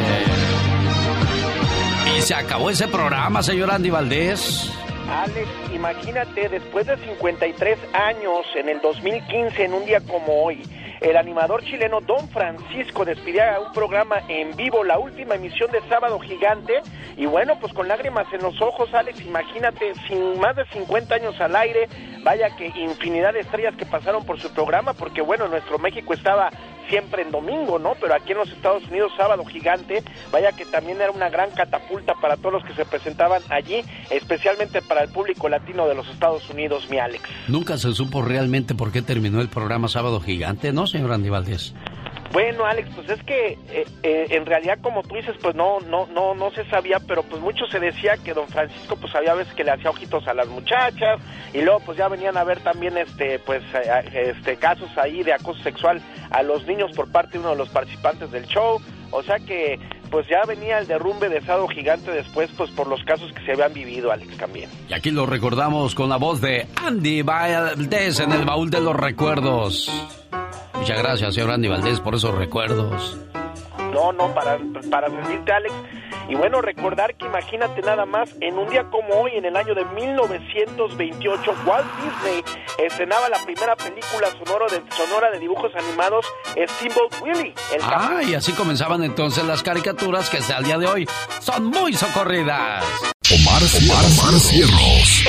Y 2.15 2.21
se 2.21 2.35
acabó 2.35 2.69
ese 2.69 2.87
programa, 2.87 3.41
señor 3.41 3.71
Andy 3.71 3.89
Valdés. 3.89 4.71
Alex, 5.09 5.47
imagínate, 5.77 6.49
después 6.49 6.87
de 6.87 6.97
53 6.97 7.77
años, 7.93 8.45
en 8.55 8.67
el 8.67 8.81
2015, 8.81 9.63
en 9.63 9.73
un 9.73 9.85
día 9.85 10.01
como 10.01 10.43
hoy, 10.43 10.63
el 11.01 11.15
animador 11.15 11.63
chileno 11.63 12.01
Don 12.01 12.27
Francisco 12.29 13.05
despidía 13.05 13.59
un 13.59 13.71
programa 13.71 14.23
en 14.27 14.55
vivo, 14.55 14.83
la 14.83 14.97
última 14.97 15.35
emisión 15.35 15.71
de 15.71 15.79
Sábado 15.87 16.19
Gigante, 16.19 16.81
y 17.15 17.27
bueno, 17.27 17.59
pues 17.59 17.71
con 17.73 17.87
lágrimas 17.87 18.25
en 18.33 18.41
los 18.41 18.59
ojos, 18.59 18.91
Alex, 18.93 19.21
imagínate, 19.21 19.93
sin 20.07 20.39
más 20.39 20.55
de 20.55 20.65
50 20.65 21.13
años 21.13 21.39
al 21.39 21.55
aire, 21.55 21.87
vaya 22.23 22.55
que 22.55 22.67
infinidad 22.67 23.33
de 23.33 23.41
estrellas 23.41 23.75
que 23.75 23.85
pasaron 23.85 24.25
por 24.25 24.39
su 24.39 24.51
programa, 24.51 24.93
porque 24.93 25.21
bueno, 25.21 25.47
nuestro 25.47 25.77
México 25.77 26.13
estaba 26.13 26.49
siempre 26.89 27.21
en 27.21 27.31
domingo, 27.31 27.79
¿no? 27.79 27.93
Pero 27.99 28.15
aquí 28.15 28.31
en 28.31 28.39
los 28.39 28.49
Estados 28.49 28.83
Unidos, 28.87 29.11
sábado 29.17 29.43
gigante, 29.45 30.03
vaya 30.31 30.51
que 30.51 30.65
también 30.65 31.01
era 31.01 31.11
una 31.11 31.29
gran 31.29 31.51
catapulta 31.51 32.13
para 32.21 32.37
todos 32.37 32.53
los 32.53 32.65
que 32.65 32.73
se 32.73 32.85
presentaban 32.85 33.41
allí, 33.49 33.81
especialmente 34.09 34.81
para 34.81 35.03
el 35.03 35.09
público 35.09 35.49
latino 35.49 35.87
de 35.87 35.95
los 35.95 36.07
Estados 36.09 36.49
Unidos, 36.49 36.89
mi 36.89 36.99
Alex. 36.99 37.23
Nunca 37.47 37.77
se 37.77 37.93
supo 37.93 38.21
realmente 38.21 38.75
por 38.75 38.91
qué 38.91 39.01
terminó 39.01 39.41
el 39.41 39.49
programa 39.49 39.87
Sábado 39.87 40.19
Gigante, 40.19 40.71
¿no, 40.71 40.87
señor 40.87 41.11
Andy 41.11 41.29
Valdés? 41.29 41.73
Bueno, 42.31 42.65
Alex, 42.65 42.89
pues 42.95 43.09
es 43.09 43.23
que 43.23 43.57
eh, 43.71 43.85
eh, 44.03 44.27
en 44.31 44.45
realidad, 44.45 44.79
como 44.81 45.01
tú 45.03 45.15
dices, 45.15 45.35
pues 45.41 45.55
no, 45.55 45.79
no, 45.81 46.07
no, 46.07 46.35
no 46.35 46.51
se 46.51 46.65
sabía, 46.69 46.99
pero 46.99 47.23
pues 47.23 47.41
mucho 47.41 47.65
se 47.67 47.79
decía 47.79 48.17
que 48.17 48.33
don 48.33 48.47
Francisco, 48.47 48.95
pues 48.97 49.13
había 49.15 49.33
veces 49.33 49.53
que 49.53 49.63
le 49.63 49.71
hacía 49.71 49.89
ojitos 49.89 50.27
a 50.27 50.33
las 50.33 50.47
muchachas 50.47 51.19
y 51.53 51.61
luego 51.61 51.79
pues 51.85 51.97
ya 51.97 52.07
venían 52.07 52.37
a 52.37 52.43
ver 52.43 52.59
también, 52.59 52.97
este, 52.97 53.39
pues, 53.39 53.63
este, 54.13 54.57
casos 54.57 54.89
ahí 54.97 55.23
de 55.23 55.33
acoso 55.33 55.61
sexual 55.63 56.01
a 56.29 56.43
los 56.43 56.65
niños 56.65 56.91
por 56.95 57.11
parte 57.11 57.33
de 57.33 57.39
uno 57.39 57.51
de 57.51 57.57
los 57.57 57.69
participantes 57.69 58.31
del 58.31 58.45
show. 58.45 58.81
O 59.11 59.23
sea 59.23 59.39
que 59.39 59.79
pues 60.09 60.27
ya 60.27 60.43
venía 60.47 60.79
el 60.79 60.87
derrumbe 60.87 61.29
de 61.29 61.37
Estado 61.37 61.67
Gigante 61.67 62.11
después, 62.11 62.49
pues 62.57 62.71
por 62.71 62.87
los 62.87 63.03
casos 63.03 63.31
que 63.33 63.43
se 63.45 63.51
habían 63.53 63.73
vivido, 63.73 64.11
Alex, 64.11 64.37
también. 64.37 64.69
Y 64.89 64.93
aquí 64.93 65.11
lo 65.11 65.25
recordamos 65.25 65.95
con 65.95 66.09
la 66.09 66.17
voz 66.17 66.41
de 66.41 66.67
Andy 66.75 67.21
Valdés 67.21 68.19
en 68.19 68.31
el 68.31 68.45
baúl 68.45 68.69
de 68.69 68.81
los 68.81 68.95
recuerdos. 68.95 69.91
Muchas 70.79 70.97
gracias, 70.97 71.35
señor 71.35 71.51
Andy 71.51 71.67
Valdés, 71.67 71.99
por 71.99 72.15
esos 72.15 72.35
recuerdos. 72.35 73.17
No, 73.93 74.11
no, 74.11 74.33
para, 74.33 74.57
para 74.89 75.09
servirte, 75.09 75.51
Alex. 75.51 75.73
Y 76.29 76.35
bueno, 76.35 76.61
recordar 76.61 77.15
que 77.15 77.25
imagínate 77.25 77.81
nada 77.81 78.05
más, 78.05 78.29
en 78.41 78.57
un 78.57 78.69
día 78.69 78.83
como 78.89 79.21
hoy, 79.21 79.31
en 79.35 79.45
el 79.45 79.55
año 79.55 79.73
de 79.73 79.85
1928, 79.85 81.55
Walt 81.65 81.87
Disney 82.03 82.43
estrenaba 82.85 83.29
la 83.29 83.37
primera 83.45 83.75
película 83.75 84.27
sonora 84.31 84.65
de, 84.69 84.83
sonora 84.93 85.31
de 85.31 85.39
dibujos 85.39 85.71
animados, 85.75 86.25
Steamboat 86.55 87.21
Willie. 87.21 87.53
El 87.73 87.81
ah, 87.81 88.19
y 88.27 88.33
así 88.33 88.51
comenzaban 88.51 89.03
entonces 89.03 89.45
las 89.45 89.63
caricaturas 89.63 90.29
que 90.29 90.37
hasta 90.37 90.57
el 90.57 90.65
día 90.65 90.77
de 90.77 90.87
hoy 90.87 91.07
son 91.39 91.65
muy 91.65 91.93
socorridas. 91.93 92.83
Omar, 93.31 93.61
Omar 93.61 94.39
Cierros. 94.39 95.23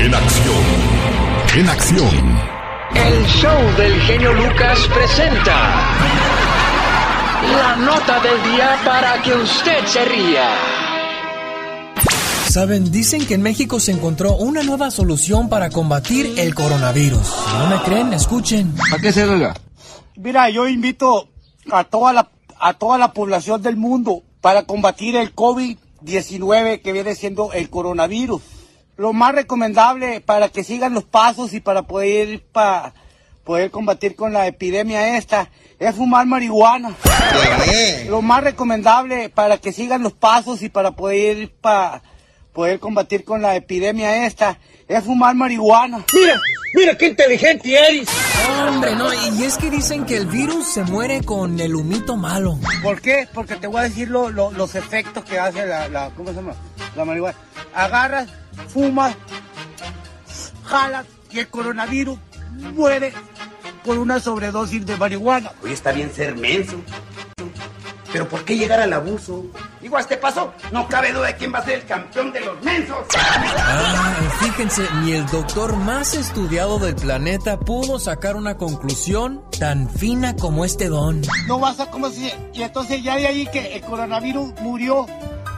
En 0.00 0.14
acción. 0.14 0.64
En 1.56 1.68
acción. 1.68 2.65
El 2.96 3.26
show 3.26 3.76
del 3.76 4.00
genio 4.02 4.32
Lucas 4.32 4.88
presenta 4.92 5.54
la 7.52 7.76
nota 7.76 8.20
del 8.20 8.42
día 8.42 8.80
para 8.84 9.22
que 9.22 9.34
usted 9.34 9.84
se 9.84 10.04
ría. 10.06 10.48
Saben, 12.48 12.90
dicen 12.90 13.26
que 13.26 13.34
en 13.34 13.42
México 13.42 13.80
se 13.80 13.92
encontró 13.92 14.36
una 14.36 14.62
nueva 14.62 14.90
solución 14.90 15.50
para 15.50 15.68
combatir 15.68 16.38
el 16.38 16.54
coronavirus. 16.54 17.26
Si 17.26 17.58
no 17.58 17.66
me 17.68 17.82
creen, 17.82 18.12
escuchen. 18.14 18.74
¿A 18.94 18.98
qué 18.98 19.12
se 19.12 19.22
haga? 19.24 19.54
Mira, 20.16 20.48
yo 20.48 20.66
invito 20.66 21.28
a 21.70 21.84
toda 21.84 22.14
la, 22.14 22.30
a 22.58 22.72
toda 22.74 22.96
la 22.96 23.12
población 23.12 23.60
del 23.60 23.76
mundo 23.76 24.22
para 24.40 24.64
combatir 24.64 25.16
el 25.16 25.34
COVID-19 25.34 26.80
que 26.80 26.92
viene 26.92 27.14
siendo 27.14 27.52
el 27.52 27.68
coronavirus. 27.68 28.40
Lo 28.96 29.12
más 29.12 29.34
recomendable 29.34 30.20
para 30.20 30.48
que 30.48 30.64
sigan 30.64 30.94
los 30.94 31.04
pasos 31.04 31.52
y 31.52 31.60
para 31.60 31.82
poder, 31.82 32.42
para 32.52 32.94
poder 33.44 33.70
combatir 33.70 34.16
con 34.16 34.32
la 34.32 34.46
epidemia 34.46 35.16
esta 35.16 35.50
es 35.78 35.94
fumar 35.94 36.26
marihuana. 36.26 36.94
Lo 38.08 38.22
más 38.22 38.42
recomendable 38.42 39.28
para 39.28 39.58
que 39.58 39.72
sigan 39.72 40.02
los 40.02 40.14
pasos 40.14 40.62
y 40.62 40.70
para 40.70 40.92
poder, 40.92 41.52
para 41.60 42.02
poder 42.56 42.80
combatir 42.80 43.22
con 43.22 43.42
la 43.42 43.54
epidemia 43.54 44.26
esta 44.26 44.58
es 44.88 45.04
fumar 45.04 45.34
marihuana. 45.34 46.02
Mira, 46.14 46.40
mira 46.74 46.96
qué 46.96 47.08
inteligente 47.08 47.78
eres. 47.78 48.08
Hombre, 48.66 48.96
no, 48.96 49.12
y 49.12 49.44
es 49.44 49.58
que 49.58 49.68
dicen 49.68 50.06
que 50.06 50.16
el 50.16 50.26
virus 50.26 50.66
se 50.66 50.82
muere 50.84 51.22
con 51.22 51.60
el 51.60 51.74
humito 51.76 52.16
malo. 52.16 52.58
¿Por 52.82 53.02
qué? 53.02 53.28
Porque 53.34 53.56
te 53.56 53.66
voy 53.66 53.80
a 53.80 53.82
decir 53.82 54.08
los 54.08 54.74
efectos 54.74 55.22
que 55.24 55.38
hace 55.38 55.66
la, 55.66 55.86
la, 55.88 56.10
¿cómo 56.16 56.30
se 56.30 56.36
llama? 56.36 56.54
La 56.96 57.04
marihuana. 57.04 57.36
Agarras, 57.74 58.30
fumas, 58.68 59.14
jalas 60.64 61.04
y 61.30 61.40
el 61.40 61.48
coronavirus 61.48 62.18
muere 62.74 63.12
por 63.84 63.98
una 63.98 64.18
sobredosis 64.18 64.86
de 64.86 64.96
marihuana. 64.96 65.52
Hoy 65.62 65.72
está 65.72 65.92
bien 65.92 66.10
ser 66.10 66.34
menso. 66.34 66.80
Pero 68.12 68.28
¿por 68.28 68.44
qué 68.44 68.56
llegar 68.56 68.80
al 68.80 68.92
abuso? 68.92 69.46
Igual 69.82 70.02
este 70.02 70.16
paso, 70.16 70.52
no 70.72 70.88
cabe 70.88 71.12
duda 71.12 71.28
de 71.28 71.36
quién 71.36 71.52
va 71.52 71.58
a 71.58 71.64
ser 71.64 71.80
el 71.80 71.86
campeón 71.86 72.32
de 72.32 72.40
los 72.40 72.62
mensos. 72.62 72.98
Ah, 73.16 74.14
fíjense, 74.40 74.86
ni 75.02 75.12
el 75.12 75.26
doctor 75.26 75.76
más 75.76 76.14
estudiado 76.14 76.78
del 76.78 76.94
planeta 76.94 77.58
pudo 77.58 77.98
sacar 77.98 78.36
una 78.36 78.56
conclusión 78.56 79.42
tan 79.58 79.90
fina 79.90 80.36
como 80.36 80.64
este 80.64 80.88
don. 80.88 81.22
No 81.46 81.58
vas 81.58 81.80
a 81.80 81.90
como 81.90 82.10
si... 82.10 82.32
Y 82.54 82.62
entonces 82.62 83.02
ya 83.02 83.16
de 83.16 83.26
ahí 83.26 83.46
que 83.46 83.76
el 83.76 83.82
coronavirus 83.82 84.60
murió 84.60 85.06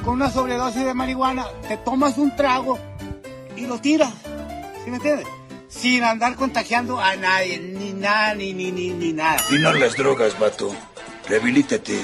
con 0.05 0.14
una 0.14 0.30
sobredosis 0.30 0.84
de 0.84 0.94
marihuana, 0.94 1.46
te 1.66 1.76
tomas 1.76 2.18
un 2.18 2.34
trago 2.34 2.78
y 3.57 3.66
lo 3.66 3.78
tiras. 3.78 4.12
¿Sí 4.84 4.90
me 4.90 4.96
entiendes? 4.96 5.26
sin 5.68 6.03
andar 6.03 6.34
contagiando 6.34 6.99
a 6.99 7.14
nadie, 7.16 7.59
ni 7.59 7.92
nada, 7.92 8.34
ni, 8.34 8.53
ni, 8.53 8.72
ni, 8.72 8.90
ni 8.90 9.12
nada. 9.12 9.38
Y 9.51 9.59
no 9.59 9.72
las 9.72 9.94
drogas, 9.96 10.38
vato. 10.38 10.74
Rehabilítate. 11.28 12.01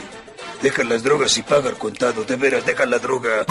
Deja 0.64 0.82
las 0.82 1.02
drogas 1.02 1.36
y 1.36 1.42
paga 1.42 1.68
el 1.68 1.76
contado. 1.76 2.24
De 2.24 2.36
veras, 2.36 2.64
deja 2.64 2.86
la 2.86 2.98
droga. 2.98 3.44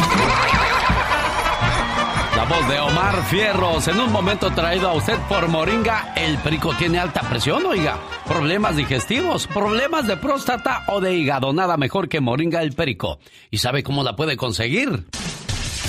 La 2.35 2.43
voz 2.45 2.67
de 2.67 2.79
Omar 2.79 3.23
Fierros, 3.25 3.87
en 3.87 3.99
un 3.99 4.11
momento 4.11 4.49
traído 4.49 4.89
a 4.89 4.93
usted 4.93 5.19
por 5.29 5.47
Moringa, 5.47 6.15
el 6.15 6.39
perico 6.39 6.75
tiene 6.75 6.97
alta 6.97 7.21
presión, 7.21 7.63
oiga. 7.67 7.99
Problemas 8.25 8.77
digestivos, 8.77 9.45
problemas 9.45 10.07
de 10.07 10.17
próstata 10.17 10.85
o 10.87 11.01
de 11.01 11.13
hígado, 11.13 11.53
nada 11.53 11.77
mejor 11.77 12.09
que 12.09 12.19
Moringa 12.19 12.63
el 12.63 12.73
perico. 12.73 13.19
¿Y 13.51 13.59
sabe 13.59 13.83
cómo 13.83 14.03
la 14.03 14.15
puede 14.15 14.35
conseguir? 14.35 15.05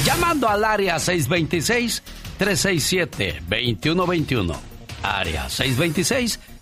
Llamando 0.04 0.46
al 0.46 0.62
área 0.62 0.98
626 0.98 2.02
367-2121. 2.38 4.54
Área 5.02 5.48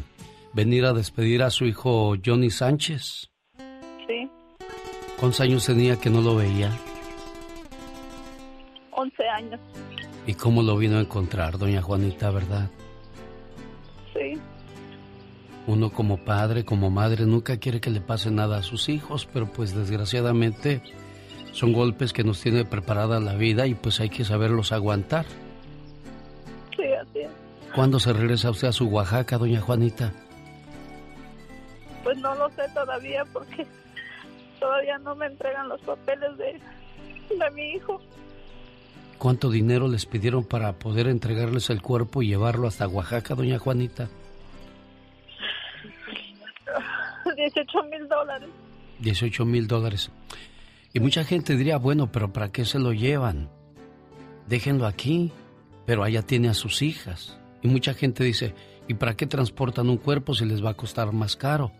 venir 0.53 0.85
a 0.85 0.93
despedir 0.93 1.43
a 1.43 1.51
su 1.51 1.65
hijo 1.65 2.15
Johnny 2.25 2.49
Sánchez. 2.49 3.29
Sí. 4.07 4.27
¿Cuántos 5.19 5.41
años 5.41 5.63
tenía 5.65 5.99
que 5.99 6.09
no 6.09 6.21
lo 6.21 6.35
veía? 6.35 6.75
11 8.97 9.29
años. 9.29 9.59
¿Y 10.25 10.33
cómo 10.33 10.63
lo 10.63 10.75
vino 10.75 10.97
a 10.97 11.01
encontrar, 11.01 11.57
doña 11.57 11.81
Juanita, 11.81 12.31
verdad? 12.31 12.69
Sí. 14.13 14.39
Uno 15.67 15.91
como 15.91 16.17
padre, 16.17 16.65
como 16.65 16.89
madre, 16.89 17.25
nunca 17.25 17.57
quiere 17.57 17.79
que 17.79 17.91
le 17.91 18.01
pase 18.01 18.31
nada 18.31 18.57
a 18.57 18.63
sus 18.63 18.89
hijos, 18.89 19.27
pero 19.31 19.47
pues 19.51 19.75
desgraciadamente 19.75 20.81
son 21.51 21.73
golpes 21.73 22.11
que 22.11 22.23
nos 22.23 22.41
tiene 22.41 22.65
preparada 22.65 23.19
la 23.19 23.35
vida 23.35 23.67
y 23.67 23.75
pues 23.75 23.99
hay 23.99 24.09
que 24.09 24.25
saberlos 24.25 24.71
aguantar. 24.71 25.25
Sí, 26.75 26.83
así 26.93 27.19
es. 27.19 27.31
¿Cuándo 27.75 27.99
se 27.99 28.13
regresa 28.13 28.49
usted 28.49 28.69
a 28.69 28.71
su 28.71 28.87
Oaxaca, 28.87 29.37
doña 29.37 29.61
Juanita? 29.61 30.11
Pues 32.03 32.17
no 32.17 32.33
lo 32.35 32.49
sé 32.49 32.63
todavía 32.73 33.23
porque 33.31 33.67
todavía 34.59 34.97
no 34.99 35.15
me 35.15 35.27
entregan 35.27 35.69
los 35.69 35.81
papeles 35.81 36.37
de, 36.37 36.59
de 37.35 37.51
mi 37.51 37.73
hijo. 37.73 38.01
¿Cuánto 39.17 39.49
dinero 39.49 39.87
les 39.87 40.05
pidieron 40.05 40.43
para 40.43 40.73
poder 40.73 41.07
entregarles 41.07 41.69
el 41.69 41.81
cuerpo 41.81 42.21
y 42.21 42.27
llevarlo 42.27 42.67
hasta 42.67 42.87
Oaxaca, 42.87 43.35
doña 43.35 43.59
Juanita? 43.59 44.09
18 47.35 47.83
mil 47.83 48.07
dólares. 48.07 48.49
18 48.99 49.45
mil 49.45 49.67
dólares. 49.67 50.11
Y 50.93 50.99
mucha 50.99 51.23
gente 51.23 51.55
diría, 51.55 51.77
bueno, 51.77 52.11
pero 52.11 52.31
¿para 52.31 52.51
qué 52.51 52.65
se 52.65 52.79
lo 52.79 52.93
llevan? 52.93 53.49
Déjenlo 54.47 54.85
aquí, 54.85 55.31
pero 55.85 56.03
allá 56.03 56.21
tiene 56.21 56.49
a 56.49 56.53
sus 56.53 56.81
hijas. 56.81 57.39
Y 57.61 57.67
mucha 57.67 57.93
gente 57.93 58.23
dice, 58.23 58.53
¿y 58.87 58.93
para 58.95 59.15
qué 59.15 59.25
transportan 59.25 59.89
un 59.89 59.97
cuerpo 59.97 60.33
si 60.33 60.45
les 60.45 60.63
va 60.63 60.71
a 60.71 60.77
costar 60.77 61.11
más 61.11 61.35
caro? 61.35 61.71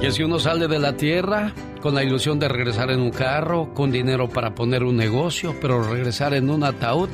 Y 0.00 0.06
así 0.06 0.22
uno 0.22 0.38
sale 0.38 0.66
de 0.66 0.78
la 0.78 0.96
tierra 0.96 1.52
con 1.82 1.94
la 1.94 2.02
ilusión 2.02 2.38
de 2.38 2.48
regresar 2.48 2.90
en 2.90 3.00
un 3.00 3.10
carro, 3.10 3.74
con 3.74 3.90
dinero 3.90 4.28
para 4.28 4.54
poner 4.54 4.84
un 4.84 4.96
negocio, 4.96 5.54
pero 5.60 5.82
regresar 5.82 6.32
en 6.32 6.48
un 6.50 6.64
ataúd, 6.64 7.10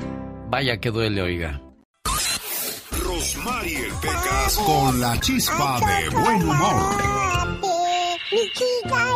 vaya 0.49 0.78
que 0.78 0.91
duele, 0.91 1.20
oiga. 1.20 1.61
Rosmarie 2.93 3.89
Pecas 4.01 4.59
con 4.64 5.01
la 5.01 5.18
chispa 5.20 5.80
de 5.80 6.09
buen 6.11 6.43
humor. 6.43 6.97
Mi 8.30 8.41
chica 8.53 9.14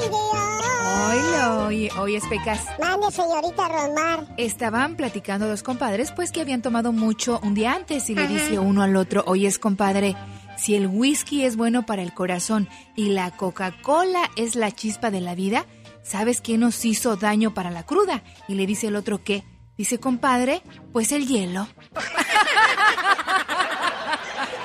Hoy, 1.69 1.91
hoy 1.99 2.16
es 2.16 2.27
Pecas. 2.27 2.64
Mande, 2.81 3.11
señorita 3.11 3.69
Rosmar. 3.69 4.27
Estaban 4.37 4.97
platicando 4.97 5.49
los 5.49 5.62
compadres, 5.62 6.12
pues 6.12 6.33
que 6.33 6.41
habían 6.41 6.62
tomado 6.62 6.93
mucho 6.93 7.41
un 7.43 7.55
día 7.55 7.75
antes 7.75 8.09
y 8.09 8.14
le 8.14 8.27
dice 8.29 8.59
uno 8.59 8.83
al 8.83 8.97
otro, 8.97 9.23
oye 9.27 9.47
es 9.47 9.59
compadre, 9.59 10.16
si 10.57 10.75
el 10.75 10.87
whisky 10.87 11.45
es 11.45 11.57
bueno 11.57 11.87
para 11.87 12.03
el 12.03 12.14
corazón 12.14 12.69
y 12.97 13.11
la 13.11 13.31
Coca-Cola 13.31 14.31
es 14.37 14.55
la 14.55 14.71
chispa 14.71 15.11
de 15.11 15.21
la 15.21 15.35
vida, 15.35 15.66
¿sabes 16.03 16.41
qué 16.41 16.57
nos 16.59 16.85
hizo 16.85 17.16
daño 17.16 17.53
para 17.55 17.71
la 17.71 17.85
cruda? 17.85 18.23
Y 18.47 18.55
le 18.55 18.66
dice 18.66 18.87
el 18.89 18.97
otro, 18.97 19.23
¿qué? 19.23 19.45
Dice, 19.77 20.01
compadre, 20.01 20.62
pues 20.93 21.12
el 21.12 21.27
hielo. 21.27 21.69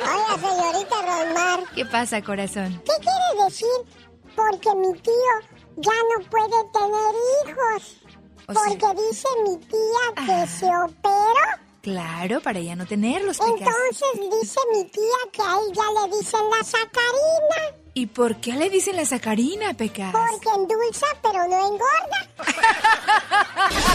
Oiga, 0.02 0.38
señorita 0.40 0.96
Rosmar. 1.02 1.60
¿Qué 1.76 1.86
pasa, 1.86 2.22
corazón? 2.22 2.82
¿Qué 2.86 2.94
quiere 3.02 3.46
decir? 3.46 3.68
Porque 4.36 4.74
mi 4.76 4.94
tío 5.00 5.53
ya 5.78 5.92
no 5.92 6.26
puede 6.30 6.64
tener 6.72 7.16
hijos. 7.48 7.98
O 8.48 8.54
sea- 8.54 8.62
Porque 8.64 9.02
dice 9.10 9.28
mi 9.44 9.58
tía 9.58 10.26
que 10.26 10.48
se 10.48 10.66
operó. 10.66 11.64
Claro, 11.82 12.40
para 12.42 12.60
ya 12.62 12.76
no 12.78 12.86
tenerlos. 12.86 13.40
Entonces 13.42 14.08
dice 14.42 14.60
mi 14.72 14.86
tía 14.86 15.18
que 15.34 15.42
a 15.42 15.60
él 15.60 15.74
ya 15.74 15.84
le 16.08 16.16
dicen 16.18 16.40
la 16.50 16.64
sacarina. 16.64 17.78
¿Y 17.94 18.06
por 18.08 18.38
qué 18.38 18.54
le 18.54 18.70
dicen 18.70 18.96
la 18.96 19.06
sacarina, 19.06 19.74
Pecas? 19.74 20.12
Porque 20.14 20.50
endulza 20.56 21.06
pero 21.22 21.46
no 21.48 21.68
engorda. 21.68 22.30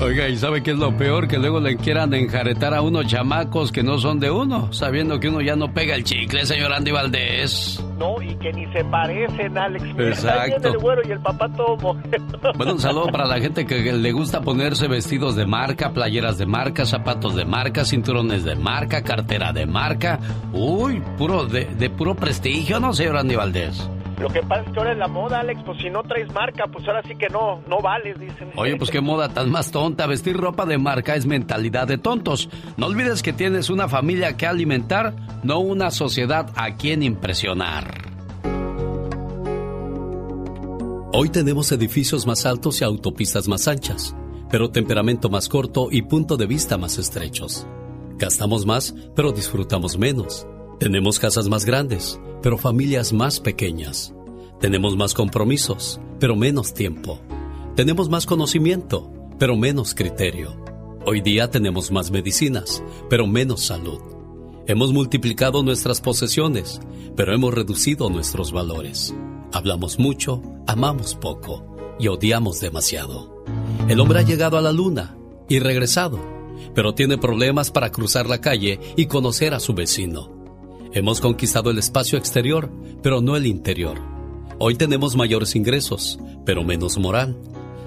Oiga, 0.00 0.28
¿y 0.28 0.36
sabe 0.36 0.62
qué 0.62 0.70
es 0.70 0.78
lo 0.78 0.96
peor? 0.96 1.26
Que 1.26 1.38
luego 1.38 1.58
le 1.58 1.76
quieran 1.76 2.14
enjaretar 2.14 2.72
a 2.72 2.82
unos 2.82 3.06
chamacos 3.06 3.72
que 3.72 3.82
no 3.82 3.98
son 3.98 4.20
de 4.20 4.30
uno, 4.30 4.72
sabiendo 4.72 5.18
que 5.18 5.28
uno 5.28 5.40
ya 5.40 5.56
no 5.56 5.72
pega 5.72 5.94
el 5.94 6.04
chicle, 6.04 6.46
señor 6.46 6.72
Andy 6.72 6.92
Valdés. 6.92 7.84
No, 7.98 8.20
y 8.22 8.36
que 8.36 8.52
ni 8.52 8.66
se 8.72 8.84
parecen, 8.84 9.58
Alex. 9.58 9.84
Exacto. 9.98 10.40
ahí 10.40 10.50
viene 10.50 10.68
el 10.68 10.78
güero 10.78 11.02
y 11.08 11.12
el 11.12 11.20
papá 11.20 11.48
todo 11.48 11.76
mojado. 11.76 11.96
Bueno, 12.56 12.74
un 12.74 12.78
saludo 12.80 13.06
para 13.06 13.26
la 13.26 13.40
gente 13.40 13.66
que 13.66 13.92
le 13.92 14.12
gusta 14.12 14.40
ponerse 14.40 14.86
vestidos 14.86 15.34
de 15.34 15.46
marca, 15.46 15.92
playeras 15.92 16.38
de 16.38 16.46
marca, 16.46 16.84
zapatos 16.84 17.34
de 17.34 17.44
marca, 17.44 17.84
cinturones 17.84 18.44
de 18.44 18.54
marca, 18.54 19.02
cartera 19.02 19.52
de 19.52 19.66
marca. 19.66 20.20
Uy, 20.52 21.02
puro 21.18 21.44
de, 21.44 21.64
de 21.64 21.90
puro 21.90 22.14
prestigio, 22.14 22.78
¿no, 22.78 22.92
señor 22.92 23.16
Andy 23.16 23.34
Valdés? 23.34 23.88
Lo 24.18 24.30
que 24.30 24.42
pasa 24.42 24.62
es 24.62 24.72
que 24.72 24.78
ahora 24.78 24.92
es 24.92 24.98
la 24.98 25.08
moda, 25.08 25.40
Alex, 25.40 25.60
pues 25.64 25.78
si 25.82 25.90
no 25.90 26.02
traes 26.02 26.32
marca, 26.32 26.66
pues 26.72 26.86
ahora 26.88 27.02
sí 27.02 27.14
que 27.16 27.28
no, 27.28 27.60
no 27.68 27.80
vales, 27.80 28.18
dicen. 28.18 28.50
Oye, 28.56 28.76
pues 28.76 28.90
qué 28.90 29.02
moda 29.02 29.28
tan 29.28 29.50
más 29.50 29.70
tonta. 29.70 30.06
Vestir 30.06 30.36
ropa 30.36 30.64
de 30.64 30.78
marca 30.78 31.14
es 31.14 31.26
mentalidad 31.26 31.86
de 31.86 31.98
tontos. 31.98 32.48
No 32.78 32.86
olvides 32.86 33.22
que 33.22 33.34
tienes 33.34 33.68
una 33.68 33.88
familia 33.88 34.36
que 34.36 34.46
alimentar, 34.46 35.14
no 35.42 35.58
una 35.58 35.90
sociedad 35.90 36.50
a 36.56 36.76
quien 36.76 37.02
impresionar. 37.02 38.16
Hoy 41.12 41.28
tenemos 41.28 41.70
edificios 41.72 42.26
más 42.26 42.46
altos 42.46 42.80
y 42.80 42.84
autopistas 42.84 43.48
más 43.48 43.68
anchas, 43.68 44.16
pero 44.50 44.70
temperamento 44.70 45.28
más 45.28 45.48
corto 45.48 45.88
y 45.90 46.02
punto 46.02 46.36
de 46.38 46.46
vista 46.46 46.78
más 46.78 46.98
estrechos. 46.98 47.66
Gastamos 48.18 48.64
más, 48.64 48.94
pero 49.14 49.32
disfrutamos 49.32 49.98
menos. 49.98 50.46
Tenemos 50.78 51.18
casas 51.18 51.48
más 51.48 51.64
grandes, 51.64 52.20
pero 52.42 52.58
familias 52.58 53.14
más 53.14 53.40
pequeñas. 53.40 54.12
Tenemos 54.60 54.94
más 54.94 55.14
compromisos, 55.14 56.00
pero 56.20 56.36
menos 56.36 56.74
tiempo. 56.74 57.18
Tenemos 57.74 58.10
más 58.10 58.26
conocimiento, 58.26 59.10
pero 59.38 59.56
menos 59.56 59.94
criterio. 59.94 60.54
Hoy 61.06 61.22
día 61.22 61.50
tenemos 61.50 61.90
más 61.90 62.10
medicinas, 62.10 62.84
pero 63.08 63.26
menos 63.26 63.64
salud. 63.64 64.00
Hemos 64.66 64.92
multiplicado 64.92 65.62
nuestras 65.62 66.02
posesiones, 66.02 66.78
pero 67.16 67.32
hemos 67.32 67.54
reducido 67.54 68.10
nuestros 68.10 68.52
valores. 68.52 69.14
Hablamos 69.54 69.98
mucho, 69.98 70.42
amamos 70.66 71.14
poco 71.14 71.74
y 71.98 72.08
odiamos 72.08 72.60
demasiado. 72.60 73.44
El 73.88 73.98
hombre 73.98 74.18
ha 74.18 74.22
llegado 74.22 74.58
a 74.58 74.62
la 74.62 74.72
luna 74.72 75.16
y 75.48 75.58
regresado, 75.58 76.20
pero 76.74 76.94
tiene 76.94 77.16
problemas 77.16 77.70
para 77.70 77.90
cruzar 77.90 78.28
la 78.28 78.42
calle 78.42 78.78
y 78.96 79.06
conocer 79.06 79.54
a 79.54 79.60
su 79.60 79.72
vecino. 79.72 80.35
Hemos 80.92 81.20
conquistado 81.20 81.70
el 81.70 81.78
espacio 81.78 82.18
exterior, 82.18 82.70
pero 83.02 83.20
no 83.20 83.36
el 83.36 83.46
interior. 83.46 83.98
Hoy 84.58 84.76
tenemos 84.76 85.16
mayores 85.16 85.54
ingresos, 85.56 86.18
pero 86.44 86.64
menos 86.64 86.96
moral. 86.98 87.36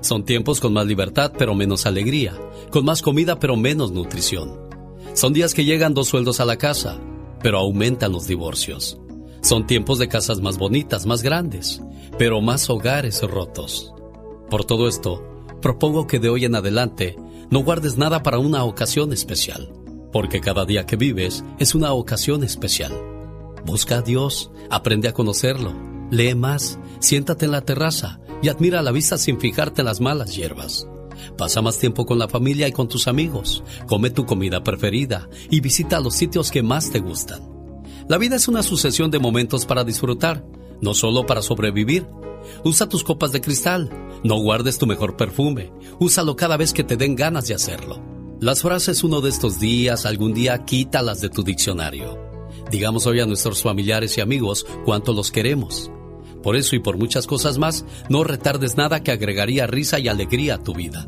Son 0.01 0.23
tiempos 0.23 0.59
con 0.59 0.73
más 0.73 0.85
libertad, 0.85 1.33
pero 1.37 1.55
menos 1.55 1.85
alegría, 1.85 2.33
con 2.69 2.85
más 2.85 3.01
comida, 3.01 3.39
pero 3.39 3.55
menos 3.55 3.91
nutrición. 3.91 4.69
Son 5.13 5.33
días 5.33 5.53
que 5.53 5.65
llegan 5.65 5.93
dos 5.93 6.07
sueldos 6.07 6.39
a 6.39 6.45
la 6.45 6.57
casa, 6.57 6.99
pero 7.41 7.57
aumentan 7.57 8.11
los 8.11 8.27
divorcios. 8.27 8.99
Son 9.41 9.65
tiempos 9.65 9.99
de 9.99 10.07
casas 10.07 10.41
más 10.41 10.57
bonitas, 10.57 11.05
más 11.05 11.23
grandes, 11.23 11.81
pero 12.17 12.41
más 12.41 12.69
hogares 12.69 13.21
rotos. 13.23 13.93
Por 14.49 14.65
todo 14.65 14.87
esto, 14.87 15.23
propongo 15.61 16.07
que 16.07 16.19
de 16.19 16.29
hoy 16.29 16.45
en 16.45 16.55
adelante 16.55 17.15
no 17.49 17.63
guardes 17.63 17.97
nada 17.97 18.21
para 18.21 18.39
una 18.39 18.63
ocasión 18.63 19.13
especial, 19.13 19.71
porque 20.11 20.41
cada 20.41 20.65
día 20.65 20.85
que 20.85 20.95
vives 20.95 21.43
es 21.59 21.75
una 21.75 21.93
ocasión 21.93 22.43
especial. 22.43 22.91
Busca 23.65 23.97
a 23.97 24.01
Dios, 24.01 24.51
aprende 24.69 25.07
a 25.07 25.13
conocerlo, 25.13 25.73
lee 26.11 26.35
más, 26.35 26.79
siéntate 26.99 27.45
en 27.45 27.51
la 27.51 27.61
terraza 27.61 28.19
y 28.41 28.49
admira 28.49 28.81
la 28.81 28.91
vista 28.91 29.17
sin 29.17 29.39
fijarte 29.39 29.81
en 29.81 29.85
las 29.85 30.01
malas 30.01 30.35
hierbas. 30.35 30.87
Pasa 31.37 31.61
más 31.61 31.77
tiempo 31.77 32.05
con 32.05 32.17
la 32.17 32.29
familia 32.29 32.67
y 32.67 32.71
con 32.71 32.87
tus 32.87 33.07
amigos, 33.07 33.63
come 33.87 34.09
tu 34.09 34.25
comida 34.25 34.63
preferida 34.63 35.29
y 35.49 35.59
visita 35.59 35.99
los 35.99 36.15
sitios 36.15 36.51
que 36.51 36.63
más 36.63 36.91
te 36.91 36.99
gustan. 36.99 37.41
La 38.07 38.17
vida 38.17 38.35
es 38.35 38.47
una 38.47 38.63
sucesión 38.63 39.11
de 39.11 39.19
momentos 39.19 39.65
para 39.65 39.83
disfrutar, 39.83 40.43
no 40.81 40.93
solo 40.93 41.25
para 41.25 41.41
sobrevivir. 41.41 42.07
Usa 42.63 42.89
tus 42.89 43.03
copas 43.03 43.31
de 43.31 43.41
cristal, 43.41 43.89
no 44.23 44.39
guardes 44.39 44.77
tu 44.77 44.87
mejor 44.87 45.15
perfume, 45.15 45.71
úsalo 45.99 46.35
cada 46.35 46.57
vez 46.57 46.73
que 46.73 46.83
te 46.83 46.97
den 46.97 47.15
ganas 47.15 47.47
de 47.47 47.53
hacerlo. 47.53 48.18
Las 48.41 48.61
frases 48.61 49.03
uno 49.03 49.19
de 49.19 49.27
estos 49.27 49.59
días, 49.59 50.05
algún 50.05 50.33
día 50.33 50.63
quítalas 50.63 51.19
de 51.19 51.29
tu 51.29 51.43
diccionario. 51.43 52.17
Digamos 52.71 53.05
hoy 53.05 53.19
a 53.19 53.25
nuestros 53.25 53.61
familiares 53.61 54.17
y 54.17 54.21
amigos 54.21 54.65
cuánto 54.85 55.11
los 55.11 55.29
queremos. 55.29 55.91
Por 56.41 56.55
eso 56.55 56.77
y 56.77 56.79
por 56.79 56.97
muchas 56.97 57.27
cosas 57.27 57.57
más, 57.57 57.83
no 58.07 58.23
retardes 58.23 58.77
nada 58.77 59.03
que 59.03 59.11
agregaría 59.11 59.67
risa 59.67 59.99
y 59.99 60.07
alegría 60.07 60.55
a 60.55 60.63
tu 60.63 60.73
vida. 60.73 61.05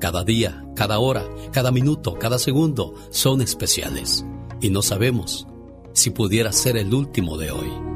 Cada 0.00 0.22
día, 0.22 0.66
cada 0.76 0.98
hora, 0.98 1.26
cada 1.50 1.72
minuto, 1.72 2.18
cada 2.18 2.38
segundo 2.38 2.92
son 3.08 3.40
especiales. 3.40 4.26
Y 4.60 4.68
no 4.68 4.82
sabemos 4.82 5.46
si 5.94 6.10
pudiera 6.10 6.52
ser 6.52 6.76
el 6.76 6.92
último 6.92 7.38
de 7.38 7.52
hoy. 7.52 7.95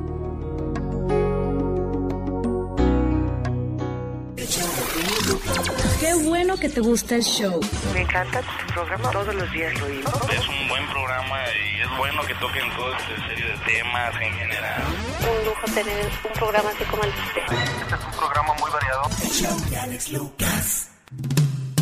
Bueno 6.40 6.56
que 6.56 6.70
te 6.70 6.80
gusta 6.80 7.16
el 7.16 7.22
show. 7.22 7.60
Me 7.92 8.00
encanta 8.00 8.40
tu 8.40 8.72
programa, 8.72 9.10
todos 9.10 9.34
los 9.34 9.52
días 9.52 9.78
lo 9.78 9.84
oigo. 9.84 10.10
Es 10.32 10.48
un 10.48 10.68
buen 10.70 10.86
programa 10.88 11.36
y 11.52 11.82
es 11.82 11.98
bueno 11.98 12.22
que 12.22 12.34
toquen 12.36 12.76
toda 12.76 12.96
esta 12.96 13.28
serie 13.28 13.44
de 13.44 13.56
temas 13.58 14.14
en 14.22 14.32
general. 14.32 14.82
Un 15.20 15.44
lujo 15.44 15.66
tener 15.74 16.06
un 16.24 16.32
programa 16.32 16.70
así 16.70 16.84
como 16.84 17.02
el 17.02 17.12
de 17.12 17.20
usted. 17.20 17.42
Este 17.82 17.94
es 17.94 18.04
un 18.06 18.12
programa 18.18 18.54
muy 18.58 18.70
variado. 18.70 19.02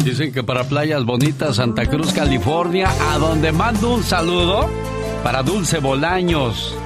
Dicen 0.02 0.32
que 0.32 0.42
para 0.42 0.64
playas 0.64 1.04
bonitas, 1.04 1.54
Santa 1.54 1.86
Cruz, 1.86 2.12
California, 2.12 2.90
a 3.12 3.18
donde 3.18 3.52
mando 3.52 3.94
un 3.94 4.02
saludo, 4.02 4.68
para 5.22 5.44
Dulce 5.44 5.78
Bolaños. 5.78 6.76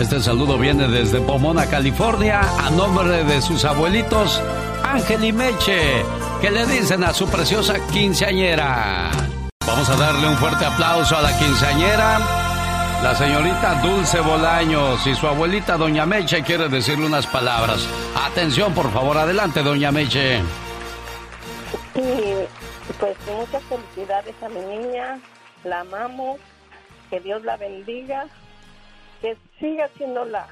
Este 0.00 0.18
saludo 0.20 0.56
viene 0.56 0.88
desde 0.88 1.20
Pomona, 1.20 1.66
California, 1.66 2.40
a 2.40 2.70
nombre 2.70 3.22
de 3.24 3.42
sus 3.42 3.66
abuelitos 3.66 4.40
Ángel 4.84 5.24
y 5.24 5.32
Meche, 5.32 6.04
que 6.40 6.50
le 6.50 6.66
dicen 6.66 7.04
a 7.04 7.12
su 7.12 7.28
preciosa 7.28 7.74
quinceañera. 7.92 9.10
Vamos 9.66 9.88
a 9.90 9.96
darle 9.96 10.28
un 10.28 10.36
fuerte 10.36 10.64
aplauso 10.64 11.16
a 11.16 11.22
la 11.22 11.38
quinceañera. 11.38 12.18
La 13.02 13.14
señorita 13.14 13.80
Dulce 13.80 14.20
Bolaños 14.20 15.06
y 15.06 15.14
su 15.14 15.26
abuelita 15.26 15.76
Doña 15.76 16.04
Meche 16.04 16.42
quiere 16.42 16.68
decirle 16.68 17.06
unas 17.06 17.26
palabras. 17.26 17.86
Atención, 18.16 18.74
por 18.74 18.90
favor, 18.92 19.16
adelante, 19.16 19.62
Doña 19.62 19.92
Meche. 19.92 20.40
Y 21.94 22.34
pues 22.98 23.16
muchas 23.26 23.62
felicidades 23.64 24.34
a 24.42 24.48
mi 24.48 24.60
niña, 24.60 25.20
la 25.64 25.80
amamos, 25.80 26.38
que 27.10 27.20
Dios 27.20 27.44
la 27.44 27.56
bendiga, 27.56 28.26
que 29.20 29.36
siga 29.60 29.88
siendo 29.96 30.24
la 30.24 30.48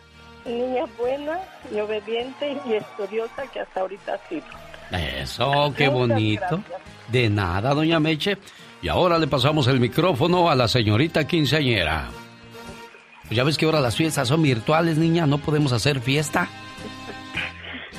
niña 0.46 0.84
buena 0.98 1.38
y 1.72 1.80
obediente 1.80 2.56
y 2.66 2.74
estudiosa 2.74 3.46
que 3.52 3.60
hasta 3.60 3.80
ahorita 3.80 4.14
ha 4.14 4.28
sido. 4.28 4.44
Eso, 4.90 5.74
qué 5.76 5.88
bonito. 5.88 6.62
De 7.08 7.28
nada, 7.28 7.74
doña 7.74 8.00
Meche. 8.00 8.38
Y 8.82 8.88
ahora 8.88 9.18
le 9.18 9.26
pasamos 9.26 9.66
el 9.68 9.80
micrófono 9.80 10.50
a 10.50 10.54
la 10.54 10.68
señorita 10.68 11.26
quinceañera. 11.26 12.08
ya 13.30 13.42
ves 13.42 13.56
que 13.58 13.66
ahora 13.66 13.80
las 13.80 13.96
fiestas 13.96 14.28
son 14.28 14.42
virtuales, 14.42 14.98
niña, 14.98 15.26
no 15.26 15.38
podemos 15.38 15.72
hacer 15.72 16.00
fiesta. 16.00 16.48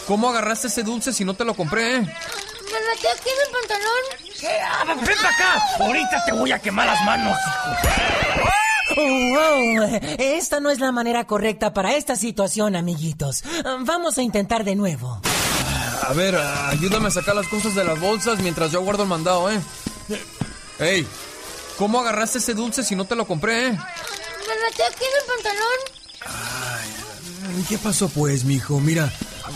¿cómo 0.08 0.30
agarraste 0.30 0.68
ese 0.68 0.84
dulce 0.84 1.12
si 1.12 1.26
no 1.26 1.34
te 1.34 1.44
lo 1.44 1.54
compré, 1.54 1.98
eh? 1.98 2.00
Me 2.00 2.08
metí 2.08 3.08
aquí 3.08 3.30
en 3.30 3.48
el 3.48 3.52
pantalón. 3.52 4.36
¿Qué? 4.40 4.50
Ah, 4.62 4.84
¡Ven 4.88 5.18
para 5.18 5.30
acá! 5.30 5.64
Ahorita 5.80 6.26
te 6.26 6.32
voy 6.34 6.52
a 6.52 6.60
quemar 6.60 6.88
las 6.88 7.04
manos, 7.06 7.38
hijo. 8.90 9.02
wow, 9.36 10.00
esta 10.20 10.60
no 10.60 10.70
es 10.70 10.80
la 10.80 10.92
manera 10.92 11.26
correcta 11.26 11.74
para 11.74 11.96
esta 11.96 12.16
situación, 12.16 12.76
amiguitos. 12.76 13.44
Vamos 13.82 14.18
a 14.18 14.22
intentar 14.22 14.64
de 14.64 14.76
nuevo. 14.76 15.22
A 16.08 16.14
ver, 16.14 16.36
ayúdame 16.36 17.08
a 17.08 17.12
sacar 17.12 17.36
las 17.36 17.48
cosas 17.48 17.74
de 17.74 17.84
las 17.84 18.00
bolsas 18.00 18.40
mientras 18.40 18.72
yo 18.72 18.82
guardo 18.82 19.04
el 19.04 19.10
mandado, 19.10 19.50
¿eh? 19.50 19.60
Ey, 20.80 21.08
¿cómo 21.78 22.02
agarraste 22.02 22.38
ese 22.38 22.54
dulce 22.54 22.84
si 22.84 22.96
no 22.96 23.06
te 23.06 23.16
lo 23.16 23.26
compré, 23.26 23.70
eh? 23.70 23.80
En 24.52 24.88
el 25.20 25.26
pantalón. 25.28 25.80
Ay, 27.58 27.66
¿qué 27.68 27.78
pasó 27.78 28.10
pues, 28.10 28.44
mijo? 28.44 28.80
Mira, 28.80 29.12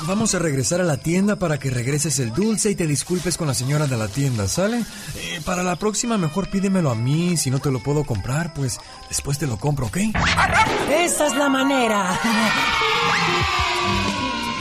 vamos 0.08 0.34
a 0.36 0.40
regresar 0.40 0.82
a 0.82 0.84
la 0.84 0.98
tienda 0.98 1.36
para 1.36 1.60
que 1.60 1.70
regreses 1.70 2.20
el 2.20 2.34
dulce 2.34 2.72
y 2.72 2.76
te 2.76 2.88
disculpes 2.88 3.38
con 3.38 3.48
la 3.48 3.54
señora 3.54 3.88
de 3.88 3.98
la 3.98 4.08
tienda, 4.08 4.48
¿sale? 4.48 4.84
Eh, 5.16 5.42
para 5.46 5.64
la 5.64 5.76
próxima 5.76 6.18
mejor 6.18 6.50
pídemelo 6.50 6.90
a 6.92 6.96
mí, 6.96 7.38
si 7.38 7.52
no 7.52 7.60
te 7.60 7.72
lo 7.72 7.80
puedo 7.82 8.04
comprar, 8.04 8.54
pues 8.54 8.80
después 9.10 9.38
te 9.38 9.48
lo 9.48 9.58
compro, 9.58 9.88
¿ok? 9.88 9.98
Esa 10.92 11.28
es 11.28 11.36
la 11.36 11.50
manera. 11.50 12.20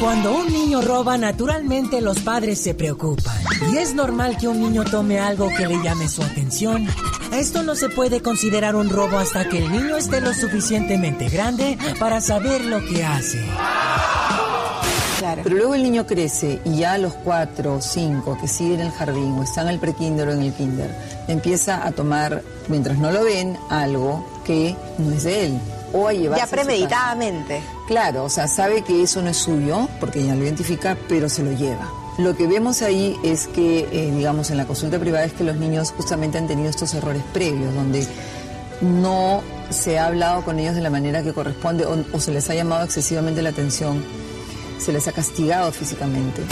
Cuando 0.00 0.32
un 0.32 0.52
niño 0.52 0.80
roba, 0.80 1.18
naturalmente 1.18 2.00
los 2.00 2.20
padres 2.20 2.62
se 2.62 2.74
preocupan. 2.74 3.36
Y 3.72 3.78
es 3.78 3.94
normal 3.94 4.36
que 4.38 4.46
un 4.46 4.60
niño 4.60 4.84
tome 4.84 5.18
algo 5.18 5.48
que 5.56 5.66
le 5.66 5.82
llame 5.82 6.08
su 6.08 6.22
atención. 6.22 6.86
Esto 7.32 7.62
no 7.62 7.74
se 7.74 7.88
puede 7.88 8.20
considerar 8.22 8.74
un 8.74 8.88
robo 8.88 9.18
hasta 9.18 9.48
que 9.48 9.58
el 9.58 9.70
niño 9.70 9.96
esté 9.96 10.20
lo 10.20 10.32
suficientemente 10.32 11.28
grande 11.28 11.78
para 12.00 12.20
saber 12.20 12.64
lo 12.64 12.84
que 12.86 13.04
hace. 13.04 13.44
Pero 15.42 15.56
luego 15.56 15.74
el 15.74 15.82
niño 15.82 16.06
crece 16.06 16.60
y 16.64 16.78
ya 16.78 16.94
a 16.94 16.98
los 16.98 17.12
cuatro 17.14 17.74
o 17.74 17.80
cinco 17.80 18.38
que 18.40 18.48
sigue 18.48 18.74
en 18.74 18.80
el 18.80 18.90
jardín 18.92 19.36
o 19.38 19.42
está 19.42 19.62
en 19.62 19.68
el 19.68 19.78
prekinder 19.78 20.28
o 20.28 20.32
en 20.32 20.42
el 20.42 20.52
kinder, 20.52 20.90
empieza 21.26 21.86
a 21.86 21.92
tomar, 21.92 22.42
mientras 22.68 22.98
no 22.98 23.10
lo 23.10 23.24
ven, 23.24 23.58
algo 23.68 24.24
que 24.44 24.74
no 24.98 25.12
es 25.12 25.24
de 25.24 25.46
él 25.46 25.60
o 25.92 26.08
a 26.08 26.12
llevarse. 26.12 26.44
Ya 26.44 26.50
premeditadamente. 26.50 27.62
Claro, 27.86 28.24
o 28.24 28.30
sea, 28.30 28.48
sabe 28.48 28.82
que 28.82 29.02
eso 29.02 29.22
no 29.22 29.30
es 29.30 29.36
suyo, 29.36 29.88
porque 30.00 30.24
ya 30.24 30.34
lo 30.34 30.44
identifica, 30.44 30.96
pero 31.08 31.28
se 31.28 31.42
lo 31.42 31.52
lleva. 31.52 31.88
Lo 32.18 32.36
que 32.36 32.48
vemos 32.48 32.82
ahí 32.82 33.16
es 33.22 33.46
que, 33.46 33.88
eh, 33.92 34.10
digamos, 34.10 34.50
en 34.50 34.56
la 34.56 34.66
consulta 34.66 34.98
privada 34.98 35.24
es 35.24 35.32
que 35.32 35.44
los 35.44 35.56
niños 35.56 35.92
justamente 35.96 36.36
han 36.36 36.48
tenido 36.48 36.68
estos 36.68 36.92
errores 36.94 37.22
previos, 37.32 37.72
donde 37.74 38.04
no 38.80 39.40
se 39.70 39.98
ha 39.98 40.06
hablado 40.06 40.44
con 40.44 40.58
ellos 40.58 40.74
de 40.74 40.80
la 40.80 40.90
manera 40.90 41.22
que 41.22 41.32
corresponde 41.32 41.84
o 41.86 42.20
se 42.20 42.32
les 42.32 42.50
ha 42.50 42.54
llamado 42.54 42.84
excesivamente 42.84 43.40
la 43.40 43.50
atención, 43.50 44.02
se 44.78 44.92
les 44.92 45.06
ha 45.06 45.12
castigado 45.12 45.70
físicamente. 45.70 46.42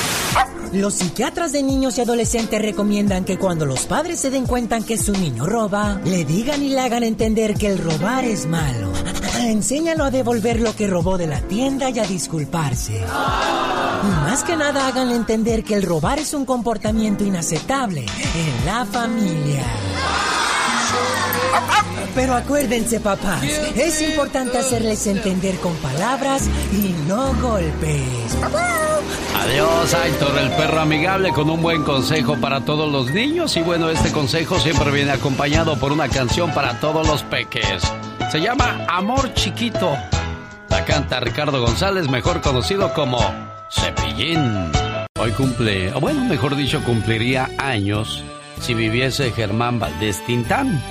Los 0.72 0.94
psiquiatras 0.94 1.52
de 1.52 1.62
niños 1.62 1.98
y 1.98 2.00
adolescentes 2.00 2.60
recomiendan 2.60 3.24
que 3.24 3.38
cuando 3.38 3.66
los 3.66 3.86
padres 3.86 4.20
se 4.20 4.30
den 4.30 4.46
cuenta 4.46 4.80
que 4.80 4.98
su 4.98 5.12
niño 5.12 5.46
roba, 5.46 6.00
le 6.04 6.24
digan 6.24 6.62
y 6.62 6.68
le 6.68 6.80
hagan 6.80 7.02
entender 7.02 7.54
que 7.54 7.68
el 7.68 7.78
robar 7.78 8.24
es 8.24 8.46
malo. 8.46 8.92
Enséñalo 9.38 10.04
a 10.04 10.10
devolver 10.10 10.60
lo 10.60 10.74
que 10.74 10.86
robó 10.86 11.18
de 11.18 11.26
la 11.26 11.40
tienda 11.40 11.90
y 11.90 11.98
a 11.98 12.04
disculparse. 12.04 12.96
Y 12.96 14.06
más 14.24 14.44
que 14.44 14.56
nada 14.56 14.86
háganle 14.86 15.14
entender 15.14 15.64
que 15.64 15.74
el 15.74 15.82
robar 15.82 16.18
es 16.18 16.34
un 16.34 16.44
comportamiento 16.44 17.24
inaceptable 17.24 18.00
en 18.00 18.66
la 18.66 18.84
familia. 18.86 19.64
Pero 22.14 22.34
acuérdense, 22.34 22.98
papás, 23.00 23.42
es 23.42 24.00
importante 24.00 24.56
hacerles 24.56 25.06
entender 25.06 25.56
con 25.56 25.74
palabras 25.76 26.48
y 26.72 26.94
no 27.06 27.34
golpes. 27.42 28.36
Adiós, 29.38 29.94
Aitor, 29.94 30.38
el 30.38 30.50
perro 30.52 30.80
amigable, 30.80 31.32
con 31.32 31.50
un 31.50 31.60
buen 31.60 31.82
consejo 31.82 32.36
para 32.40 32.64
todos 32.64 32.90
los 32.90 33.12
niños. 33.12 33.54
Y 33.56 33.62
bueno, 33.62 33.90
este 33.90 34.12
consejo 34.12 34.58
siempre 34.58 34.90
viene 34.90 35.12
acompañado 35.12 35.78
por 35.78 35.92
una 35.92 36.08
canción 36.08 36.52
para 36.54 36.80
todos 36.80 37.06
los 37.06 37.22
peques. 37.24 37.82
Se 38.36 38.42
llama 38.42 38.84
Amor 38.86 39.32
Chiquito. 39.32 39.96
La 40.68 40.84
canta 40.84 41.20
Ricardo 41.20 41.58
González, 41.58 42.10
mejor 42.10 42.42
conocido 42.42 42.92
como 42.92 43.18
Cepillín. 43.70 44.70
Hoy 45.18 45.30
cumple, 45.30 45.90
o 45.94 46.00
bueno, 46.00 46.22
mejor 46.26 46.54
dicho, 46.54 46.84
cumpliría 46.84 47.48
años 47.56 48.22
si 48.60 48.74
viviese 48.74 49.32
Germán 49.32 49.78
Valdés 49.78 50.22
Tintán 50.26 50.82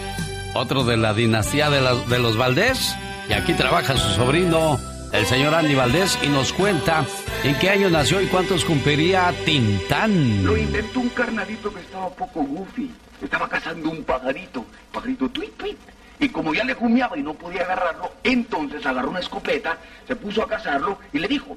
otro 0.55 0.83
de 0.85 0.97
la 0.97 1.13
dinastía 1.13 1.69
de, 1.69 2.17
los 2.17 2.35
Valdés. 2.35 2.95
Y 3.29 3.33
aquí 3.33 3.53
trabaja 3.53 3.95
su 3.95 4.09
sobrino, 4.15 4.79
el 5.13 5.27
señor 5.27 5.53
Andy 5.53 5.75
Valdés, 5.75 6.17
y 6.23 6.29
nos 6.29 6.51
cuenta 6.51 7.05
en 7.43 7.59
qué 7.59 7.69
año 7.69 7.91
nació 7.91 8.21
y 8.21 8.25
cuántos 8.25 8.65
cumpliría 8.65 9.31
Tintán. 9.45 10.43
Lo 10.43 10.57
inventó 10.57 10.99
un 10.99 11.09
carnalito 11.09 11.71
que 11.71 11.81
estaba 11.81 12.09
poco 12.09 12.41
goofy. 12.41 12.89
Estaba 13.21 13.47
cazando 13.47 13.91
un 13.91 14.03
pajarito, 14.03 14.65
pajarito 14.91 15.29
tweet 15.29 15.51
tweet. 15.57 15.77
Y 16.19 16.29
como 16.29 16.53
ya 16.53 16.63
le 16.63 16.75
humeaba 16.79 17.17
y 17.17 17.23
no 17.23 17.33
podía 17.33 17.61
agarrarlo, 17.61 18.11
entonces 18.23 18.85
agarró 18.85 19.09
una 19.09 19.19
escopeta, 19.19 19.77
se 20.07 20.15
puso 20.15 20.43
a 20.43 20.47
cazarlo 20.47 20.97
y 21.11 21.19
le 21.19 21.27
dijo, 21.27 21.55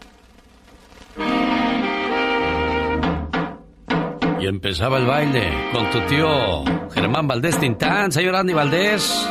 y 4.41 4.47
empezaba 4.47 4.99
el 4.99 5.07
baile 5.07 5.51
con 5.73 5.91
tu 5.91 6.01
tío 6.03 6.65
Germán 6.93 7.27
Valdés 7.27 7.59
Tintán, 7.59 8.13
señor 8.13 8.37
Andy 8.37 8.53
Valdés. 8.53 9.29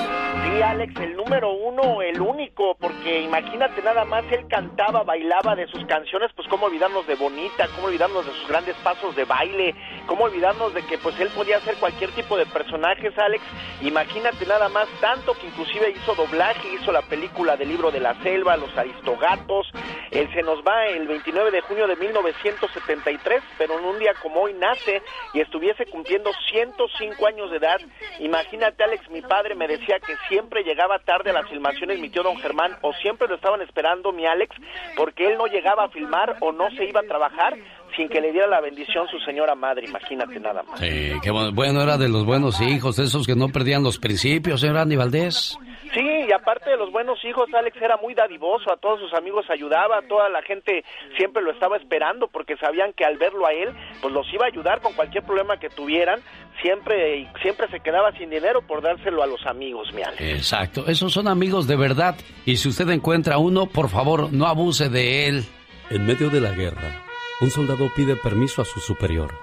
Sí, 0.47 0.61
Alex, 0.61 0.95
el 1.01 1.17
número 1.17 1.51
uno, 1.51 2.01
el 2.01 2.21
único, 2.21 2.75
porque 2.79 3.19
imagínate 3.19 3.81
nada 3.81 4.05
más, 4.05 4.23
él 4.31 4.47
cantaba, 4.47 5.03
bailaba 5.03 5.55
de 5.55 5.67
sus 5.67 5.85
canciones, 5.85 6.31
pues 6.35 6.47
cómo 6.47 6.67
olvidarnos 6.67 7.05
de 7.05 7.15
Bonita, 7.15 7.67
cómo 7.75 7.87
olvidarnos 7.87 8.25
de 8.25 8.31
sus 8.31 8.47
grandes 8.47 8.75
pasos 8.77 9.13
de 9.17 9.25
baile, 9.25 9.75
cómo 10.05 10.23
olvidarnos 10.23 10.73
de 10.73 10.83
que 10.83 10.97
pues 10.99 11.19
él 11.19 11.29
podía 11.35 11.57
hacer 11.57 11.75
cualquier 11.75 12.11
tipo 12.11 12.37
de 12.37 12.45
personajes, 12.45 13.17
Alex. 13.17 13.43
Imagínate 13.81 14.45
nada 14.45 14.69
más, 14.69 14.87
tanto 15.01 15.33
que 15.33 15.47
inclusive 15.47 15.91
hizo 15.91 16.15
doblaje, 16.15 16.75
hizo 16.75 16.93
la 16.93 17.01
película 17.01 17.57
del 17.57 17.67
libro 17.67 17.91
de 17.91 17.99
la 17.99 18.15
selva, 18.23 18.55
Los 18.55 18.75
Aristogatos. 18.77 19.69
Él 20.11 20.29
se 20.33 20.43
nos 20.43 20.63
va 20.63 20.87
el 20.87 21.07
29 21.07 21.51
de 21.51 21.61
junio 21.61 21.87
de 21.87 21.97
1973, 21.97 23.43
pero 23.57 23.77
en 23.77 23.85
un 23.85 23.99
día 23.99 24.13
como 24.21 24.43
hoy 24.43 24.53
nace 24.53 25.01
y 25.33 25.41
estuviese 25.41 25.85
cumpliendo 25.87 26.31
105 26.49 27.27
años 27.27 27.51
de 27.51 27.57
edad. 27.57 27.81
Imagínate, 28.19 28.83
Alex, 28.83 29.09
mi 29.09 29.21
padre 29.21 29.53
me 29.53 29.67
decía 29.67 29.99
que 29.99 30.15
siempre 30.37 30.61
llegaba 30.61 30.99
tarde 30.99 31.31
a 31.31 31.33
las 31.33 31.49
filmaciones 31.49 31.99
mi 31.99 32.09
tío 32.09 32.21
don 32.21 32.37
Germán 32.37 32.73
o 32.81 32.93
siempre 32.93 33.27
lo 33.27 33.35
estaban 33.35 33.59
esperando 33.63 34.11
mi 34.11 34.27
Alex 34.27 34.55
porque 34.95 35.25
él 35.25 35.35
no 35.35 35.47
llegaba 35.47 35.85
a 35.85 35.89
filmar 35.89 36.37
o 36.41 36.51
no 36.51 36.69
se 36.77 36.85
iba 36.85 36.99
a 36.99 37.03
trabajar 37.03 37.55
sin 37.95 38.07
que 38.07 38.21
le 38.21 38.31
diera 38.31 38.45
la 38.45 38.61
bendición 38.61 39.07
su 39.07 39.17
señora 39.21 39.55
madre, 39.55 39.87
imagínate 39.87 40.39
nada 40.39 40.61
más. 40.61 40.79
Sí, 40.79 41.13
qué 41.23 41.31
bueno, 41.31 41.81
era 41.81 41.97
de 41.97 42.07
los 42.07 42.23
buenos 42.23 42.61
hijos, 42.61 42.99
esos 42.99 43.25
que 43.25 43.35
no 43.35 43.47
perdían 43.49 43.81
los 43.81 43.97
principios, 43.97 44.61
señor 44.61 44.77
Andy 44.77 44.95
Valdés. 44.95 45.57
Sí, 45.93 46.25
y 46.27 46.31
aparte 46.31 46.69
de 46.69 46.77
los 46.77 46.91
buenos 46.91 47.23
hijos, 47.23 47.47
Alex 47.53 47.77
era 47.81 47.97
muy 47.97 48.13
dadivoso, 48.13 48.71
a 48.71 48.77
todos 48.77 48.99
sus 48.99 49.13
amigos 49.13 49.45
ayudaba, 49.49 50.01
toda 50.07 50.29
la 50.29 50.41
gente 50.41 50.83
siempre 51.17 51.41
lo 51.41 51.51
estaba 51.51 51.77
esperando 51.77 52.27
porque 52.27 52.57
sabían 52.57 52.93
que 52.93 53.05
al 53.05 53.17
verlo 53.17 53.45
a 53.45 53.53
él, 53.53 53.73
pues 54.01 54.13
los 54.13 54.31
iba 54.33 54.45
a 54.45 54.47
ayudar 54.47 54.81
con 54.81 54.93
cualquier 54.93 55.23
problema 55.23 55.57
que 55.57 55.69
tuvieran, 55.69 56.19
siempre 56.61 57.17
y 57.19 57.29
siempre 57.41 57.67
se 57.69 57.79
quedaba 57.79 58.11
sin 58.13 58.29
dinero 58.29 58.61
por 58.61 58.81
dárselo 58.81 59.23
a 59.23 59.27
los 59.27 59.45
amigos, 59.45 59.93
mi 59.93 60.03
Alex. 60.03 60.21
Exacto, 60.21 60.85
esos 60.87 61.13
son 61.13 61.27
amigos 61.27 61.67
de 61.67 61.75
verdad 61.75 62.15
y 62.45 62.57
si 62.57 62.69
usted 62.69 62.89
encuentra 62.89 63.37
uno, 63.37 63.67
por 63.67 63.89
favor, 63.89 64.31
no 64.31 64.47
abuse 64.47 64.89
de 64.89 65.27
él. 65.27 65.45
En 65.89 66.05
medio 66.05 66.29
de 66.29 66.41
la 66.41 66.51
guerra, 66.51 67.05
un 67.39 67.49
soldado 67.49 67.89
pide 67.95 68.17
permiso 68.17 68.61
a 68.61 68.65
su 68.65 68.81
superior. 68.81 69.33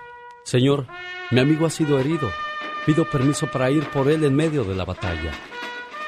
Señor, 0.43 0.85
mi 1.31 1.41
amigo 1.41 1.65
ha 1.65 1.71
sido 1.71 1.99
herido. 1.99 2.31
Pido 2.85 3.07
permiso 3.07 3.47
para 3.47 3.71
ir 3.71 3.85
por 3.89 4.11
él 4.11 4.25
en 4.25 4.37
medio 4.37 4.63
de 4.63 4.75
la 4.75 4.85
batalla. 4.85 5.33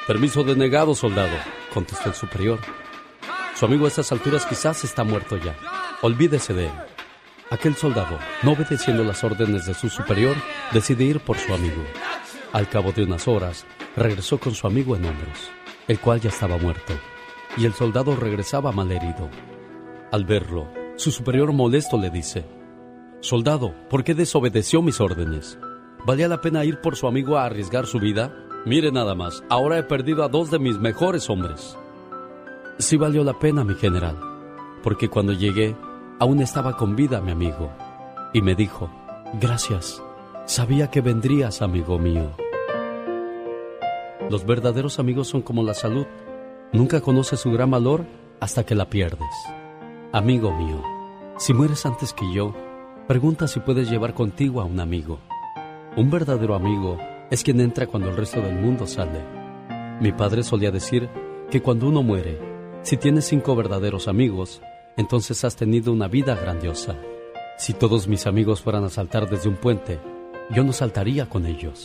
Permiso 0.07 0.45
denegado, 0.45 0.95
soldado, 0.95 1.37
contestó 1.75 2.11
el 2.11 2.15
superior. 2.15 2.61
Su 3.57 3.67
amigo 3.67 3.87
a 3.87 3.89
estas 3.89 4.13
alturas 4.13 4.47
quizás 4.47 4.85
está 4.85 5.03
muerto 5.03 5.37
ya. 5.37 5.57
Olvídese 6.01 6.55
de 6.55 6.67
él. 6.67 6.73
Aquel 7.51 7.75
soldado, 7.75 8.17
no 8.45 8.53
obedeciendo 8.53 9.03
las 9.03 9.25
órdenes 9.25 9.67
de 9.67 9.75
su 9.75 9.89
superior, 9.89 10.37
decide 10.73 11.03
ir 11.03 11.19
por 11.19 11.39
su 11.39 11.53
amigo. 11.53 11.83
Al 12.53 12.69
cabo 12.69 12.93
de 12.93 13.03
unas 13.03 13.27
horas, 13.27 13.67
regresó 13.97 14.39
con 14.39 14.55
su 14.55 14.69
amigo 14.69 14.95
en 14.95 15.07
hombros, 15.07 15.51
el 15.89 15.99
cual 15.99 16.21
ya 16.21 16.31
estaba 16.31 16.57
muerto, 16.57 16.93
y 17.57 17.67
el 17.67 17.75
soldado 17.75 18.15
regresaba 18.15 18.71
malherido. 18.71 19.29
Al 20.13 20.25
verlo, 20.25 20.69
su 20.95 21.11
superior 21.11 21.53
molesto 21.53 21.99
le 21.99 22.11
dice, 22.11 22.47
Soldado, 23.21 23.75
¿por 23.91 24.05
qué 24.05 24.15
desobedeció 24.15 24.83
mis 24.83 25.01
órdenes? 25.01 25.59
¿Valía 26.05 26.29
la 26.29 26.41
pena 26.41 26.65
ir 26.65 26.81
por 26.81 26.95
su 26.95 27.09
amigo 27.09 27.39
a 27.39 27.47
arriesgar 27.47 27.87
su 27.87 27.99
vida? 27.99 28.46
Mire 28.67 28.91
nada 28.91 29.15
más, 29.15 29.45
ahora 29.49 29.79
he 29.79 29.85
perdido 29.85 30.25
a 30.25 30.29
dos 30.29 30.51
de 30.51 30.59
mis 30.59 30.77
mejores 30.81 31.31
hombres. 31.31 31.79
Sí 32.79 32.97
valió 32.97 33.23
la 33.23 33.39
pena, 33.39 33.63
mi 33.63 33.77
general, 33.77 34.17
porque 34.83 35.09
cuando 35.09 35.33
llegué 35.33 35.77
aún 36.19 36.41
estaba 36.43 36.77
con 36.77 36.97
vida 36.97 37.21
mi 37.21 37.31
amigo, 37.31 37.71
y 38.33 38.43
me 38.43 38.57
dijo, 38.57 38.91
gracias, 39.41 40.03
sabía 40.47 40.91
que 40.91 41.01
vendrías, 41.01 41.63
amigo 41.63 42.01
mío. 42.01 42.33
Los 44.31 44.45
verdaderos 44.45 44.99
amigos 44.99 45.29
son 45.29 45.43
como 45.43 45.63
la 45.63 45.75
salud, 45.75 46.07
nunca 46.73 47.01
conoces 47.01 47.39
su 47.39 47.53
gran 47.53 47.71
valor 47.71 48.05
hasta 48.41 48.67
que 48.67 48.75
la 48.75 48.91
pierdes. 48.91 49.31
Amigo 50.11 50.51
mío, 50.53 50.83
si 51.39 51.55
mueres 51.55 51.87
antes 51.87 52.13
que 52.13 52.35
yo, 52.35 52.53
pregunta 53.07 53.47
si 53.47 53.61
puedes 53.61 53.89
llevar 53.89 54.13
contigo 54.13 54.61
a 54.61 54.65
un 54.65 54.81
amigo. 54.81 55.21
Un 55.97 56.11
verdadero 56.11 56.57
amigo 56.57 56.99
es 57.31 57.43
quien 57.43 57.61
entra 57.61 57.87
cuando 57.87 58.11
el 58.11 58.17
resto 58.17 58.41
del 58.41 58.55
mundo 58.55 58.87
sale. 58.87 59.25
Mi 60.01 60.13
padre 60.13 60.43
solía 60.43 60.71
decir 60.71 61.09
que 61.51 61.61
cuando 61.61 61.89
uno 61.89 62.03
muere, 62.03 62.39
si 62.83 62.97
tienes 62.97 63.25
cinco 63.25 63.57
verdaderos 63.57 64.09
amigos, 64.09 64.61
entonces 64.97 65.45
has 65.45 65.57
tenido 65.57 65.93
una 65.93 66.09
vida 66.09 66.35
grandiosa. 66.37 66.97
Si 67.59 67.73
todos 67.73 68.07
mis 68.07 68.27
amigos 68.27 68.63
fueran 68.63 68.85
a 68.85 68.91
saltar 68.91 69.29
desde 69.29 69.49
un 69.49 69.57
puente, 69.57 69.99
yo 70.51 70.63
no 70.63 70.73
saltaría 70.73 71.29
con 71.29 71.47
ellos, 71.47 71.85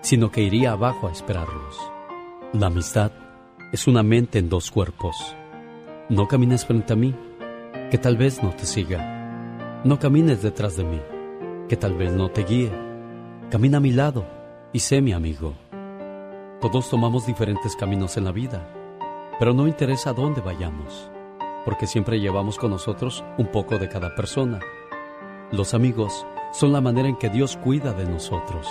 sino 0.00 0.30
que 0.30 0.42
iría 0.42 0.72
abajo 0.72 1.08
a 1.08 1.12
esperarlos. 1.12 1.76
La 2.52 2.68
amistad 2.68 3.12
es 3.72 3.86
una 3.86 4.02
mente 4.02 4.38
en 4.38 4.48
dos 4.48 4.70
cuerpos. 4.70 5.14
No 6.08 6.26
camines 6.28 6.64
frente 6.64 6.94
a 6.94 6.96
mí, 6.96 7.14
que 7.90 7.98
tal 7.98 8.16
vez 8.16 8.42
no 8.42 8.50
te 8.50 8.64
siga. 8.64 9.82
No 9.84 9.98
camines 9.98 10.42
detrás 10.42 10.76
de 10.76 10.84
mí, 10.84 11.00
que 11.68 11.76
tal 11.76 11.94
vez 11.94 12.12
no 12.12 12.30
te 12.30 12.44
guíe. 12.44 12.72
Camina 13.50 13.76
a 13.78 13.80
mi 13.80 13.90
lado 13.92 14.37
y 14.72 14.80
sé 14.80 15.00
mi 15.00 15.12
amigo. 15.12 15.54
Todos 16.60 16.90
tomamos 16.90 17.26
diferentes 17.26 17.76
caminos 17.76 18.16
en 18.16 18.24
la 18.24 18.32
vida, 18.32 18.68
pero 19.38 19.54
no 19.54 19.68
interesa 19.68 20.12
dónde 20.12 20.40
vayamos, 20.40 21.10
porque 21.64 21.86
siempre 21.86 22.20
llevamos 22.20 22.58
con 22.58 22.70
nosotros 22.70 23.24
un 23.38 23.46
poco 23.46 23.78
de 23.78 23.88
cada 23.88 24.14
persona. 24.14 24.60
Los 25.52 25.74
amigos 25.74 26.26
son 26.52 26.72
la 26.72 26.80
manera 26.80 27.08
en 27.08 27.16
que 27.16 27.30
Dios 27.30 27.56
cuida 27.56 27.92
de 27.92 28.04
nosotros. 28.04 28.66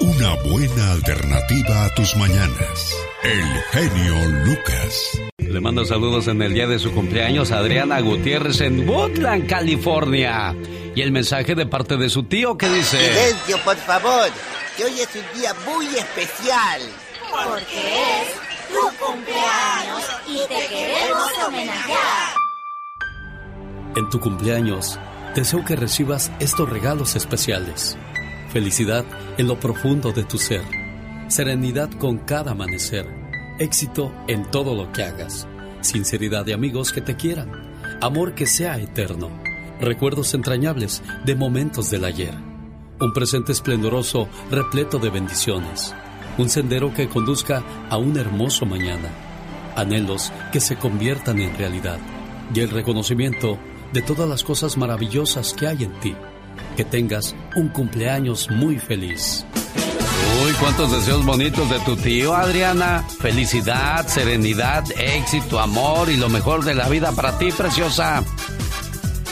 Una 0.00 0.34
buena 0.50 0.92
alternativa 0.92 1.84
a 1.84 1.94
tus 1.94 2.16
mañanas. 2.16 2.96
El 3.22 3.42
genio 3.72 4.44
Lucas. 4.44 5.20
Le 5.38 5.60
mando 5.60 5.84
saludos 5.84 6.28
en 6.28 6.42
el 6.42 6.54
día 6.54 6.66
de 6.66 6.78
su 6.78 6.92
cumpleaños 6.92 7.50
a 7.50 7.58
Adriana 7.58 8.00
Gutiérrez 8.00 8.60
en 8.60 8.88
Woodland, 8.88 9.46
California. 9.46 10.54
Y 10.96 11.02
el 11.02 11.12
mensaje 11.12 11.54
de 11.54 11.66
parte 11.66 11.98
de 11.98 12.08
su 12.08 12.22
tío 12.22 12.56
que 12.56 12.70
dice... 12.70 12.96
Silencio, 12.96 13.58
por 13.62 13.76
favor, 13.76 14.30
que 14.78 14.84
hoy 14.86 14.98
es 14.98 15.08
un 15.14 15.38
día 15.38 15.52
muy 15.66 15.84
especial. 15.94 16.80
Porque 17.30 18.22
es 18.22 18.32
tu 18.72 19.04
cumpleaños 19.04 20.02
y 20.26 20.38
te 20.48 20.66
queremos 20.66 21.30
homenajear. 21.46 22.34
En 23.94 24.08
tu 24.08 24.20
cumpleaños, 24.20 24.98
deseo 25.34 25.62
que 25.66 25.76
recibas 25.76 26.32
estos 26.40 26.66
regalos 26.66 27.14
especiales. 27.14 27.98
Felicidad 28.50 29.04
en 29.36 29.48
lo 29.48 29.60
profundo 29.60 30.12
de 30.12 30.24
tu 30.24 30.38
ser. 30.38 30.62
Serenidad 31.28 31.90
con 31.90 32.20
cada 32.20 32.52
amanecer. 32.52 33.06
Éxito 33.58 34.14
en 34.28 34.50
todo 34.50 34.74
lo 34.74 34.90
que 34.92 35.02
hagas. 35.02 35.46
Sinceridad 35.82 36.46
de 36.46 36.54
amigos 36.54 36.90
que 36.90 37.02
te 37.02 37.16
quieran. 37.16 37.52
Amor 38.00 38.34
que 38.34 38.46
sea 38.46 38.78
eterno. 38.78 39.45
Recuerdos 39.80 40.32
entrañables 40.32 41.02
de 41.26 41.34
momentos 41.34 41.90
del 41.90 42.06
ayer. 42.06 42.32
Un 42.98 43.12
presente 43.12 43.52
esplendoroso 43.52 44.26
repleto 44.50 44.98
de 44.98 45.10
bendiciones. 45.10 45.94
Un 46.38 46.48
sendero 46.48 46.94
que 46.94 47.08
conduzca 47.08 47.62
a 47.90 47.98
un 47.98 48.16
hermoso 48.16 48.64
mañana. 48.64 49.10
Anhelos 49.76 50.32
que 50.50 50.60
se 50.60 50.76
conviertan 50.76 51.40
en 51.40 51.56
realidad. 51.58 51.98
Y 52.54 52.60
el 52.60 52.70
reconocimiento 52.70 53.58
de 53.92 54.00
todas 54.00 54.26
las 54.26 54.44
cosas 54.44 54.78
maravillosas 54.78 55.52
que 55.52 55.66
hay 55.66 55.84
en 55.84 55.92
ti. 56.00 56.14
Que 56.74 56.84
tengas 56.84 57.36
un 57.54 57.68
cumpleaños 57.68 58.50
muy 58.50 58.78
feliz. 58.78 59.44
Uy, 60.42 60.52
cuántos 60.58 60.90
deseos 60.90 61.24
bonitos 61.26 61.68
de 61.68 61.80
tu 61.80 61.96
tío, 61.96 62.34
Adriana. 62.34 63.04
Felicidad, 63.20 64.06
serenidad, 64.08 64.84
éxito, 64.98 65.60
amor 65.60 66.08
y 66.08 66.16
lo 66.16 66.30
mejor 66.30 66.64
de 66.64 66.74
la 66.74 66.88
vida 66.88 67.12
para 67.12 67.36
ti, 67.36 67.50
preciosa. 67.52 68.24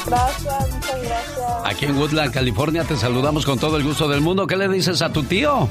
Gracias, 0.07 0.71
muchas 0.73 1.03
gracias. 1.03 1.53
Aquí 1.65 1.85
en 1.87 1.97
Woodland, 1.97 2.33
California, 2.33 2.85
te 2.85 2.97
saludamos 2.97 3.45
con 3.45 3.59
todo 3.59 3.77
el 3.77 3.85
gusto 3.85 4.09
del 4.09 4.21
mundo. 4.21 4.47
¿Qué 4.47 4.57
le 4.57 4.69
dices 4.69 5.01
a 5.03 5.13
tu 5.13 5.23
tío? 5.23 5.69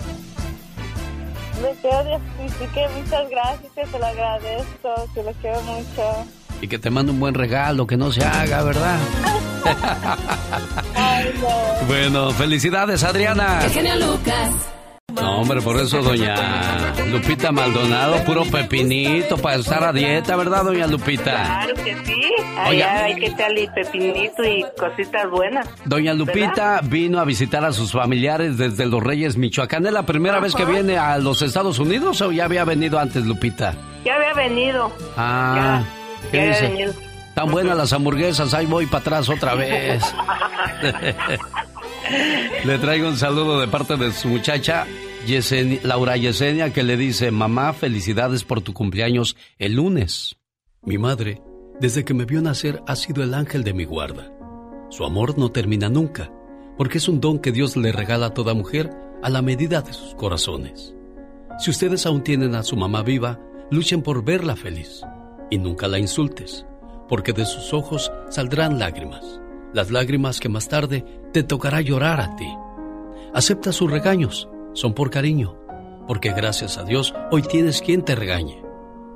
Le 1.62 1.72
quiero 1.82 2.04
decir 2.04 2.68
que 2.74 2.88
muchas 3.00 3.30
gracias, 3.30 3.72
que 3.74 3.86
te 3.86 4.00
lo 4.00 4.06
agradezco, 4.06 5.10
que 5.14 5.24
lo 5.24 5.32
quiero 5.34 5.62
mucho. 5.62 6.26
Y 6.62 6.68
que 6.68 6.80
te 6.80 6.90
mande 6.90 7.12
un 7.12 7.20
buen 7.20 7.34
regalo, 7.36 7.86
que 7.88 7.98
no 7.98 8.12
se 8.12 8.24
haga, 8.24 8.64
¿verdad? 8.64 8.98
Ay, 10.96 11.34
no. 11.42 11.88
Bueno, 11.88 12.32
felicidades, 12.32 13.04
Adriana. 13.04 13.62
Genio 13.70 13.96
Lucas. 13.96 14.52
No, 15.24 15.38
hombre, 15.40 15.62
por 15.62 15.80
eso 15.80 16.02
doña 16.02 16.36
Lupita 17.10 17.50
Maldonado, 17.54 18.22
puro 18.26 18.44
pepinito 18.44 19.38
para 19.38 19.56
estar 19.56 19.82
a 19.82 19.94
dieta, 19.94 20.36
¿verdad, 20.36 20.66
doña 20.66 20.86
Lupita? 20.86 21.32
Claro 21.32 21.74
que 21.76 21.96
sí. 22.04 22.22
Allá 22.58 23.06
hay 23.06 23.16
que 23.16 23.28
echarle 23.28 23.70
pepinito 23.74 24.44
y 24.44 24.66
cositas 24.78 25.30
buenas. 25.30 25.66
Doña 25.86 26.14
Lupita 26.14 26.82
vino 26.84 27.20
a 27.22 27.24
visitar 27.24 27.64
a 27.64 27.72
sus 27.72 27.94
familiares 27.94 28.58
desde 28.58 28.86
Los 28.86 29.02
Reyes, 29.02 29.38
Michoacán. 29.38 29.86
¿Es 29.86 29.94
la 29.94 30.06
primera 30.06 30.42
vez 30.42 30.54
que 30.56 30.66
viene 30.66 30.98
a 30.98 31.18
los 31.20 31.42
Estados 31.42 31.80
Unidos 31.80 32.22
o 32.22 32.34
ya 32.34 32.44
había 32.44 32.66
venido 32.66 33.00
antes, 33.00 33.26
Lupita? 33.26 33.74
Ya 34.04 34.16
había 34.16 34.34
venido. 34.34 34.92
Ah, 35.16 35.84
¿qué 36.32 36.38
ya 36.38 36.44
había 36.44 36.54
dice? 36.54 36.68
venido. 36.68 36.94
Tan 37.34 37.50
buenas 37.50 37.78
las 37.78 37.94
hamburguesas, 37.94 38.54
ahí 38.54 38.66
voy 38.66 38.88
para 38.88 39.00
atrás 39.00 39.30
otra 39.30 39.56
vez. 39.56 40.04
le 42.66 42.78
traigo 42.78 43.08
un 43.08 43.18
saludo 43.18 43.62
de 43.62 43.68
parte 43.70 43.96
de 43.96 44.12
su 44.12 44.28
muchacha, 44.28 44.86
Yeseni- 45.26 45.80
Laura 45.84 46.18
Yesenia, 46.18 46.74
que 46.74 46.84
le 46.84 46.98
dice, 46.98 47.32
mamá, 47.32 47.74
felicidades 47.74 48.44
por 48.44 48.62
tu 48.62 48.74
cumpleaños 48.74 49.36
el 49.58 49.74
lunes. 49.76 50.36
Mi 50.82 50.98
madre, 50.98 51.42
desde 51.80 52.04
que 52.04 52.14
me 52.14 52.26
vio 52.26 52.42
nacer, 52.42 52.82
ha 52.88 52.96
sido 52.96 53.24
el 53.24 53.34
ángel 53.34 53.64
de 53.64 53.74
mi 53.74 53.86
guarda. 53.86 54.32
Su 54.90 55.06
amor 55.06 55.38
no 55.38 55.50
termina 55.52 55.88
nunca, 55.90 56.32
porque 56.78 56.98
es 56.98 57.08
un 57.08 57.22
don 57.22 57.40
que 57.40 57.52
Dios 57.52 57.78
le 57.78 57.92
regala 57.92 58.28
a 58.28 58.34
toda 58.34 58.54
mujer 58.54 58.92
a 59.22 59.30
la 59.30 59.42
medida 59.42 59.82
de 59.82 59.94
sus 59.94 60.14
corazones. 60.16 60.94
Si 61.58 61.72
ustedes 61.72 62.06
aún 62.06 62.24
tienen 62.24 62.56
a 62.56 62.64
su 62.64 62.76
mamá 62.76 63.02
viva, 63.04 63.40
luchen 63.72 64.02
por 64.02 64.26
verla 64.26 64.56
feliz 64.56 65.02
y 65.50 65.58
nunca 65.58 65.88
la 65.88 66.00
insultes, 66.00 66.66
porque 67.08 67.32
de 67.32 67.46
sus 67.46 67.74
ojos 67.74 68.12
saldrán 68.30 68.78
lágrimas, 68.78 69.40
las 69.74 69.90
lágrimas 69.90 70.40
que 70.40 70.50
más 70.50 70.68
tarde 70.68 71.06
te 71.32 71.44
tocará 71.44 71.80
llorar 71.80 72.20
a 72.20 72.36
ti. 72.36 72.48
Acepta 73.34 73.72
sus 73.72 73.90
regaños, 73.90 74.48
son 74.74 74.94
por 74.94 75.10
cariño, 75.10 75.56
porque 76.08 76.34
gracias 76.34 76.78
a 76.78 76.84
Dios 76.84 77.14
hoy 77.32 77.42
tienes 77.44 77.82
quien 77.82 78.04
te 78.04 78.16
regañe 78.16 78.62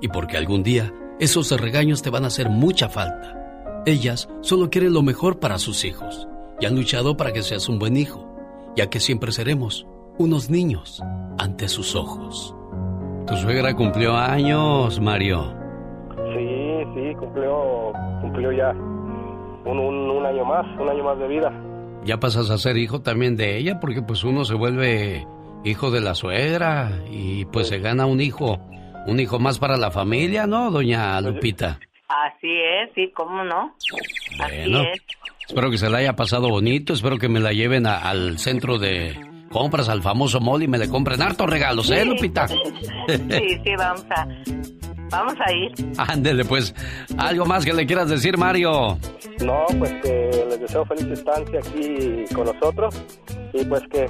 y 0.02 0.08
porque 0.08 0.38
algún 0.38 0.64
día 0.64 0.94
esos 1.20 1.52
regaños 1.60 2.02
te 2.02 2.10
van 2.10 2.24
a 2.24 2.28
hacer 2.28 2.50
mucha 2.50 2.90
falta. 2.90 3.82
Ellas 3.86 4.30
solo 4.42 4.70
quieren 4.70 4.94
lo 4.94 5.02
mejor 5.02 5.40
para 5.40 5.58
sus 5.58 5.84
hijos 5.84 6.28
y 6.60 6.66
han 6.66 6.76
luchado 6.76 7.18
para 7.18 7.34
que 7.34 7.42
seas 7.42 7.70
un 7.70 7.80
buen 7.80 7.98
hijo, 7.98 8.28
ya 8.76 8.90
que 8.90 9.00
siempre 9.00 9.32
seremos 9.32 9.88
unos 10.18 10.50
niños 10.50 11.02
ante 11.38 11.68
sus 11.68 11.96
ojos. 11.96 12.56
Tu 13.28 13.36
suegra 13.36 13.76
cumplió 13.76 14.16
años, 14.16 15.00
Mario. 15.00 15.54
Sí, 16.34 16.84
sí, 16.96 17.16
cumplió, 17.20 17.92
cumplió 18.22 18.52
ya 18.52 18.72
un, 18.72 19.80
un, 19.80 20.10
un 20.12 20.26
año 20.26 20.46
más, 20.46 20.66
un 20.80 20.90
año 20.90 21.04
más 21.04 21.20
de 21.20 21.28
vida. 21.28 21.52
Ya 22.06 22.20
pasas 22.20 22.50
a 22.50 22.58
ser 22.58 22.78
hijo 22.78 23.02
también 23.02 23.36
de 23.36 23.58
ella, 23.58 23.80
porque 23.80 24.02
pues 24.02 24.24
uno 24.24 24.46
se 24.46 24.54
vuelve 24.54 25.28
hijo 25.64 25.92
de 25.92 26.02
la 26.02 26.16
suegra 26.16 26.92
y 27.12 27.46
pues 27.46 27.68
se 27.68 27.80
gana 27.80 28.06
un 28.06 28.22
hijo, 28.22 28.60
un 29.08 29.20
hijo 29.20 29.40
más 29.40 29.60
para 29.60 29.78
la 29.78 29.92
familia, 29.92 30.48
¿no, 30.48 30.72
doña 30.72 31.20
Lupita? 31.22 31.80
Así 32.08 32.48
es, 32.50 32.90
sí, 32.96 33.12
cómo 33.16 33.44
no. 33.44 33.76
Bueno, 34.38 34.80
Así 34.80 34.88
es. 34.94 35.02
espero 35.50 35.70
que 35.70 35.78
se 35.78 35.90
la 35.90 35.98
haya 36.00 36.16
pasado 36.16 36.50
bonito, 36.50 36.94
espero 36.94 37.18
que 37.18 37.28
me 37.30 37.40
la 37.40 37.52
lleven 37.52 37.86
a- 37.86 37.98
al 37.98 38.38
centro 38.40 38.78
de 38.80 39.14
compras, 39.52 39.90
al 39.90 40.02
famoso 40.02 40.40
mall 40.40 40.64
y 40.64 40.68
me 40.68 40.78
le 40.78 40.88
compren 40.90 41.22
hartos 41.22 41.50
regalos, 41.50 41.90
¿eh, 41.90 42.06
Lupita? 42.06 42.48
Sí, 43.08 43.60
sí, 43.64 43.72
vamos 43.78 44.06
a, 44.12 44.28
vamos 45.10 45.34
a 45.46 45.52
ir. 45.54 45.72
Ándele, 45.98 46.44
pues, 46.46 46.74
algo 47.18 47.46
más 47.46 47.66
que 47.66 47.74
le 47.74 47.86
quieras 47.86 48.10
decir, 48.10 48.38
Mario. 48.38 48.98
No, 49.44 49.66
pues 49.80 49.94
que 50.04 50.46
les 50.50 50.60
deseo 50.60 50.86
feliz 50.86 51.06
estancia 51.08 51.60
aquí 51.60 52.24
con 52.34 52.46
nosotros 52.46 53.02
y 53.54 53.64
pues 53.66 53.82
que, 53.92 54.06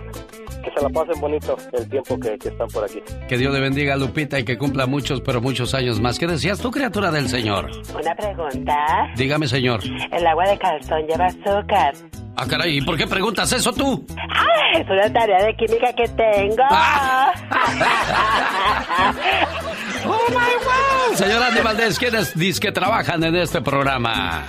que 0.67 0.79
se 0.79 0.81
la 0.81 0.89
pasen 0.89 1.19
bonito 1.19 1.57
el 1.73 1.89
tiempo 1.89 2.19
que, 2.19 2.37
que 2.37 2.49
están 2.49 2.67
por 2.67 2.83
aquí. 2.83 3.01
Que 3.27 3.37
Dios 3.37 3.53
le 3.53 3.59
bendiga 3.59 3.93
a 3.93 3.97
Lupita 3.97 4.39
y 4.39 4.43
que 4.43 4.57
cumpla 4.57 4.85
muchos, 4.85 5.21
pero 5.21 5.41
muchos 5.41 5.73
años 5.73 5.99
más. 5.99 6.19
¿Qué 6.19 6.27
decías 6.27 6.59
tú, 6.59 6.71
criatura 6.71 7.11
del 7.11 7.29
Señor? 7.29 7.69
Una 7.93 8.15
pregunta. 8.15 8.75
Dígame, 9.15 9.47
Señor. 9.47 9.81
El 10.11 10.27
agua 10.27 10.49
de 10.49 10.57
calzón 10.57 11.05
lleva 11.07 11.25
azúcar. 11.27 11.93
Ah, 12.39 12.45
caray, 12.47 12.77
¿y 12.77 12.81
por 12.81 12.95
qué 12.95 13.07
preguntas 13.07 13.51
eso 13.51 13.73
tú? 13.73 14.05
¡Ah! 14.15 14.45
Es 14.79 14.87
una 14.87 15.11
tarea 15.11 15.43
de 15.43 15.55
química 15.55 15.91
que 15.93 16.07
tengo. 16.09 16.63
¡Oh, 20.05 20.29
my 20.29 20.35
wow! 20.35 21.15
Señor 21.15 21.41
Andy 21.41 21.61
Valdés, 21.61 21.97
¿quiénes 21.97 22.37
dice 22.37 22.59
que 22.59 22.71
trabajan 22.71 23.23
en 23.23 23.35
este 23.37 23.59
programa? 23.61 24.45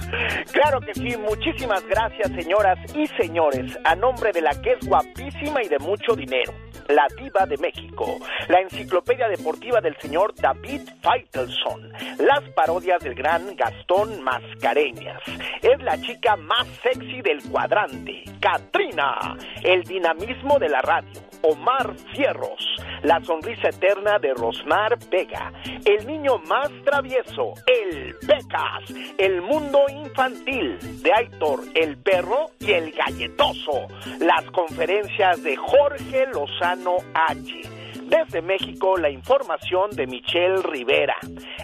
Claro 0.52 0.80
que 0.80 0.92
sí, 0.92 1.16
muchísimas 1.16 1.82
gracias 1.86 2.30
señoras 2.36 2.78
y 2.94 3.06
señores, 3.20 3.78
a 3.84 3.94
nombre 3.94 4.32
de 4.32 4.42
la 4.42 4.50
que 4.60 4.72
es 4.72 4.86
guapísima 4.86 5.62
y 5.62 5.68
de 5.68 5.78
mucho 5.78 6.14
dinero, 6.14 6.52
la 6.88 7.06
diva 7.16 7.46
de 7.46 7.56
México, 7.58 8.18
la 8.48 8.60
enciclopedia 8.60 9.28
deportiva 9.28 9.80
del 9.80 9.96
señor 9.98 10.34
David 10.34 10.82
Feitelson, 11.02 11.92
las 12.18 12.40
parodias 12.54 13.02
del 13.02 13.14
gran 13.14 13.54
Gastón 13.56 14.22
Mascareñas, 14.22 15.20
es 15.62 15.82
la 15.82 16.00
chica 16.00 16.36
más 16.36 16.66
sexy 16.82 17.20
del 17.22 17.42
cuadrante, 17.50 18.24
Katrina, 18.40 19.36
el 19.62 19.82
dinamismo 19.84 20.58
de 20.58 20.68
la 20.68 20.80
radio, 20.80 21.27
Omar 21.42 21.94
Fierros, 22.14 22.64
la 23.02 23.22
sonrisa 23.22 23.68
eterna 23.68 24.18
de 24.18 24.34
Rosmar 24.34 24.98
Vega, 25.10 25.52
el 25.84 26.06
niño 26.06 26.38
más 26.46 26.70
travieso, 26.84 27.54
el 27.66 28.14
Becas, 28.22 28.92
el 29.18 29.42
mundo 29.42 29.80
infantil 29.88 30.78
de 31.02 31.12
Aitor, 31.12 31.60
el 31.74 31.96
perro 31.98 32.50
y 32.60 32.72
el 32.72 32.92
galletoso, 32.92 33.86
las 34.20 34.44
conferencias 34.50 35.42
de 35.42 35.56
Jorge 35.56 36.26
Lozano 36.32 36.96
H. 37.14 37.77
Desde 38.08 38.40
México, 38.40 38.96
la 38.96 39.10
información 39.10 39.90
de 39.90 40.06
Michelle 40.06 40.62
Rivera, 40.62 41.16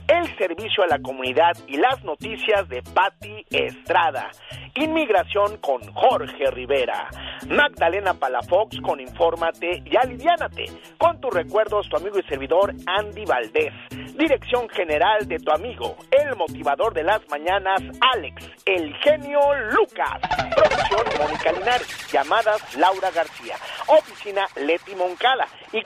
el 0.06 0.36
servicio 0.36 0.84
a 0.84 0.86
la 0.86 0.98
comunidad 0.98 1.56
y 1.66 1.78
las 1.78 2.04
noticias 2.04 2.68
de 2.68 2.82
Patti 2.82 3.46
Estrada, 3.48 4.30
inmigración 4.74 5.56
con 5.56 5.80
Jorge 5.94 6.50
Rivera, 6.50 7.08
Magdalena 7.48 8.12
Palafox 8.12 8.78
con 8.82 9.00
Infórmate 9.00 9.82
y 9.86 9.96
Aliviánate, 9.96 10.66
con 10.98 11.18
tus 11.18 11.32
recuerdos 11.32 11.88
tu 11.88 11.96
amigo 11.96 12.18
y 12.18 12.22
servidor 12.24 12.74
Andy 12.86 13.24
Valdés, 13.24 13.72
dirección 14.14 14.68
general 14.68 15.26
de 15.26 15.38
tu 15.38 15.50
amigo, 15.50 15.96
el 16.10 16.36
motivador 16.36 16.92
de 16.92 17.04
las 17.04 17.26
mañanas 17.30 17.80
Alex, 18.14 18.50
el 18.66 18.94
genio 18.96 19.40
Lucas, 19.70 20.20
producción 20.54 21.04
Mónica 21.18 21.52
Linares, 21.52 22.12
llamadas 22.12 22.76
Laura 22.76 23.10
García, 23.10 23.56
oficina 23.86 24.46
Leti 24.56 24.94
Moncada. 24.94 25.46
Y 25.72 25.82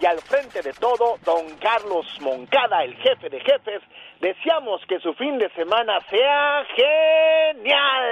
y 0.00 0.06
al 0.06 0.18
frente 0.20 0.62
de 0.62 0.72
todo, 0.72 1.18
don 1.24 1.56
Carlos 1.58 2.06
Moncada, 2.20 2.82
el 2.82 2.96
jefe 2.96 3.28
de 3.28 3.40
jefes, 3.40 3.82
deseamos 4.20 4.80
que 4.86 4.98
su 5.00 5.12
fin 5.14 5.38
de 5.38 5.50
semana 5.50 5.98
sea 6.08 6.64
genial. 6.74 8.04